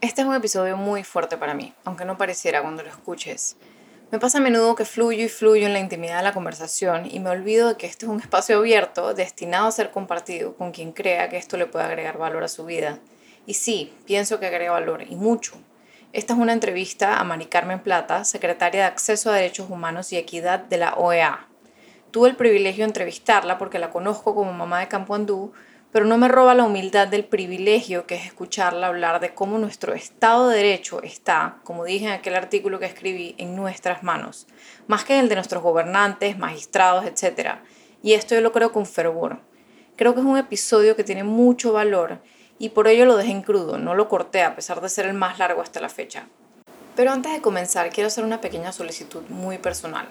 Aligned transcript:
Este 0.00 0.20
es 0.20 0.28
un 0.28 0.34
episodio 0.36 0.76
muy 0.76 1.02
fuerte 1.02 1.36
para 1.36 1.54
mí, 1.54 1.74
aunque 1.82 2.04
no 2.04 2.16
pareciera 2.16 2.62
cuando 2.62 2.84
lo 2.84 2.88
escuches. 2.88 3.56
Me 4.12 4.20
pasa 4.20 4.38
a 4.38 4.40
menudo 4.40 4.76
que 4.76 4.84
fluyo 4.84 5.24
y 5.24 5.28
fluyo 5.28 5.66
en 5.66 5.72
la 5.72 5.80
intimidad 5.80 6.18
de 6.18 6.22
la 6.22 6.32
conversación 6.32 7.08
y 7.10 7.18
me 7.18 7.30
olvido 7.30 7.70
de 7.70 7.76
que 7.76 7.88
este 7.88 8.06
es 8.06 8.12
un 8.12 8.20
espacio 8.20 8.58
abierto 8.58 9.12
destinado 9.12 9.66
a 9.66 9.72
ser 9.72 9.90
compartido 9.90 10.54
con 10.54 10.70
quien 10.70 10.92
crea 10.92 11.28
que 11.28 11.36
esto 11.36 11.56
le 11.56 11.66
puede 11.66 11.86
agregar 11.86 12.16
valor 12.16 12.44
a 12.44 12.48
su 12.48 12.64
vida. 12.64 13.00
Y 13.44 13.54
sí, 13.54 13.92
pienso 14.06 14.38
que 14.38 14.46
agrega 14.46 14.70
valor, 14.70 15.02
y 15.02 15.16
mucho. 15.16 15.54
Esta 16.12 16.34
es 16.34 16.38
una 16.38 16.52
entrevista 16.52 17.18
a 17.18 17.24
Mari 17.24 17.46
Carmen 17.46 17.80
Plata, 17.80 18.24
secretaria 18.24 18.82
de 18.82 18.86
Acceso 18.86 19.32
a 19.32 19.34
Derechos 19.34 19.68
Humanos 19.68 20.12
y 20.12 20.16
Equidad 20.16 20.60
de 20.60 20.76
la 20.76 20.94
OEA. 20.94 21.48
Tuve 22.12 22.28
el 22.28 22.36
privilegio 22.36 22.84
de 22.84 22.90
entrevistarla 22.90 23.58
porque 23.58 23.80
la 23.80 23.90
conozco 23.90 24.36
como 24.36 24.52
mamá 24.52 24.78
de 24.78 24.86
Campo 24.86 25.16
Andú, 25.16 25.52
pero 25.98 26.06
no 26.06 26.16
me 26.16 26.28
roba 26.28 26.54
la 26.54 26.62
humildad 26.62 27.08
del 27.08 27.24
privilegio 27.24 28.06
que 28.06 28.14
es 28.14 28.24
escucharla 28.24 28.86
hablar 28.86 29.18
de 29.18 29.34
cómo 29.34 29.58
nuestro 29.58 29.94
Estado 29.94 30.48
de 30.48 30.58
Derecho 30.58 31.02
está, 31.02 31.56
como 31.64 31.84
dije 31.84 32.06
en 32.06 32.12
aquel 32.12 32.36
artículo 32.36 32.78
que 32.78 32.86
escribí, 32.86 33.34
en 33.36 33.56
nuestras 33.56 34.04
manos, 34.04 34.46
más 34.86 35.04
que 35.04 35.14
en 35.14 35.22
el 35.22 35.28
de 35.28 35.34
nuestros 35.34 35.60
gobernantes, 35.60 36.38
magistrados, 36.38 37.04
etc. 37.04 37.56
Y 38.00 38.12
esto 38.12 38.36
yo 38.36 38.42
lo 38.42 38.52
creo 38.52 38.70
con 38.70 38.86
fervor. 38.86 39.40
Creo 39.96 40.14
que 40.14 40.20
es 40.20 40.26
un 40.26 40.38
episodio 40.38 40.94
que 40.94 41.02
tiene 41.02 41.24
mucho 41.24 41.72
valor 41.72 42.20
y 42.60 42.68
por 42.68 42.86
ello 42.86 43.04
lo 43.04 43.16
dejé 43.16 43.32
en 43.32 43.42
crudo, 43.42 43.76
no 43.76 43.96
lo 43.96 44.08
corté 44.08 44.44
a 44.44 44.54
pesar 44.54 44.80
de 44.80 44.88
ser 44.88 45.04
el 45.06 45.14
más 45.14 45.40
largo 45.40 45.62
hasta 45.62 45.80
la 45.80 45.88
fecha. 45.88 46.28
Pero 46.94 47.10
antes 47.10 47.32
de 47.32 47.40
comenzar 47.40 47.90
quiero 47.90 48.06
hacer 48.06 48.22
una 48.22 48.40
pequeña 48.40 48.70
solicitud 48.70 49.24
muy 49.30 49.58
personal. 49.58 50.06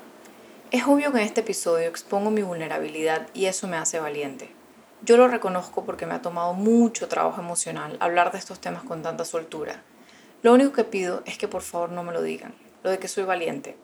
Es 0.70 0.84
obvio 0.84 1.14
que 1.14 1.20
en 1.20 1.24
este 1.24 1.40
episodio 1.40 1.88
expongo 1.88 2.30
mi 2.30 2.42
vulnerabilidad 2.42 3.28
y 3.34 3.46
eso 3.46 3.70
me 3.70 3.78
hace 3.78 4.02
valiente. 4.02 4.57
Yo 5.04 5.16
lo 5.16 5.28
reconozco 5.28 5.86
porque 5.86 6.08
me 6.08 6.16
ha 6.16 6.24
tomado 6.24 6.54
mucho 6.54 7.08
trabajo 7.08 7.40
emocional 7.40 7.98
hablar 8.00 8.32
de 8.32 8.40
estos 8.40 8.60
temas 8.60 8.82
con 8.82 9.04
tanta 9.04 9.26
soltura. 9.26 9.84
Lo 10.42 10.54
único 10.54 10.74
que 10.74 10.84
pido 10.84 11.22
es 11.26 11.38
que 11.38 11.48
por 11.48 11.62
favor 11.62 11.92
no 11.92 12.04
me 12.04 12.12
lo 12.12 12.24
digan, 12.24 12.56
lo 12.84 12.90
de 12.90 12.98
que 12.98 13.08
soy 13.08 13.24
valiente. 13.24 13.78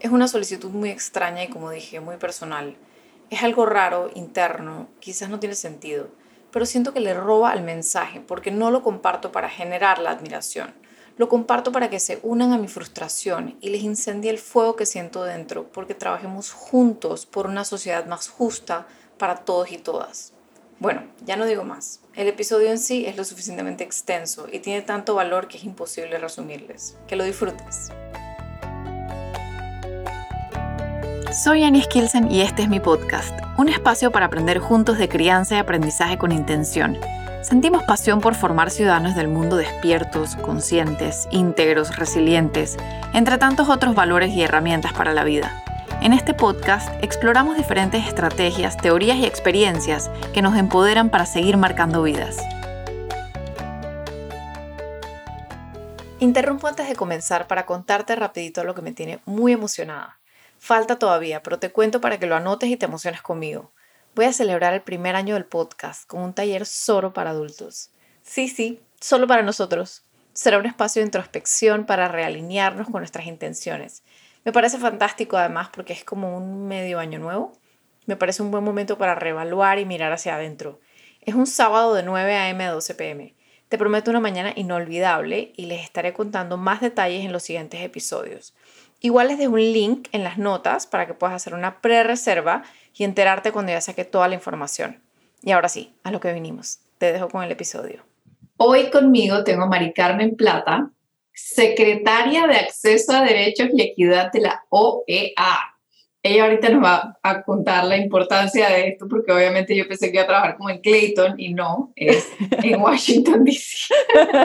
Es 0.00 0.10
una 0.10 0.26
solicitud 0.26 0.70
muy 0.70 0.88
extraña 0.88 1.44
y 1.44 1.48
como 1.48 1.70
dije, 1.70 2.00
muy 2.00 2.16
personal. 2.16 2.76
Es 3.28 3.42
algo 3.42 3.66
raro, 3.66 4.10
interno, 4.14 4.88
quizás 5.00 5.28
no 5.28 5.38
tiene 5.38 5.54
sentido, 5.54 6.08
pero 6.50 6.64
siento 6.64 6.94
que 6.94 7.00
le 7.00 7.12
roba 7.12 7.50
al 7.50 7.62
mensaje 7.62 8.20
porque 8.20 8.50
no 8.50 8.70
lo 8.70 8.82
comparto 8.82 9.32
para 9.32 9.50
generar 9.50 9.98
la 9.98 10.12
admiración. 10.12 10.72
Lo 11.18 11.28
comparto 11.28 11.72
para 11.72 11.90
que 11.90 12.00
se 12.00 12.20
unan 12.22 12.52
a 12.52 12.58
mi 12.58 12.68
frustración 12.68 13.56
y 13.60 13.68
les 13.68 13.82
incendie 13.82 14.30
el 14.30 14.38
fuego 14.38 14.76
que 14.76 14.86
siento 14.86 15.24
dentro 15.24 15.64
porque 15.72 15.94
trabajemos 15.94 16.52
juntos 16.52 17.26
por 17.26 17.46
una 17.46 17.64
sociedad 17.64 18.06
más 18.06 18.28
justa 18.28 18.86
para 19.18 19.44
todos 19.44 19.70
y 19.70 19.78
todas. 19.78 20.33
Bueno, 20.80 21.02
ya 21.24 21.36
no 21.36 21.46
digo 21.46 21.64
más. 21.64 22.00
El 22.14 22.28
episodio 22.28 22.70
en 22.70 22.78
sí 22.78 23.06
es 23.06 23.16
lo 23.16 23.24
suficientemente 23.24 23.84
extenso 23.84 24.46
y 24.52 24.58
tiene 24.58 24.82
tanto 24.82 25.14
valor 25.14 25.48
que 25.48 25.56
es 25.56 25.64
imposible 25.64 26.18
resumirles. 26.18 26.96
Que 27.06 27.16
lo 27.16 27.24
disfrutes. 27.24 27.90
Soy 31.44 31.64
Annie 31.64 31.82
Skilsen 31.82 32.30
y 32.30 32.42
este 32.42 32.62
es 32.62 32.68
mi 32.68 32.78
podcast, 32.78 33.36
un 33.58 33.68
espacio 33.68 34.12
para 34.12 34.26
aprender 34.26 34.58
juntos 34.60 34.98
de 34.98 35.08
crianza 35.08 35.56
y 35.56 35.58
aprendizaje 35.58 36.16
con 36.16 36.30
intención. 36.30 36.96
Sentimos 37.42 37.82
pasión 37.82 38.20
por 38.20 38.34
formar 38.34 38.70
ciudadanos 38.70 39.14
del 39.16 39.28
mundo 39.28 39.56
despiertos, 39.56 40.36
conscientes, 40.36 41.28
íntegros, 41.30 41.96
resilientes, 41.96 42.76
entre 43.12 43.36
tantos 43.36 43.68
otros 43.68 43.94
valores 43.94 44.30
y 44.30 44.42
herramientas 44.42 44.92
para 44.92 45.12
la 45.12 45.24
vida. 45.24 45.64
En 46.04 46.12
este 46.12 46.34
podcast 46.34 46.90
exploramos 47.02 47.56
diferentes 47.56 48.06
estrategias, 48.06 48.76
teorías 48.76 49.16
y 49.16 49.24
experiencias 49.24 50.10
que 50.34 50.42
nos 50.42 50.54
empoderan 50.54 51.08
para 51.08 51.24
seguir 51.24 51.56
marcando 51.56 52.02
vidas. 52.02 52.36
Interrumpo 56.18 56.66
antes 56.66 56.90
de 56.90 56.94
comenzar 56.94 57.46
para 57.46 57.64
contarte 57.64 58.16
rapidito 58.16 58.64
lo 58.64 58.74
que 58.74 58.82
me 58.82 58.92
tiene 58.92 59.20
muy 59.24 59.52
emocionada. 59.52 60.18
Falta 60.58 60.98
todavía, 60.98 61.42
pero 61.42 61.58
te 61.58 61.72
cuento 61.72 62.02
para 62.02 62.18
que 62.18 62.26
lo 62.26 62.36
anotes 62.36 62.68
y 62.68 62.76
te 62.76 62.84
emociones 62.84 63.22
conmigo. 63.22 63.72
Voy 64.14 64.26
a 64.26 64.34
celebrar 64.34 64.74
el 64.74 64.82
primer 64.82 65.16
año 65.16 65.32
del 65.32 65.46
podcast 65.46 66.06
con 66.06 66.20
un 66.20 66.34
taller 66.34 66.66
solo 66.66 67.14
para 67.14 67.30
adultos. 67.30 67.88
Sí, 68.22 68.48
sí, 68.48 68.82
solo 69.00 69.26
para 69.26 69.42
nosotros. 69.42 70.02
Será 70.34 70.58
un 70.58 70.66
espacio 70.66 71.00
de 71.00 71.06
introspección 71.06 71.86
para 71.86 72.08
realinearnos 72.08 72.90
con 72.90 73.00
nuestras 73.00 73.24
intenciones 73.24 74.02
me 74.44 74.52
parece 74.52 74.78
fantástico 74.78 75.36
además 75.36 75.70
porque 75.72 75.92
es 75.92 76.04
como 76.04 76.36
un 76.36 76.66
medio 76.66 76.98
año 76.98 77.18
nuevo. 77.18 77.52
Me 78.06 78.16
parece 78.16 78.42
un 78.42 78.50
buen 78.50 78.62
momento 78.62 78.98
para 78.98 79.14
reevaluar 79.14 79.78
y 79.78 79.86
mirar 79.86 80.12
hacia 80.12 80.34
adentro. 80.34 80.80
Es 81.22 81.34
un 81.34 81.46
sábado 81.46 81.94
de 81.94 82.02
9 82.02 82.34
a.m. 82.34 82.64
a 82.64 82.72
12 82.72 82.94
p.m. 82.94 83.34
Te 83.70 83.78
prometo 83.78 84.10
una 84.10 84.20
mañana 84.20 84.52
inolvidable 84.54 85.52
y 85.56 85.66
les 85.66 85.82
estaré 85.82 86.12
contando 86.12 86.58
más 86.58 86.82
detalles 86.82 87.24
en 87.24 87.32
los 87.32 87.42
siguientes 87.42 87.80
episodios. 87.80 88.54
Igual 89.00 89.28
les 89.28 89.38
dejo 89.38 89.54
un 89.54 89.60
link 89.60 90.08
en 90.12 90.22
las 90.22 90.38
notas 90.38 90.86
para 90.86 91.06
que 91.06 91.14
puedas 91.14 91.34
hacer 91.34 91.54
una 91.54 91.80
pre-reserva 91.80 92.62
y 92.94 93.04
enterarte 93.04 93.52
cuando 93.52 93.72
ya 93.72 93.80
saque 93.80 94.04
toda 94.04 94.28
la 94.28 94.34
información. 94.34 95.00
Y 95.42 95.52
ahora 95.52 95.68
sí, 95.68 95.94
a 96.04 96.10
lo 96.10 96.20
que 96.20 96.32
vinimos. 96.32 96.80
Te 96.98 97.12
dejo 97.12 97.28
con 97.28 97.42
el 97.42 97.50
episodio. 97.50 98.04
Hoy 98.56 98.90
conmigo 98.90 99.42
tengo 99.44 99.64
a 99.64 99.66
Mari 99.66 99.92
Carmen 99.92 100.36
Plata, 100.36 100.90
secretaria 101.34 102.46
de 102.46 102.56
Acceso 102.56 103.12
a 103.12 103.22
Derechos 103.22 103.68
y 103.72 103.82
Equidad 103.82 104.30
de 104.32 104.40
la 104.40 104.64
OEA. 104.70 105.58
Ella 106.22 106.44
ahorita 106.44 106.70
nos 106.70 106.82
va 106.82 107.18
a 107.22 107.42
contar 107.42 107.84
la 107.84 107.98
importancia 107.98 108.70
de 108.70 108.88
esto, 108.88 109.06
porque 109.08 109.30
obviamente 109.30 109.76
yo 109.76 109.86
pensé 109.86 110.10
que 110.10 110.16
iba 110.16 110.22
a 110.22 110.28
trabajar 110.28 110.56
como 110.56 110.70
en 110.70 110.80
Clayton 110.80 111.38
y 111.38 111.52
no, 111.52 111.92
es 111.96 112.28
en 112.62 112.80
Washington, 112.80 113.44
D.C. 113.44 113.92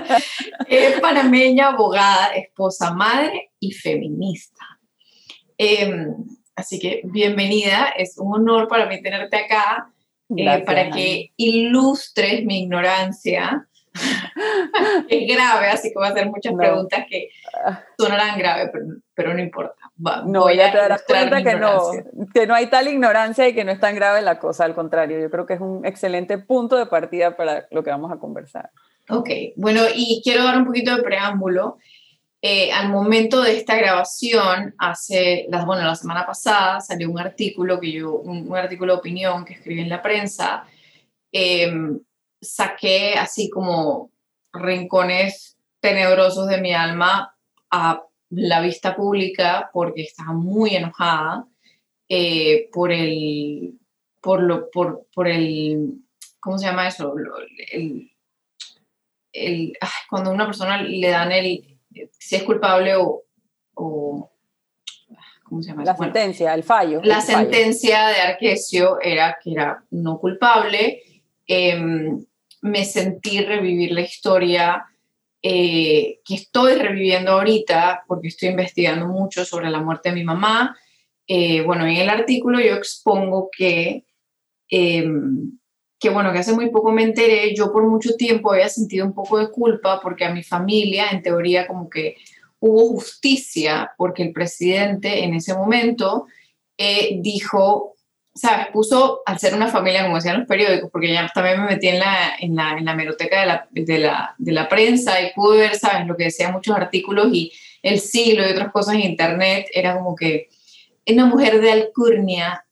es 0.67 0.99
panameña, 0.99 1.69
abogada, 1.69 2.33
esposa, 2.33 2.91
madre 2.93 3.51
y 3.61 3.71
feminista. 3.71 4.65
Em, 5.57 6.15
así 6.55 6.79
que 6.79 7.01
bienvenida, 7.05 7.93
es 7.95 8.17
un 8.17 8.33
honor 8.35 8.67
para 8.67 8.85
mí 8.87 9.01
tenerte 9.01 9.37
acá, 9.37 9.93
eh, 10.35 10.63
para 10.65 10.89
que 10.89 11.31
ilustres 11.37 12.43
mi 12.43 12.63
ignorancia 12.63 13.68
es 15.09 15.35
grave, 15.35 15.67
así 15.67 15.89
que 15.89 15.95
voy 15.95 16.07
a 16.07 16.11
hacer 16.11 16.27
muchas 16.27 16.53
preguntas 16.53 17.05
que 17.09 17.29
ah. 17.65 17.83
sonarán 17.97 18.37
graves, 18.37 18.69
pero, 18.71 18.85
pero, 19.13 19.33
no 19.33 19.39
importa. 19.39 19.75
no, 20.25 20.51
ya 20.51 20.71
te 20.71 20.77
darás 20.77 21.03
cuenta 21.03 21.43
que 21.43 21.55
no, 21.55 21.91
que 22.33 22.47
no 22.47 22.55
hay 22.55 22.67
tal 22.67 22.87
ignorancia 22.87 23.47
y 23.47 23.53
que 23.53 23.63
no 23.63 23.71
es 23.71 23.79
tan 23.79 23.95
grave 23.95 24.21
la 24.21 24.39
cosa, 24.39 24.65
al 24.65 24.75
contrario, 24.75 25.19
yo 25.19 25.29
creo 25.29 25.45
que 25.45 25.53
es 25.53 25.61
un 25.61 25.85
excelente 25.85 26.37
punto 26.37 26.77
de 26.77 26.85
partida 26.85 27.35
para 27.35 27.67
lo 27.71 27.83
que 27.83 27.89
vamos 27.89 28.11
a 28.11 28.17
conversar. 28.17 28.69
Ok, 29.09 29.29
bueno, 29.55 29.81
y 29.93 30.21
quiero 30.23 30.43
dar 30.43 30.57
un 30.57 30.65
poquito 30.65 30.95
de 30.95 31.01
preámbulo. 31.01 31.77
Eh, 32.41 32.71
al 32.71 32.87
momento 32.87 33.41
de 33.41 33.57
esta 33.57 33.75
grabación, 33.75 34.73
hace, 34.77 35.45
las, 35.49 35.65
bueno, 35.65 35.83
la 35.83 35.95
semana 35.95 36.25
pasada 36.25 36.79
salió 36.79 37.09
un 37.09 37.19
artículo 37.19 37.81
que 37.81 37.91
yo, 37.91 38.13
un, 38.13 38.55
artículo 38.55 38.93
de 38.93 38.99
opinión 38.99 39.43
que 39.43 39.55
escribí 39.55 39.81
en 39.81 39.89
la 39.89 40.01
prensa, 40.01 40.63
eh, 41.33 41.69
saqué 42.41 43.13
así 43.15 43.49
como 43.49 44.11
rincones 44.53 45.57
tenebrosos 45.79 46.47
de 46.47 46.61
mi 46.61 46.73
alma 46.73 47.35
a 47.69 48.03
la 48.29 48.61
vista 48.61 48.95
pública 48.95 49.69
porque 49.73 50.03
estaba 50.03 50.33
muy 50.33 50.75
enojada 50.75 51.47
eh, 52.07 52.69
por 52.71 52.91
el, 52.91 53.79
por 54.21 54.41
lo, 54.41 54.69
por, 54.71 55.07
por 55.13 55.27
el, 55.27 56.01
¿cómo 56.39 56.57
se 56.57 56.65
llama 56.65 56.87
eso? 56.87 57.13
El, 57.71 58.11
el, 59.31 59.77
cuando 60.09 60.31
a 60.31 60.33
una 60.33 60.45
persona 60.45 60.81
le 60.81 61.09
dan 61.09 61.31
el, 61.31 61.77
si 62.17 62.35
es 62.35 62.43
culpable 62.43 62.95
o, 62.95 63.23
o 63.75 64.31
¿cómo 65.43 65.61
se 65.61 65.69
llama? 65.69 65.85
La 65.85 65.95
sentencia, 65.95 66.53
el 66.53 66.63
fallo. 66.63 67.01
La 67.03 67.21
sentencia 67.21 68.07
de 68.07 68.21
Arquesio 68.21 68.99
era 69.01 69.37
que 69.41 69.51
era 69.51 69.83
no 69.91 70.19
culpable. 70.19 71.03
Em, 71.45 72.25
me 72.61 72.85
sentí 72.85 73.41
revivir 73.41 73.91
la 73.91 74.01
historia 74.01 74.85
eh, 75.41 76.19
que 76.25 76.35
estoy 76.35 76.75
reviviendo 76.75 77.31
ahorita 77.31 78.03
porque 78.07 78.27
estoy 78.27 78.49
investigando 78.49 79.07
mucho 79.07 79.45
sobre 79.45 79.69
la 79.69 79.81
muerte 79.81 80.09
de 80.09 80.15
mi 80.15 80.23
mamá. 80.23 80.77
Eh, 81.27 81.61
bueno, 81.61 81.85
en 81.85 81.95
el 81.97 82.09
artículo 82.09 82.59
yo 82.59 82.73
expongo 82.75 83.49
que, 83.55 84.05
em, 84.69 85.57
que, 85.99 86.09
bueno, 86.09 86.33
que 86.33 86.39
hace 86.39 86.53
muy 86.53 86.69
poco 86.71 86.91
me 86.91 87.03
enteré, 87.03 87.55
yo 87.55 87.71
por 87.71 87.87
mucho 87.87 88.15
tiempo 88.15 88.51
había 88.51 88.69
sentido 88.69 89.05
un 89.05 89.13
poco 89.13 89.37
de 89.37 89.49
culpa 89.49 90.01
porque 90.01 90.25
a 90.25 90.33
mi 90.33 90.43
familia, 90.43 91.09
en 91.11 91.21
teoría, 91.21 91.67
como 91.67 91.89
que 91.89 92.17
hubo 92.59 92.87
justicia 92.87 93.91
porque 93.97 94.23
el 94.23 94.33
presidente 94.33 95.23
en 95.23 95.33
ese 95.33 95.53
momento 95.53 96.25
eh, 96.77 97.19
dijo 97.21 97.95
¿sabes? 98.33 98.67
Puso, 98.71 99.21
al 99.25 99.39
ser 99.39 99.53
una 99.53 99.67
familia, 99.67 100.03
como 100.03 100.15
decían 100.15 100.39
los 100.39 100.47
periódicos, 100.47 100.89
porque 100.91 101.11
ya 101.11 101.29
también 101.33 101.61
me 101.61 101.71
metí 101.71 101.87
en 101.87 101.99
la, 101.99 102.35
en 102.39 102.55
la, 102.55 102.77
en 102.77 102.85
la 102.85 102.95
meroteca 102.95 103.41
de 103.41 103.45
la, 103.45 103.67
de, 103.71 103.99
la, 103.99 104.35
de 104.37 104.51
la 104.51 104.69
prensa 104.69 105.21
y 105.21 105.33
pude 105.33 105.57
ver, 105.59 105.75
¿sabes? 105.75 106.07
Lo 106.07 106.15
que 106.15 106.25
decían 106.25 106.53
muchos 106.53 106.75
artículos 106.75 107.27
y 107.33 107.51
el 107.81 107.99
siglo 107.99 108.47
y 108.47 108.51
otras 108.51 108.71
cosas 108.71 108.95
en 108.95 109.01
internet, 109.01 109.67
era 109.73 109.95
como 109.95 110.15
que 110.15 110.49
una 111.07 111.25
mujer 111.25 111.61
de 111.61 111.71
alcurnia, 111.71 112.65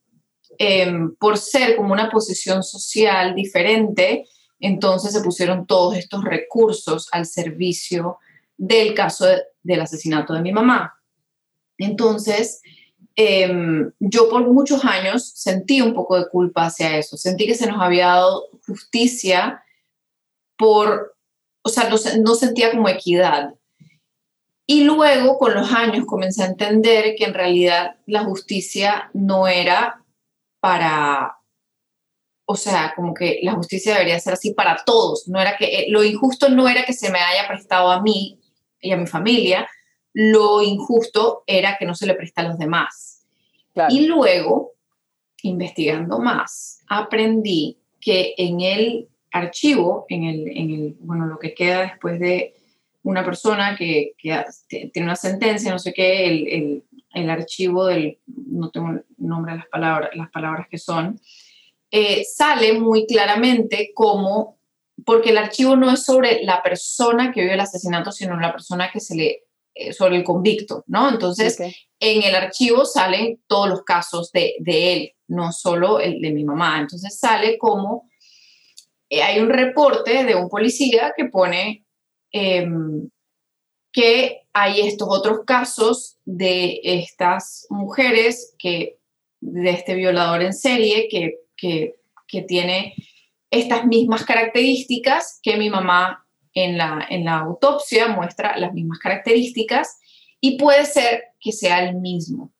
em, 0.57 1.15
por 1.15 1.37
ser 1.37 1.75
como 1.75 1.93
una 1.93 2.09
posición 2.09 2.63
social 2.63 3.35
diferente, 3.35 4.25
entonces 4.59 5.13
se 5.13 5.21
pusieron 5.21 5.65
todos 5.67 5.95
estos 5.95 6.23
recursos 6.23 7.07
al 7.11 7.25
servicio 7.25 8.17
del 8.57 8.93
caso 8.93 9.25
del 9.61 9.81
asesinato 9.81 10.33
de 10.33 10.41
mi 10.41 10.51
mamá. 10.51 10.95
Entonces, 11.77 12.61
em, 13.17 13.91
yo 13.99 14.29
por 14.29 14.47
muchos 14.47 14.85
años 14.85 15.31
sentí 15.35 15.81
un 15.81 15.93
poco 15.93 16.17
de 16.17 16.29
culpa 16.29 16.67
hacia 16.67 16.97
eso, 16.97 17.17
sentí 17.17 17.47
que 17.47 17.55
se 17.55 17.67
nos 17.67 17.81
había 17.81 18.07
dado 18.07 18.45
justicia 18.65 19.63
por, 20.57 21.17
o 21.63 21.69
sea, 21.69 21.89
no, 21.89 21.97
no 22.21 22.35
sentía 22.35 22.71
como 22.71 22.87
equidad. 22.87 23.55
Y 24.67 24.83
luego, 24.83 25.39
con 25.39 25.53
los 25.53 25.71
años, 25.71 26.05
comencé 26.05 26.43
a 26.43 26.47
entender 26.47 27.15
que 27.17 27.23
en 27.25 27.33
realidad 27.33 27.95
la 28.05 28.23
justicia 28.23 29.09
no 29.13 29.47
era 29.47 30.03
para, 30.59 31.37
o 32.45 32.55
sea, 32.55 32.93
como 32.95 33.13
que 33.13 33.39
la 33.43 33.53
justicia 33.53 33.93
debería 33.93 34.19
ser 34.19 34.33
así 34.33 34.53
para 34.53 34.83
todos. 34.85 35.27
No 35.27 35.39
era 35.39 35.57
que 35.57 35.65
eh, 35.65 35.85
lo 35.89 36.03
injusto 36.03 36.49
no 36.49 36.67
era 36.67 36.85
que 36.85 36.93
se 36.93 37.09
me 37.09 37.19
haya 37.19 37.47
prestado 37.47 37.89
a 37.89 38.01
mí 38.01 38.39
y 38.81 38.91
a 38.91 38.97
mi 38.97 39.07
familia, 39.07 39.67
lo 40.13 40.61
injusto 40.61 41.43
era 41.47 41.77
que 41.77 41.85
no 41.85 41.95
se 41.95 42.07
le 42.07 42.15
presta 42.15 42.41
a 42.41 42.45
los 42.45 42.57
demás. 42.57 43.06
Y 43.89 44.07
luego, 44.07 44.73
investigando 45.43 46.19
más, 46.19 46.81
aprendí 46.87 47.77
que 47.99 48.33
en 48.37 48.61
el 48.61 49.07
archivo, 49.31 50.05
en 50.09 50.23
el, 50.23 50.47
en 50.49 50.71
el, 50.71 50.95
bueno, 50.99 51.25
lo 51.25 51.39
que 51.39 51.53
queda 51.53 51.81
después 51.81 52.19
de 52.19 52.53
una 53.03 53.23
persona 53.23 53.75
que, 53.77 54.13
tiene 54.67 54.91
una 54.97 55.15
sentencia, 55.15 55.71
no 55.71 55.79
sé 55.79 55.93
qué, 55.93 56.27
el, 56.27 56.47
el, 56.47 56.83
el, 57.13 57.29
archivo 57.29 57.85
del, 57.85 58.19
no 58.25 58.69
tengo 58.69 58.99
nombre 59.17 59.53
de 59.53 59.59
las 59.59 59.67
palabras, 59.67 60.09
las 60.15 60.29
palabras 60.29 60.67
que 60.69 60.77
son, 60.77 61.19
eh, 61.89 62.25
sale 62.25 62.73
muy 62.73 63.05
claramente 63.05 63.91
como, 63.93 64.57
porque 65.05 65.29
el 65.29 65.37
archivo 65.37 65.75
no 65.77 65.91
es 65.91 66.03
sobre 66.03 66.43
la 66.43 66.61
persona 66.61 67.31
que 67.31 67.41
vive 67.41 67.53
el 67.53 67.59
asesinato, 67.61 68.11
sino 68.11 68.37
la 68.39 68.51
persona 68.51 68.91
que 68.91 68.99
se 68.99 69.15
le, 69.15 69.43
sobre 69.91 70.17
el 70.17 70.23
convicto, 70.23 70.83
¿no? 70.87 71.09
Entonces, 71.09 71.59
en 71.99 72.23
el 72.23 72.35
archivo 72.35 72.85
salen 72.85 73.41
todos 73.47 73.69
los 73.69 73.83
casos 73.83 74.31
de, 74.31 74.55
de 74.59 74.93
él, 74.93 75.11
no 75.27 75.51
solo 75.51 75.99
el 75.99 76.21
de 76.21 76.31
mi 76.31 76.43
mamá. 76.43 76.79
Entonces 76.79 77.17
sale 77.19 77.57
como 77.57 78.07
eh, 79.09 79.21
hay 79.21 79.39
un 79.39 79.49
reporte 79.49 80.23
de 80.25 80.35
un 80.35 80.49
policía 80.49 81.13
que 81.15 81.25
pone 81.25 81.85
em, 82.31 83.09
que 83.91 84.41
hay 84.53 84.81
estos 84.81 85.07
otros 85.09 85.39
casos 85.45 86.17
de 86.25 86.81
estas 86.83 87.65
mujeres 87.69 88.53
que, 88.59 88.97
de 89.39 89.69
este 89.69 89.95
violador 89.95 90.41
en 90.41 90.53
serie 90.53 91.07
que, 91.09 91.39
que, 91.55 91.95
que 92.27 92.41
tiene 92.41 92.95
estas 93.49 93.85
mismas 93.85 94.25
características 94.25 95.39
que 95.41 95.57
mi 95.57 95.69
mamá 95.69 96.26
en 96.57 96.77
la, 96.77 97.05
en 97.09 97.25
la 97.25 97.39
autopsia 97.39 98.07
muestra 98.07 98.57
las 98.57 98.73
mismas 98.73 98.99
características 98.99 99.99
y 100.41 100.57
puede 100.57 100.85
ser 100.85 101.23
que 101.39 101.51
sea 101.51 101.87
el 101.87 101.95
mismo. 101.95 102.51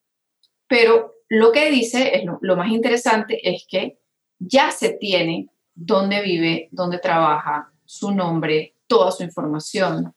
Pero 0.68 1.16
lo 1.30 1.52
que 1.52 1.72
dice, 1.72 2.16
es 2.16 2.26
lo, 2.26 2.38
lo 2.42 2.56
más 2.56 2.72
interesante, 2.72 3.40
es 3.50 3.66
que 3.68 4.00
ya 4.40 4.72
se 4.72 4.90
tiene 4.90 5.50
dónde 5.74 6.22
vive, 6.22 6.70
dónde 6.72 7.00
trabaja, 7.00 7.72
su 7.86 8.12
nombre, 8.12 8.76
toda 8.88 9.12
su 9.12 9.24
información, 9.24 10.14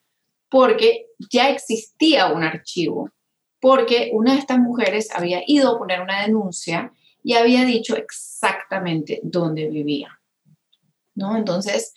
porque 0.49 1.07
ya 1.31 1.49
existía 1.49 2.27
un 2.27 2.43
archivo, 2.43 3.11
porque 3.61 4.11
una 4.13 4.35
de 4.35 4.41
estas 4.41 4.59
mujeres 4.59 5.09
había 5.15 5.43
ido 5.47 5.75
a 5.75 5.79
poner 5.79 6.01
una 6.01 6.23
denuncia 6.23 6.93
y 7.23 7.35
había 7.35 7.65
dicho 7.65 7.97
exactamente 7.97 9.21
dónde 9.23 9.69
vivía. 9.69 10.21
¿No? 11.15 11.37
Entonces, 11.37 11.93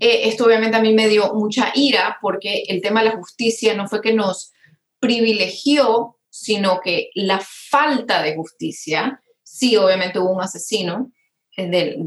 eh, 0.00 0.28
esto 0.28 0.44
obviamente 0.46 0.76
a 0.76 0.82
mí 0.82 0.92
me 0.94 1.08
dio 1.08 1.34
mucha 1.34 1.72
ira 1.74 2.18
porque 2.20 2.64
el 2.68 2.80
tema 2.80 3.02
de 3.02 3.10
la 3.10 3.16
justicia 3.16 3.74
no 3.74 3.88
fue 3.88 4.00
que 4.00 4.12
nos 4.12 4.52
privilegió, 4.98 6.16
sino 6.28 6.80
que 6.80 7.10
la 7.14 7.40
falta 7.40 8.22
de 8.22 8.36
justicia, 8.36 9.20
sí, 9.42 9.76
obviamente 9.76 10.18
hubo 10.18 10.30
un 10.30 10.42
asesino, 10.42 11.12
eh, 11.56 11.98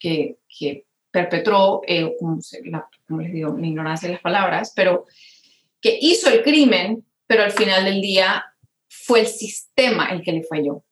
que, 0.00 0.86
perpetró, 1.10 1.82
eh, 1.86 2.14
como, 2.18 2.38
les 3.20 3.32
digo, 3.32 3.52
mi 3.52 3.70
ignorancia 3.70 4.08
de 4.08 4.14
las 4.14 4.22
palabras, 4.22 4.72
pero 4.74 5.06
que 5.80 5.98
hizo 6.00 6.30
el 6.30 6.42
crimen, 6.42 7.04
pero 7.26 7.42
al 7.42 7.52
final 7.52 7.84
del 7.84 8.00
día 8.00 8.44
fue 8.88 9.20
el 9.20 9.26
sistema 9.26 10.08
el 10.10 10.22
que 10.22 10.32
le 10.32 10.42
falló. 10.44 10.84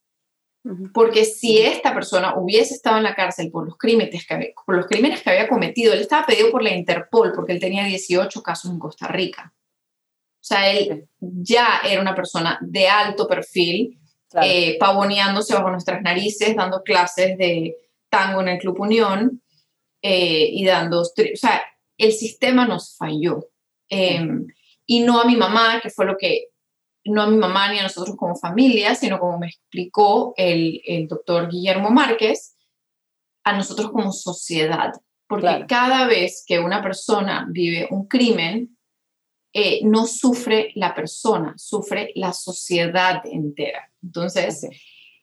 Porque 0.93 1.25
si 1.25 1.59
esta 1.59 1.95
persona 1.95 2.35
hubiese 2.37 2.75
estado 2.75 2.97
en 2.97 3.05
la 3.05 3.15
cárcel 3.15 3.51
por 3.51 3.67
los, 3.67 3.77
crímenes 3.77 4.27
que 4.27 4.35
había, 4.35 4.49
por 4.65 4.77
los 4.77 4.87
crímenes 4.87 5.23
que 5.23 5.31
había 5.31 5.49
cometido, 5.49 5.93
él 5.93 6.01
estaba 6.01 6.27
pedido 6.27 6.51
por 6.51 6.63
la 6.63 6.75
Interpol 6.75 7.33
porque 7.35 7.53
él 7.53 7.61
tenía 7.61 7.85
18 7.85 8.43
casos 8.43 8.71
en 8.71 8.79
Costa 8.79 9.07
Rica. 9.07 9.53
O 9.55 10.49
sea, 10.49 10.71
él 10.71 11.09
ya 11.21 11.81
era 11.85 12.01
una 12.01 12.15
persona 12.15 12.59
de 12.61 12.89
alto 12.89 13.29
perfil, 13.29 13.99
eh, 14.43 14.77
pavoneándose 14.79 15.55
bajo 15.55 15.71
nuestras 15.71 16.03
narices, 16.03 16.57
dando 16.57 16.83
clases 16.83 17.39
de, 17.39 17.77
tango 18.09 18.41
en 18.41 18.49
el 18.49 18.59
Club 18.59 18.81
Unión 18.81 19.43
eh, 20.03 20.49
y 20.53 20.65
dando, 20.65 21.03
o 21.03 21.05
sea, 21.35 21.63
el 21.99 22.13
sistema 22.13 22.67
nos 22.67 22.97
falló. 22.97 23.49
Em, 23.89 24.47
y 24.85 25.01
no 25.01 25.21
a 25.21 25.25
mi 25.25 25.37
mamá, 25.37 25.81
que 25.81 25.91
fue 25.91 26.07
lo 26.07 26.17
que, 26.17 26.49
no 27.07 27.23
a 27.23 27.27
mi 27.27 27.37
mamá 27.37 27.73
ni 27.73 27.79
a 27.79 27.85
nosotros 27.85 28.17
como 28.17 28.37
familia, 28.37 28.95
sino 28.95 29.19
como 29.19 29.39
me 29.39 29.49
explicó 29.49 30.35
el, 30.37 30.81
el 30.87 31.09
doctor 31.09 31.49
Guillermo 31.51 31.91
Márquez, 31.91 32.57
a 33.45 33.57
nosotros 33.57 33.91
como 33.91 34.13
sociedad. 34.13 34.93
Porque 35.29 35.65
cada 35.69 36.07
vez 36.07 36.45
que 36.47 36.59
una 36.59 36.83
persona 36.83 37.47
vive 37.51 37.89
un 37.91 38.07
crimen, 38.07 38.77
eh, 39.53 39.81
no 39.85 40.07
sufre 40.07 40.73
la 40.75 40.95
persona, 40.95 41.55
sufre 41.57 42.13
la 42.15 42.33
sociedad 42.33 43.23
entera. 43.25 43.91
Entonces, 44.03 44.69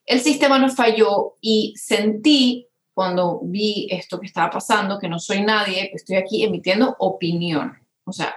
el 0.04 0.20
sistema 0.20 0.58
nos 0.58 0.74
falló 0.74 1.36
y 1.40 1.72
sentí 1.76 2.68
cuando 2.92 3.40
vi 3.44 3.86
esto 3.90 4.20
que 4.20 4.26
estaba 4.26 4.50
pasando, 4.50 4.98
que 4.98 5.08
no 5.08 5.18
soy 5.18 5.42
nadie, 5.42 5.88
que 5.88 5.96
estoy 5.96 6.16
aquí 6.16 6.44
emitiendo 6.44 6.96
opinión. 6.98 7.78
O 8.04 8.12
sea, 8.12 8.34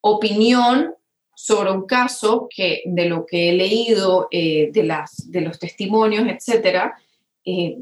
opinión 0.00 0.94
sobre 1.34 1.72
un 1.72 1.86
caso 1.86 2.48
que 2.54 2.82
de 2.86 3.06
lo 3.06 3.26
que 3.26 3.48
he 3.48 3.52
leído, 3.52 4.28
eh, 4.30 4.70
de, 4.72 4.82
las, 4.84 5.30
de 5.30 5.40
los 5.40 5.58
testimonios, 5.58 6.26
etcétera, 6.28 6.96
eh, 7.44 7.78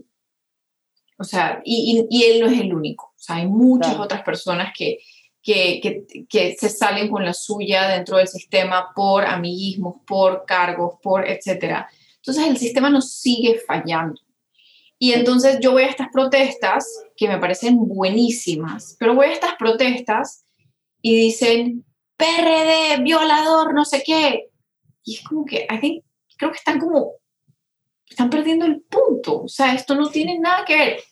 o 1.18 1.24
sea, 1.24 1.60
y, 1.64 2.06
y, 2.08 2.24
él 2.24 2.40
no 2.40 2.46
es 2.46 2.58
el 2.58 2.72
único. 2.72 3.12
O 3.14 3.18
sea, 3.18 3.36
hay 3.36 3.46
muchas 3.46 3.98
otras 3.98 4.22
personas 4.22 4.72
que, 4.74 5.00
que, 5.42 5.78
que, 5.82 6.26
que, 6.26 6.56
se 6.58 6.70
salen 6.70 7.08
con 7.08 7.24
la 7.24 7.34
suya 7.34 7.88
dentro 7.88 8.16
del 8.16 8.26
sistema 8.26 8.88
por 8.96 9.26
amiguismos, 9.26 9.96
por 10.06 10.46
cargos, 10.46 10.94
por 11.02 11.28
etcétera. 11.28 11.90
Entonces 12.16 12.46
el 12.46 12.56
sistema 12.56 12.88
nos 12.88 13.12
sigue 13.12 13.60
fallando. 13.66 14.20
Y 14.98 15.12
entonces 15.12 15.58
yo 15.60 15.72
voy 15.72 15.82
a 15.84 15.88
estas 15.88 16.08
protestas 16.10 16.86
que 17.16 17.28
me 17.28 17.38
parecen 17.38 17.76
buenísimas, 17.86 18.96
pero 18.98 19.14
voy 19.14 19.26
a 19.26 19.32
estas 19.32 19.54
protestas 19.56 20.44
y 21.02 21.16
dicen, 21.16 21.84
PRD, 22.20 23.02
violador, 23.02 23.74
no 23.74 23.84
sé 23.84 24.02
qué. 24.04 24.50
Y 25.02 25.16
es 25.16 25.24
como 25.24 25.44
que, 25.44 25.66
creo 26.36 26.50
que 26.50 26.58
están 26.58 26.78
como, 26.78 27.14
están 28.08 28.28
perdiendo 28.28 28.66
el 28.66 28.82
punto. 28.82 29.42
O 29.42 29.48
sea, 29.48 29.74
esto 29.74 29.94
no 29.94 30.10
tiene 30.10 30.38
nada 30.38 30.64
que 30.64 30.76
ver. 30.76 31.02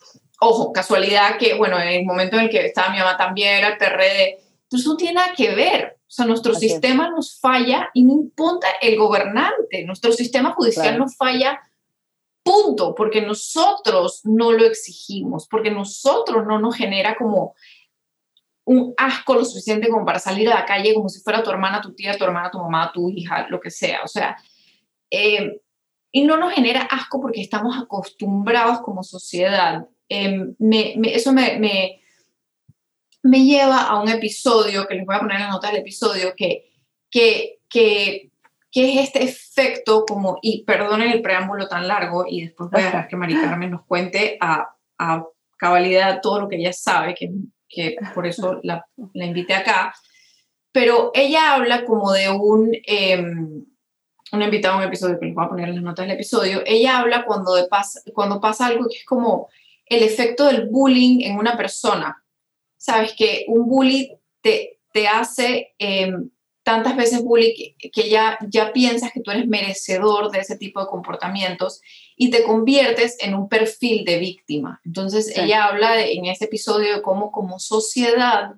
Ojo, 0.40 0.72
casualidad 0.72 1.38
que, 1.38 1.54
bueno, 1.54 1.80
en 1.80 1.88
el 1.88 2.04
momento 2.04 2.36
en 2.36 2.44
el 2.44 2.50
que 2.50 2.66
estaba 2.66 2.90
mi 2.90 2.98
mamá 2.98 3.16
también 3.16 3.56
era 3.56 3.68
el 3.68 3.78
PRD, 3.78 4.38
pues 4.70 4.86
no 4.86 4.96
tiene 4.96 5.14
nada 5.14 5.32
que 5.34 5.54
ver. 5.54 5.96
O 6.00 6.10
sea, 6.10 6.26
nuestro 6.26 6.54
sistema 6.54 7.10
nos 7.10 7.38
falla 7.40 7.90
y 7.92 8.02
no 8.02 8.12
importa 8.12 8.66
el 8.80 8.96
gobernante, 8.96 9.84
nuestro 9.84 10.12
sistema 10.12 10.52
judicial 10.52 10.98
nos 10.98 11.16
falla 11.16 11.60
punto, 12.42 12.94
porque 12.94 13.20
nosotros 13.20 14.22
no 14.24 14.52
lo 14.52 14.64
exigimos, 14.64 15.46
porque 15.48 15.70
nosotros 15.70 16.46
no 16.46 16.58
nos 16.58 16.76
genera 16.76 17.14
como 17.16 17.54
un 18.68 18.92
asco 18.98 19.34
lo 19.34 19.46
suficiente 19.46 19.88
como 19.88 20.04
para 20.04 20.18
salir 20.18 20.46
a 20.52 20.56
la 20.56 20.66
calle 20.66 20.92
como 20.92 21.08
si 21.08 21.20
fuera 21.20 21.42
tu 21.42 21.48
hermana, 21.48 21.80
tu 21.80 21.94
tía, 21.94 22.18
tu 22.18 22.24
hermana, 22.24 22.50
tu 22.50 22.58
mamá, 22.58 22.92
tu 22.92 23.08
hija, 23.08 23.46
lo 23.48 23.60
que 23.60 23.70
sea. 23.70 24.02
O 24.04 24.08
sea, 24.08 24.36
eh, 25.10 25.58
y 26.12 26.24
no 26.24 26.36
nos 26.36 26.52
genera 26.52 26.82
asco 26.82 27.18
porque 27.18 27.40
estamos 27.40 27.78
acostumbrados 27.80 28.82
como 28.82 29.02
sociedad. 29.02 29.86
Em, 30.10 30.54
me, 30.58 30.94
eso 31.04 31.32
me, 31.32 31.58
me, 31.58 32.02
me, 33.22 33.44
lleva 33.44 33.84
a 33.84 34.02
un 34.02 34.10
episodio, 34.10 34.86
que 34.86 34.96
les 34.96 35.06
voy 35.06 35.16
a 35.16 35.20
poner 35.20 35.36
en 35.36 35.44
la 35.44 35.50
nota 35.50 35.68
del 35.68 35.80
episodio, 35.80 36.34
que, 36.36 36.70
que, 37.10 37.60
que 37.70 38.30
¿Qué 38.70 38.92
es 38.92 39.04
este 39.06 39.24
efecto 39.24 40.04
como, 40.06 40.40
y 40.42 40.62
perdonen 40.64 41.10
el 41.10 41.22
preámbulo 41.22 41.68
tan 41.68 41.88
largo, 41.88 42.26
y 42.28 42.42
después 42.42 42.70
voy 42.70 42.82
a 42.82 42.84
dejar 42.84 43.08
que 43.08 43.16
Mari 43.16 43.40
Carmen 43.40 43.70
nos 43.70 43.86
cuente 43.86 44.36
a, 44.42 44.76
a 44.98 45.24
cabalidad 45.56 46.20
todo 46.20 46.42
lo 46.42 46.48
que 46.50 46.56
ella 46.56 46.74
sabe, 46.74 47.14
que, 47.14 47.30
que 47.68 47.96
por 48.14 48.26
eso 48.26 48.60
la, 48.62 48.86
la, 49.12 49.24
invité 49.24 49.54
acá, 49.54 49.94
pero 50.72 51.10
ella 51.14 51.54
habla 51.54 51.84
como 51.84 52.12
de 52.12 52.30
un, 52.30 52.72
eh, 52.86 53.20
un 53.20 54.42
invitado 54.42 54.74
a 54.74 54.78
un 54.78 54.84
episodio, 54.84 55.18
que 55.18 55.26
les 55.26 55.34
voy 55.34 55.44
a 55.44 55.48
poner 55.48 55.68
en 55.68 55.74
las 55.76 55.84
notas 55.84 56.06
del 56.06 56.14
episodio, 56.14 56.62
ella 56.66 56.98
habla 56.98 57.24
cuando, 57.24 57.54
de 57.54 57.68
cuando 58.14 58.40
pasa 58.40 58.66
algo 58.66 58.88
que 58.88 58.98
es 58.98 59.04
como 59.04 59.48
el 59.86 60.02
efecto 60.02 60.46
del 60.46 60.68
bullying 60.68 61.20
en 61.22 61.38
una 61.38 61.56
persona. 61.56 62.22
Sabes 62.76 63.14
que 63.16 63.44
un 63.48 63.68
bully 63.68 64.12
te, 64.40 64.80
te 64.92 65.08
hace... 65.08 65.74
Eh, 65.78 66.12
tantas 66.68 66.96
veces 66.96 67.24
bullying 67.24 67.54
que, 67.78 68.10
ya, 68.10 68.36
ya 68.46 68.74
piensas 68.74 69.10
que 69.10 69.22
tú 69.22 69.30
eres 69.30 69.48
merecedor 69.48 70.30
de 70.30 70.40
ese 70.40 70.54
tipo 70.58 70.80
de 70.80 70.86
comportamientos 70.86 71.80
y 72.20 72.30
te 72.30 72.42
conviertes 72.42 73.16
en 73.20 73.34
un 73.34 73.48
perfil 73.48 74.04
de 74.04 74.18
víctima. 74.18 74.80
Entonces 74.84 75.32
ella 75.38 75.66
habla 75.66 76.04
en 76.04 76.26
ese 76.26 76.46
episodio 76.46 76.96
de 76.96 77.00
cómo 77.00 77.30
como 77.30 77.60
sociedad 77.60 78.56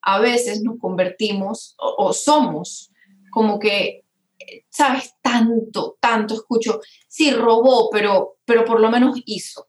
a 0.00 0.18
veces 0.18 0.62
nos 0.62 0.78
convertimos 0.78 1.76
o, 1.78 2.14
somos 2.14 2.90
como 3.30 3.58
que, 3.58 4.04
sabes, 4.70 5.14
tanto, 5.20 5.98
tanto 6.00 6.34
escucho, 6.34 6.80
sí 7.06 7.30
robó, 7.30 7.90
pero, 7.90 8.38
pero 8.46 8.64
por 8.64 8.80
lo 8.80 8.90
menos 8.90 9.20
hizo. 9.26 9.68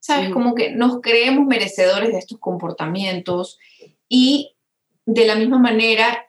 ¿Sabes? 0.00 0.30
Como 0.30 0.54
que 0.54 0.70
nos 0.70 1.00
creemos 1.00 1.46
merecedores 1.46 2.10
de 2.10 2.18
estos 2.18 2.38
comportamientos 2.40 3.58
y 4.08 4.56
de 5.04 5.26
la 5.26 5.36
misma 5.36 5.58
manera, 5.58 6.26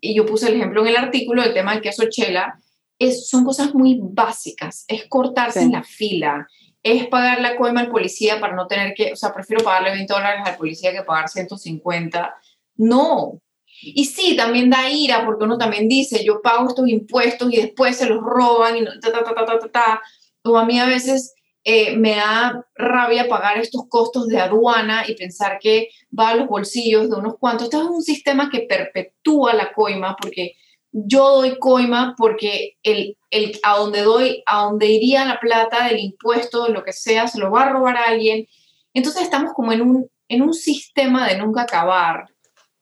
y 0.00 0.14
yo 0.14 0.26
puse 0.26 0.48
el 0.48 0.56
ejemplo 0.56 0.82
en 0.82 0.88
el 0.88 0.96
artículo 0.96 1.42
del 1.42 1.54
tema 1.54 1.72
del 1.72 1.82
queso 1.82 2.04
chela, 2.10 2.60
es, 3.02 3.28
son 3.28 3.44
cosas 3.44 3.74
muy 3.74 3.98
básicas, 4.00 4.84
es 4.86 5.06
cortarse 5.08 5.60
en 5.60 5.72
la 5.72 5.82
fila, 5.82 6.46
es 6.82 7.06
pagar 7.08 7.40
la 7.40 7.56
coima 7.56 7.80
al 7.80 7.90
policía 7.90 8.40
para 8.40 8.54
no 8.54 8.66
tener 8.66 8.94
que, 8.94 9.12
o 9.12 9.16
sea, 9.16 9.34
prefiero 9.34 9.64
pagarle 9.64 9.90
20 9.90 10.12
dólares 10.12 10.42
al 10.44 10.56
policía 10.56 10.92
que 10.92 11.02
pagar 11.02 11.28
150. 11.28 12.34
No. 12.76 13.40
Y 13.80 14.04
sí, 14.04 14.36
también 14.36 14.70
da 14.70 14.88
ira 14.88 15.24
porque 15.24 15.44
uno 15.44 15.58
también 15.58 15.88
dice, 15.88 16.24
yo 16.24 16.40
pago 16.42 16.68
estos 16.68 16.88
impuestos 16.88 17.52
y 17.52 17.56
después 17.56 17.96
se 17.96 18.06
los 18.06 18.20
roban 18.22 18.76
y 18.76 18.84
ta, 18.84 19.12
ta, 19.12 19.24
ta, 19.24 19.34
ta, 19.34 19.58
ta, 19.58 19.68
ta. 19.68 20.02
O 20.44 20.56
a 20.56 20.64
mí 20.64 20.78
a 20.78 20.86
veces 20.86 21.34
eh, 21.64 21.96
me 21.96 22.16
da 22.16 22.64
rabia 22.76 23.28
pagar 23.28 23.58
estos 23.58 23.82
costos 23.88 24.28
de 24.28 24.38
aduana 24.38 25.04
y 25.08 25.14
pensar 25.14 25.58
que 25.60 25.88
va 26.16 26.30
a 26.30 26.36
los 26.36 26.48
bolsillos 26.48 27.10
de 27.10 27.16
unos 27.16 27.38
cuantos. 27.38 27.64
Esto 27.64 27.82
es 27.82 27.88
un 27.88 28.02
sistema 28.02 28.50
que 28.50 28.60
perpetúa 28.60 29.54
la 29.54 29.72
coima 29.72 30.16
porque 30.20 30.54
yo 30.92 31.36
doy 31.36 31.58
coima 31.58 32.14
porque 32.16 32.76
el, 32.82 33.16
el, 33.30 33.58
a 33.62 33.78
donde 33.78 34.02
doy, 34.02 34.42
a 34.46 34.64
donde 34.64 34.86
iría 34.86 35.24
la 35.24 35.40
plata 35.40 35.88
del 35.88 35.98
impuesto, 35.98 36.68
lo 36.68 36.84
que 36.84 36.92
sea, 36.92 37.26
se 37.26 37.40
lo 37.40 37.50
va 37.50 37.62
a 37.62 37.70
robar 37.70 37.96
a 37.96 38.04
alguien. 38.04 38.46
Entonces 38.92 39.22
estamos 39.22 39.52
como 39.54 39.72
en 39.72 39.80
un, 39.80 40.10
en 40.28 40.42
un 40.42 40.52
sistema 40.52 41.26
de 41.28 41.38
nunca 41.38 41.62
acabar, 41.62 42.26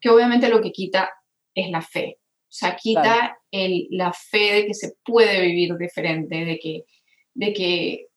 que 0.01 0.11
obviamente 0.11 0.49
lo 0.49 0.61
que 0.61 0.73
quita 0.73 1.11
es 1.55 1.71
la 1.71 1.83
fe. 1.83 2.19
O 2.21 2.53
sea, 2.53 2.75
quita 2.75 3.39
el, 3.53 3.87
la 3.91 4.13
fe 4.13 4.55
de 4.55 4.67
que 4.67 4.75
se 4.75 4.95
puede 5.05 5.41
vivir 5.41 5.77
diferente, 5.77 6.45
de 6.45 6.59
que, 6.59 6.85
de 7.35 7.53
que 7.53 8.09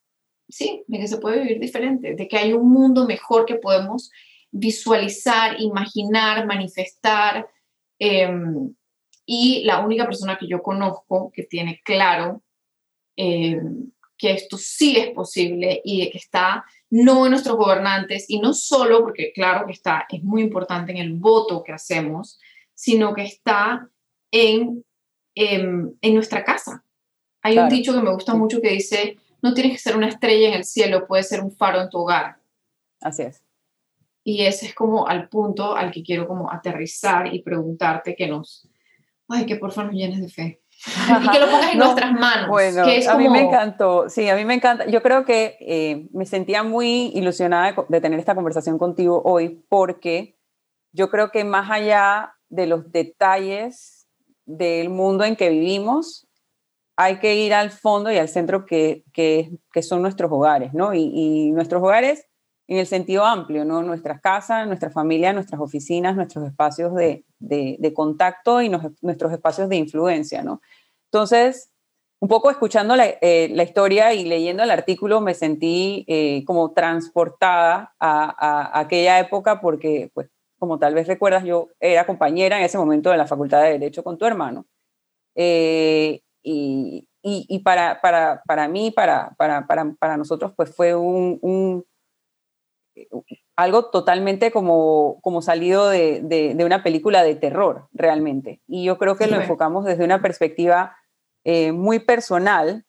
sí, 0.49 0.83
de 0.87 0.99
que 0.99 1.07
se 1.07 1.19
puede 1.19 1.41
vivir 1.41 1.59
diferente, 1.59 2.15
de 2.15 2.27
que 2.27 2.37
hay 2.37 2.53
un 2.53 2.71
mundo 2.71 3.05
mejor 3.05 3.45
que 3.45 3.55
podemos 3.55 4.09
visualizar, 4.49 5.61
imaginar, 5.61 6.47
manifestar. 6.47 7.47
Em, 7.99 8.73
y 9.25 9.63
la 9.63 9.79
única 9.79 10.05
persona 10.05 10.37
que 10.37 10.47
yo 10.47 10.61
conozco 10.61 11.31
que 11.33 11.43
tiene 11.43 11.81
claro 11.83 12.43
em, 13.15 13.91
que 14.17 14.31
esto 14.31 14.57
sí 14.57 14.97
es 14.97 15.09
posible 15.11 15.81
y 15.83 16.01
de 16.01 16.09
que 16.09 16.17
está 16.17 16.65
no 16.89 17.25
en 17.25 17.31
nuestros 17.31 17.57
gobernantes 17.57 18.25
y 18.29 18.39
no 18.39 18.53
solo 18.53 19.01
porque 19.01 19.31
claro 19.33 19.65
que 19.65 19.73
está, 19.73 20.05
es 20.09 20.23
muy 20.23 20.41
importante 20.41 20.91
en 20.91 20.97
el 20.97 21.13
voto 21.13 21.63
que 21.63 21.71
hacemos, 21.71 22.39
sino 22.73 23.13
que 23.13 23.23
está 23.23 23.89
en, 24.31 24.83
em, 25.35 25.93
en, 26.01 26.13
nuestra 26.13 26.43
casa. 26.43 26.83
Hay 27.41 27.57
un 27.57 27.69
dicho 27.69 27.93
que 27.93 28.01
me 28.01 28.13
gusta 28.13 28.33
mucho 28.33 28.61
que 28.61 28.69
dice, 28.69 29.17
no 29.41 29.53
tienes 29.53 29.73
que 29.73 29.79
ser 29.79 29.97
una 29.97 30.07
estrella 30.07 30.49
en 30.49 30.53
el 30.53 30.63
cielo, 30.63 31.07
puedes 31.07 31.27
ser 31.27 31.41
un 31.41 31.51
faro 31.51 31.81
en 31.81 31.89
tu 31.89 31.99
hogar. 31.99 32.37
Así 33.01 33.23
es. 33.23 33.43
Y 34.23 34.45
ese 34.45 34.67
es 34.67 34.73
como 34.73 35.07
al 35.07 35.27
punto 35.27 35.75
al 35.75 35.91
que 35.91 36.01
quiero 36.01 36.27
como 36.27 36.51
aterrizar 36.51 37.33
y 37.33 37.41
preguntarte 37.41 38.15
que 38.15 38.27
nos, 38.27 38.69
ay, 39.33 39.45
que 39.45 39.55
por 39.55 39.71
favor 39.71 39.91
nos 39.91 39.99
llenes 39.99 40.21
de 40.21 40.29
fe. 40.29 40.61
y 40.85 41.29
que 41.29 41.39
lo 41.39 41.49
pongas 41.49 41.73
en 41.73 41.79
nuestras 41.79 42.11
manos. 42.13 42.49
Bueno, 42.49 42.83
a 42.83 43.17
mí 43.17 43.29
me 43.29 43.41
encantó, 43.41 44.09
sí, 44.09 44.29
a 44.29 44.35
mí 44.35 44.45
me 44.45 44.55
encanta. 44.55 44.85
Yo 44.87 45.01
creo 45.01 45.25
que 45.25 45.57
eh, 45.59 46.07
me 46.11 46.25
sentía 46.25 46.63
muy 46.63 47.11
ilusionada 47.13 47.71
de, 47.71 47.83
de 47.87 48.01
tener 48.01 48.19
esta 48.19 48.35
conversación 48.35 48.77
contigo 48.77 49.21
hoy 49.23 49.63
porque 49.69 50.37
yo 50.91 51.09
creo 51.09 51.31
que 51.31 51.43
más 51.43 51.69
allá 51.71 52.35
de 52.49 52.67
los 52.67 52.91
detalles 52.91 54.07
del 54.45 54.89
mundo 54.89 55.23
en 55.23 55.35
que 55.35 55.49
vivimos, 55.49 56.27
hay 56.95 57.19
que 57.19 57.35
ir 57.35 57.53
al 57.53 57.71
fondo 57.71 58.11
y 58.11 58.17
al 58.17 58.29
centro 58.29 58.65
que, 58.65 59.03
son 59.81 60.01
nuestros 60.01 60.31
hogares, 60.31 60.73
¿no? 60.73 60.93
Y, 60.93 61.51
nuestros 61.51 61.81
hogares 61.81 62.27
en 62.67 62.77
el 62.77 62.87
sentido 62.87 63.25
amplio, 63.25 63.65
¿no? 63.65 63.83
Nuestras 63.83 64.21
casas, 64.21 64.67
nuestra 64.67 64.89
familia, 64.89 65.33
nuestras 65.33 65.59
oficinas, 65.59 66.15
nuestros 66.15 66.45
espacios 66.45 66.93
de, 66.95 67.93
contacto 67.93 68.61
y 68.61 68.69
nuestros 68.69 69.31
espacios 69.31 69.69
de 69.69 69.75
influencia, 69.75 70.43
¿no? 70.43 70.61
Entonces, 71.11 71.71
un 72.19 72.29
poco 72.29 72.49
escuchando 72.49 72.95
la, 72.95 73.05
eh, 73.05 73.53
historia 73.63 74.13
y 74.13 74.23
leyendo 74.23 74.63
el 74.63 74.71
artículo 74.71 75.19
me 75.19 75.33
sentí 75.33 76.05
eh, 76.07 76.43
como 76.45 76.71
transportada 76.71 77.93
a, 77.99 78.79
aquella 78.79 79.19
época 79.19 79.59
porque, 79.59 80.09
pues, 80.13 80.29
como 80.57 80.79
tal 80.79 80.93
vez 80.93 81.05
recuerdas, 81.05 81.43
yo 81.43 81.67
era 81.81 82.05
compañera 82.05 82.57
en 82.57 82.63
ese 82.63 82.77
momento 82.77 83.09
de 83.11 83.17
la 83.17 83.27
Facultad 83.27 83.61
de 83.63 83.71
Derecho 83.71 84.05
con 84.05 84.17
tu 84.17 84.25
hermano. 84.25 84.65
Eh, 85.35 86.21
y, 86.41 87.07
y, 87.21 87.59
para, 87.59 87.99
para, 88.01 88.41
para, 88.45 88.67
mí, 88.67 88.91
para, 88.91 89.33
para, 89.37 89.65
para, 89.67 90.17
nosotros, 90.17 90.53
pues 90.55 90.73
fue 90.75 90.93
un, 90.95 91.85
algo 93.55 93.89
totalmente 93.89 94.51
como, 94.51 95.19
como 95.21 95.41
salido 95.41 95.89
de, 95.89 96.21
de, 96.23 96.65
una 96.65 96.83
película 96.83 97.23
de 97.23 97.35
terror, 97.35 97.87
realmente. 97.93 98.61
Y 98.67 98.83
yo 98.83 98.97
creo 98.97 99.15
que 99.15 99.27
lo 99.27 99.35
enfocamos 99.35 99.85
desde 99.85 100.03
una 100.03 100.21
perspectiva 100.21 100.95
eh, 101.43 101.71
muy 101.71 101.99
personal 101.99 102.85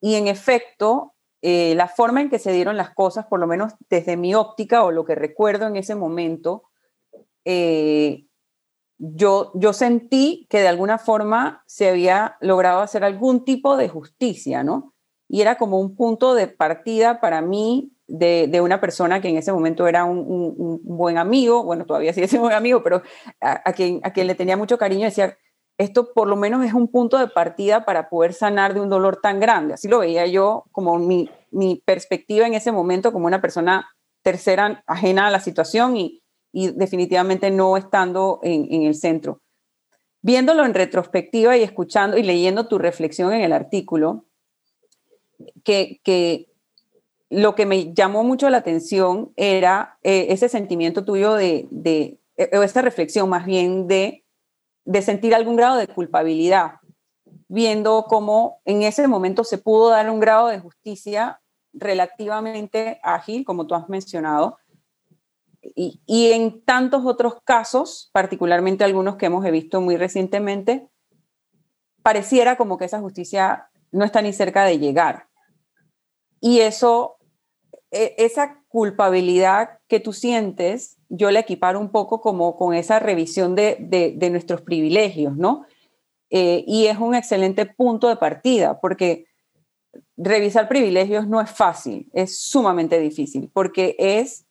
y 0.00 0.16
en 0.16 0.28
efecto, 0.28 1.14
eh, 1.40 1.74
la 1.76 1.88
forma 1.88 2.20
en 2.20 2.30
que 2.30 2.38
se 2.38 2.52
dieron 2.52 2.76
las 2.76 2.94
cosas, 2.94 3.26
por 3.26 3.40
lo 3.40 3.46
menos 3.46 3.74
desde 3.88 4.16
mi 4.16 4.34
óptica 4.34 4.84
o 4.84 4.90
lo 4.90 5.04
que 5.04 5.14
recuerdo 5.14 5.66
en 5.66 5.76
ese 5.76 5.94
momento, 5.94 6.64
eh, 7.44 8.26
yo, 8.98 9.52
yo 9.54 9.72
sentí 9.72 10.46
que 10.50 10.60
de 10.60 10.68
alguna 10.68 10.98
forma 10.98 11.62
se 11.66 11.88
había 11.88 12.36
logrado 12.40 12.80
hacer 12.80 13.04
algún 13.04 13.44
tipo 13.44 13.76
de 13.76 13.88
justicia, 13.88 14.62
¿no? 14.62 14.93
Y 15.28 15.40
era 15.40 15.56
como 15.56 15.78
un 15.78 15.96
punto 15.96 16.34
de 16.34 16.46
partida 16.48 17.20
para 17.20 17.40
mí 17.42 17.92
de, 18.06 18.60
una 18.60 18.80
persona 18.80 19.20
que 19.20 19.28
en 19.28 19.38
ese 19.38 19.52
momento 19.52 19.86
era 19.88 20.04
un, 20.04 20.80
buen 20.84 21.18
amigo, 21.18 21.64
bueno, 21.64 21.86
todavía 21.86 22.12
sigue 22.12 22.28
siendo 22.28 22.44
un 22.44 22.48
buen 22.48 22.56
amigo, 22.56 22.82
pero 22.82 23.02
a, 23.40 23.72
quien, 23.72 24.00
a 24.02 24.12
quien 24.12 24.26
le 24.26 24.34
tenía 24.34 24.56
mucho 24.56 24.78
cariño, 24.78 25.06
decía, 25.06 25.36
esto 25.78 26.12
por 26.12 26.28
lo 26.28 26.36
menos 26.36 26.64
es 26.64 26.74
un 26.74 26.88
punto 26.88 27.18
de 27.18 27.28
partida 27.28 27.84
para 27.84 28.08
poder 28.08 28.32
sanar 28.32 28.74
de 28.74 28.80
un 28.80 28.90
dolor 28.90 29.20
tan 29.20 29.40
grande. 29.40 29.74
Así 29.74 29.88
lo 29.88 29.98
veía 30.00 30.26
yo 30.26 30.64
como 30.70 30.98
mi, 30.98 31.30
mi 31.50 31.82
perspectiva 31.84 32.46
en 32.46 32.54
ese 32.54 32.70
momento 32.70 33.12
como 33.12 33.26
una 33.26 33.40
persona 33.40 33.88
tercera 34.22 34.84
ajena 34.86 35.26
a 35.26 35.30
la 35.30 35.40
situación 35.40 35.96
y, 35.96 36.22
y 36.54 36.70
definitivamente 36.70 37.50
no 37.50 37.76
estando 37.76 38.38
en, 38.42 38.84
el 38.84 38.94
centro. 38.94 39.42
Viéndolo 40.22 40.64
en 40.64 40.72
retrospectiva 40.72 41.56
y 41.56 41.64
escuchando 41.64 42.16
y 42.16 42.22
leyendo 42.22 42.68
tu 42.68 42.78
reflexión 42.78 43.32
en 43.32 43.40
el 43.42 43.52
artículo, 43.52 44.24
que, 45.62 46.48
lo 47.30 47.54
que 47.54 47.66
me 47.66 47.92
llamó 47.94 48.22
mucho 48.22 48.48
la 48.50 48.58
atención 48.58 49.32
era 49.36 49.98
eh, 50.02 50.26
ese 50.30 50.48
sentimiento 50.48 51.04
tuyo 51.04 51.34
de, 51.34 51.66
de 51.70 52.20
eh, 52.36 52.56
o 52.56 52.62
esta 52.62 52.82
reflexión 52.82 53.28
más 53.28 53.46
bien 53.46 53.86
de, 53.86 54.24
de 54.84 55.02
sentir 55.02 55.34
algún 55.34 55.56
grado 55.56 55.76
de 55.76 55.88
culpabilidad, 55.88 56.80
viendo 57.48 58.04
cómo 58.08 58.60
en 58.64 58.82
ese 58.82 59.06
momento 59.08 59.44
se 59.44 59.58
pudo 59.58 59.90
dar 59.90 60.10
un 60.10 60.20
grado 60.20 60.48
de 60.48 60.60
justicia 60.60 61.40
relativamente 61.72 63.00
ágil, 63.02 63.44
como 63.44 63.66
tú 63.66 63.74
has 63.74 63.88
mencionado, 63.88 64.58
y, 65.74 66.32
en 66.32 66.62
tantos 66.62 67.06
otros 67.06 67.36
casos, 67.42 68.10
particularmente 68.12 68.84
algunos 68.84 69.16
que 69.16 69.26
hemos 69.26 69.44
visto 69.50 69.80
muy 69.80 69.96
recientemente, 69.96 70.88
pareciera 72.02 72.56
como 72.56 72.76
que 72.76 72.84
esa 72.84 73.00
justicia 73.00 73.70
no 73.94 74.04
está 74.04 74.20
ni 74.20 74.32
cerca 74.32 74.64
de 74.64 74.78
llegar. 74.78 75.28
Y 76.40 76.60
eso, 76.60 77.16
e, 77.90 78.14
esa 78.18 78.62
culpabilidad 78.68 79.78
que 79.88 80.00
tú 80.00 80.12
sientes, 80.12 80.98
yo 81.08 81.30
la 81.30 81.40
equiparo 81.40 81.78
un 81.78 81.90
poco 81.90 82.20
como 82.20 82.56
con 82.56 82.74
esa 82.74 82.98
revisión 82.98 83.54
de, 83.54 84.28
nuestros 84.30 84.62
privilegios, 84.62 85.36
¿no? 85.36 85.64
Eh, 86.30 86.64
y 86.66 86.86
es 86.86 86.98
un 86.98 87.14
excelente 87.14 87.66
punto 87.66 88.08
de 88.08 88.16
partida, 88.16 88.80
porque 88.80 89.26
revisar 90.16 90.68
privilegios 90.68 91.28
no 91.28 91.40
es 91.40 91.50
fácil, 91.50 92.10
es 92.12 92.40
sumamente 92.40 92.98
difícil, 92.98 93.48
porque 93.52 93.94
es 93.98 94.44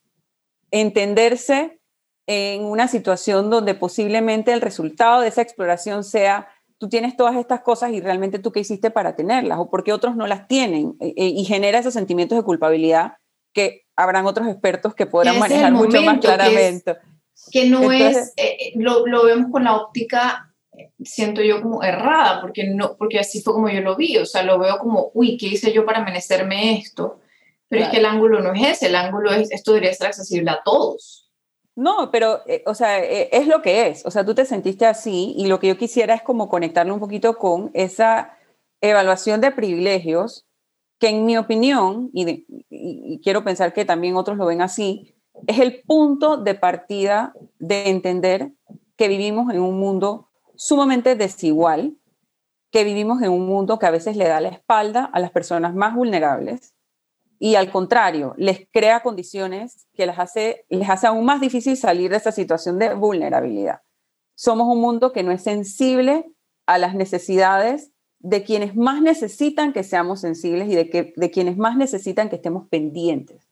entenderse 0.72 1.82
en 2.28 2.64
una 2.64 2.88
situación 2.88 3.50
donde 3.50 3.76
posiblemente 3.76 4.54
el 4.54 4.62
resultado 4.62 5.22
de 5.22 5.28
esa 5.28 5.42
exploración 5.42 6.06
sea 6.06 6.48
tú 6.84 6.90
tienes 6.90 7.16
todas 7.16 7.38
estas 7.38 7.62
cosas 7.62 7.94
y 7.94 8.02
realmente 8.02 8.40
tú 8.40 8.52
qué 8.52 8.60
hiciste 8.60 8.92
para 8.92 9.16
tenerlas 9.16 9.58
o 9.58 9.70
porque 9.70 9.94
otros 9.94 10.18
no 10.18 10.28
las 10.28 10.50
tienen 10.50 10.98
eh, 11.00 11.14
eh, 11.16 11.28
y 11.34 11.46
genera 11.46 11.80
esos 11.80 11.94
sentimientos 11.94 12.38
de 12.38 12.44
culpabilidad 12.44 13.14
que 13.54 13.86
habrán 13.96 14.26
otros 14.26 14.50
expertos 14.50 14.94
que 14.94 15.06
podrán 15.06 15.40
manejar 15.40 15.72
mucho 15.72 16.02
más 16.02 16.20
claramente. 16.20 16.98
Que, 17.54 17.70
no 17.70 17.90
es, 17.94 18.34
eh, 18.36 18.74
lo, 18.76 19.08
lo, 19.08 19.24
vemos 19.24 19.50
con 19.50 19.64
la 19.64 19.78
óptica 19.78 20.54
siento 21.02 21.42
yo 21.42 21.62
como 21.62 21.84
errada, 21.84 22.42
porque, 22.42 22.66
no, 22.66 22.98
porque 22.98 23.18
así 23.18 23.42
fue 23.42 23.54
como 23.54 23.70
yo 23.70 23.80
lo 23.80 23.96
vi, 23.96 24.18
o 24.18 24.26
sea, 24.26 24.44
lo 24.44 24.60
veo 24.60 24.78
como, 24.78 25.10
uy, 25.14 25.38
¿qué 25.38 25.46
hice 25.46 25.72
yo 25.72 25.86
para 25.86 26.04
merecerme 26.04 26.80
esto? 26.80 27.22
Pero 27.70 27.86
es 27.86 27.92
que 27.92 28.00
el 28.00 28.06
ángulo 28.06 28.42
no 28.42 28.52
es 28.52 28.62
ese, 28.62 28.88
el 28.88 28.96
ángulo 28.96 29.32
es, 29.32 29.50
esto 29.52 29.72
debería 29.72 29.94
ser 29.94 30.08
accesible 30.08 30.52
a 30.52 30.60
todos. 30.66 31.23
No, 31.76 32.12
pero, 32.12 32.42
eh, 32.46 32.64
o 32.68 32.76
sea, 32.76 33.04
eh, 33.04 33.30
es 33.32 33.48
lo 33.48 33.62
que 33.62 33.88
es, 33.88 34.06
o 34.06 34.12
sea, 34.12 34.24
tú 34.26 34.36
te 34.36 34.46
sentiste 34.46 34.86
así 34.86 35.34
y 35.38 35.48
lo 35.48 35.60
que 35.60 35.68
yo 35.68 35.78
quisiera 35.78 36.14
es 36.14 36.22
como 36.22 36.48
conectarlo 36.48 36.94
un 36.94 37.00
poquito 37.00 37.38
con 37.38 37.72
esa 37.74 38.38
evaluación 38.80 39.42
de 39.42 39.52
privilegios 39.52 40.46
que 41.00 41.10
en 41.10 41.26
mi 41.26 41.36
opinión, 41.38 42.12
y, 42.14 42.46
y 42.70 43.20
quiero 43.22 43.44
pensar 43.44 43.74
que 43.74 43.86
también 43.86 44.16
otros 44.16 44.38
lo 44.38 44.46
ven 44.46 44.62
así, 44.62 45.16
es 45.48 45.60
el 45.60 45.82
punto 45.82 46.38
de 46.38 46.54
partida 46.54 47.34
de 47.60 47.90
entender 47.90 48.52
que 48.96 49.08
vivimos 49.08 49.52
en 49.52 49.60
un 49.60 49.80
mundo 49.80 50.30
sumamente 50.56 51.16
desigual, 51.16 51.98
que 52.72 52.84
vivimos 52.84 53.22
en 53.22 53.32
un 53.32 53.46
mundo 53.48 53.80
que 53.80 53.86
a 53.88 53.92
veces 53.92 54.16
le 54.16 54.28
da 54.28 54.42
la 54.42 54.50
espalda 54.50 55.06
a 55.06 55.20
las 55.20 55.32
personas 55.32 55.74
más 55.74 55.96
vulnerables 55.96 56.74
y 57.40 57.56
al 57.56 57.72
contrario, 57.72 58.34
les 58.38 58.68
crea 58.72 59.02
condiciones 59.02 59.88
que 59.94 60.06
les 60.06 60.18
hace, 60.18 60.66
les 60.70 60.90
hace 60.90 61.08
aún 61.08 61.26
más 61.26 61.42
difícil 61.42 61.76
salir 61.78 62.12
de 62.12 62.18
esa 62.18 62.32
situación 62.32 62.80
de 62.80 62.94
vulnerabilidad. 62.94 63.82
Somos 64.36 64.68
un 64.68 64.82
mundo 64.82 65.12
que 65.12 65.24
no 65.24 65.32
es 65.32 65.44
sensible 65.44 66.26
a 66.66 66.78
las 66.78 66.96
necesidades 66.96 67.92
de 68.20 68.44
quienes 68.44 68.76
más 68.76 69.02
necesitan 69.02 69.74
que 69.74 69.84
seamos 69.84 70.22
sensibles 70.22 70.70
y 70.70 70.76
de, 70.76 70.90
que, 70.90 71.14
de 71.16 71.32
quienes 71.32 71.58
más 71.58 71.76
necesitan 71.76 72.30
que 72.30 72.38
estemos 72.38 72.68
pendientes. 72.70 73.50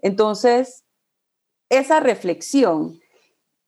Entonces, 0.00 0.84
esa 1.70 2.00
reflexión 2.00 2.98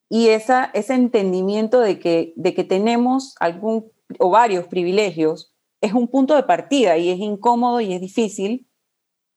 y 0.09 0.29
esa, 0.29 0.71
ese 0.75 0.95
entendimiento 0.95 1.81
de 1.81 1.99
que, 1.99 2.33
de 2.37 2.55
que 2.55 2.65
tenemos 2.65 3.35
algún 3.39 3.93
o 4.19 4.31
varios 4.31 4.67
privilegios 4.67 5.55
es 5.81 5.93
un 5.93 6.09
punto 6.09 6.35
de 6.35 6.43
partida 6.43 6.97
y 6.97 7.11
es 7.11 7.19
incómodo 7.19 7.81
y 7.81 7.93
es 7.93 8.01
difícil, 8.01 8.67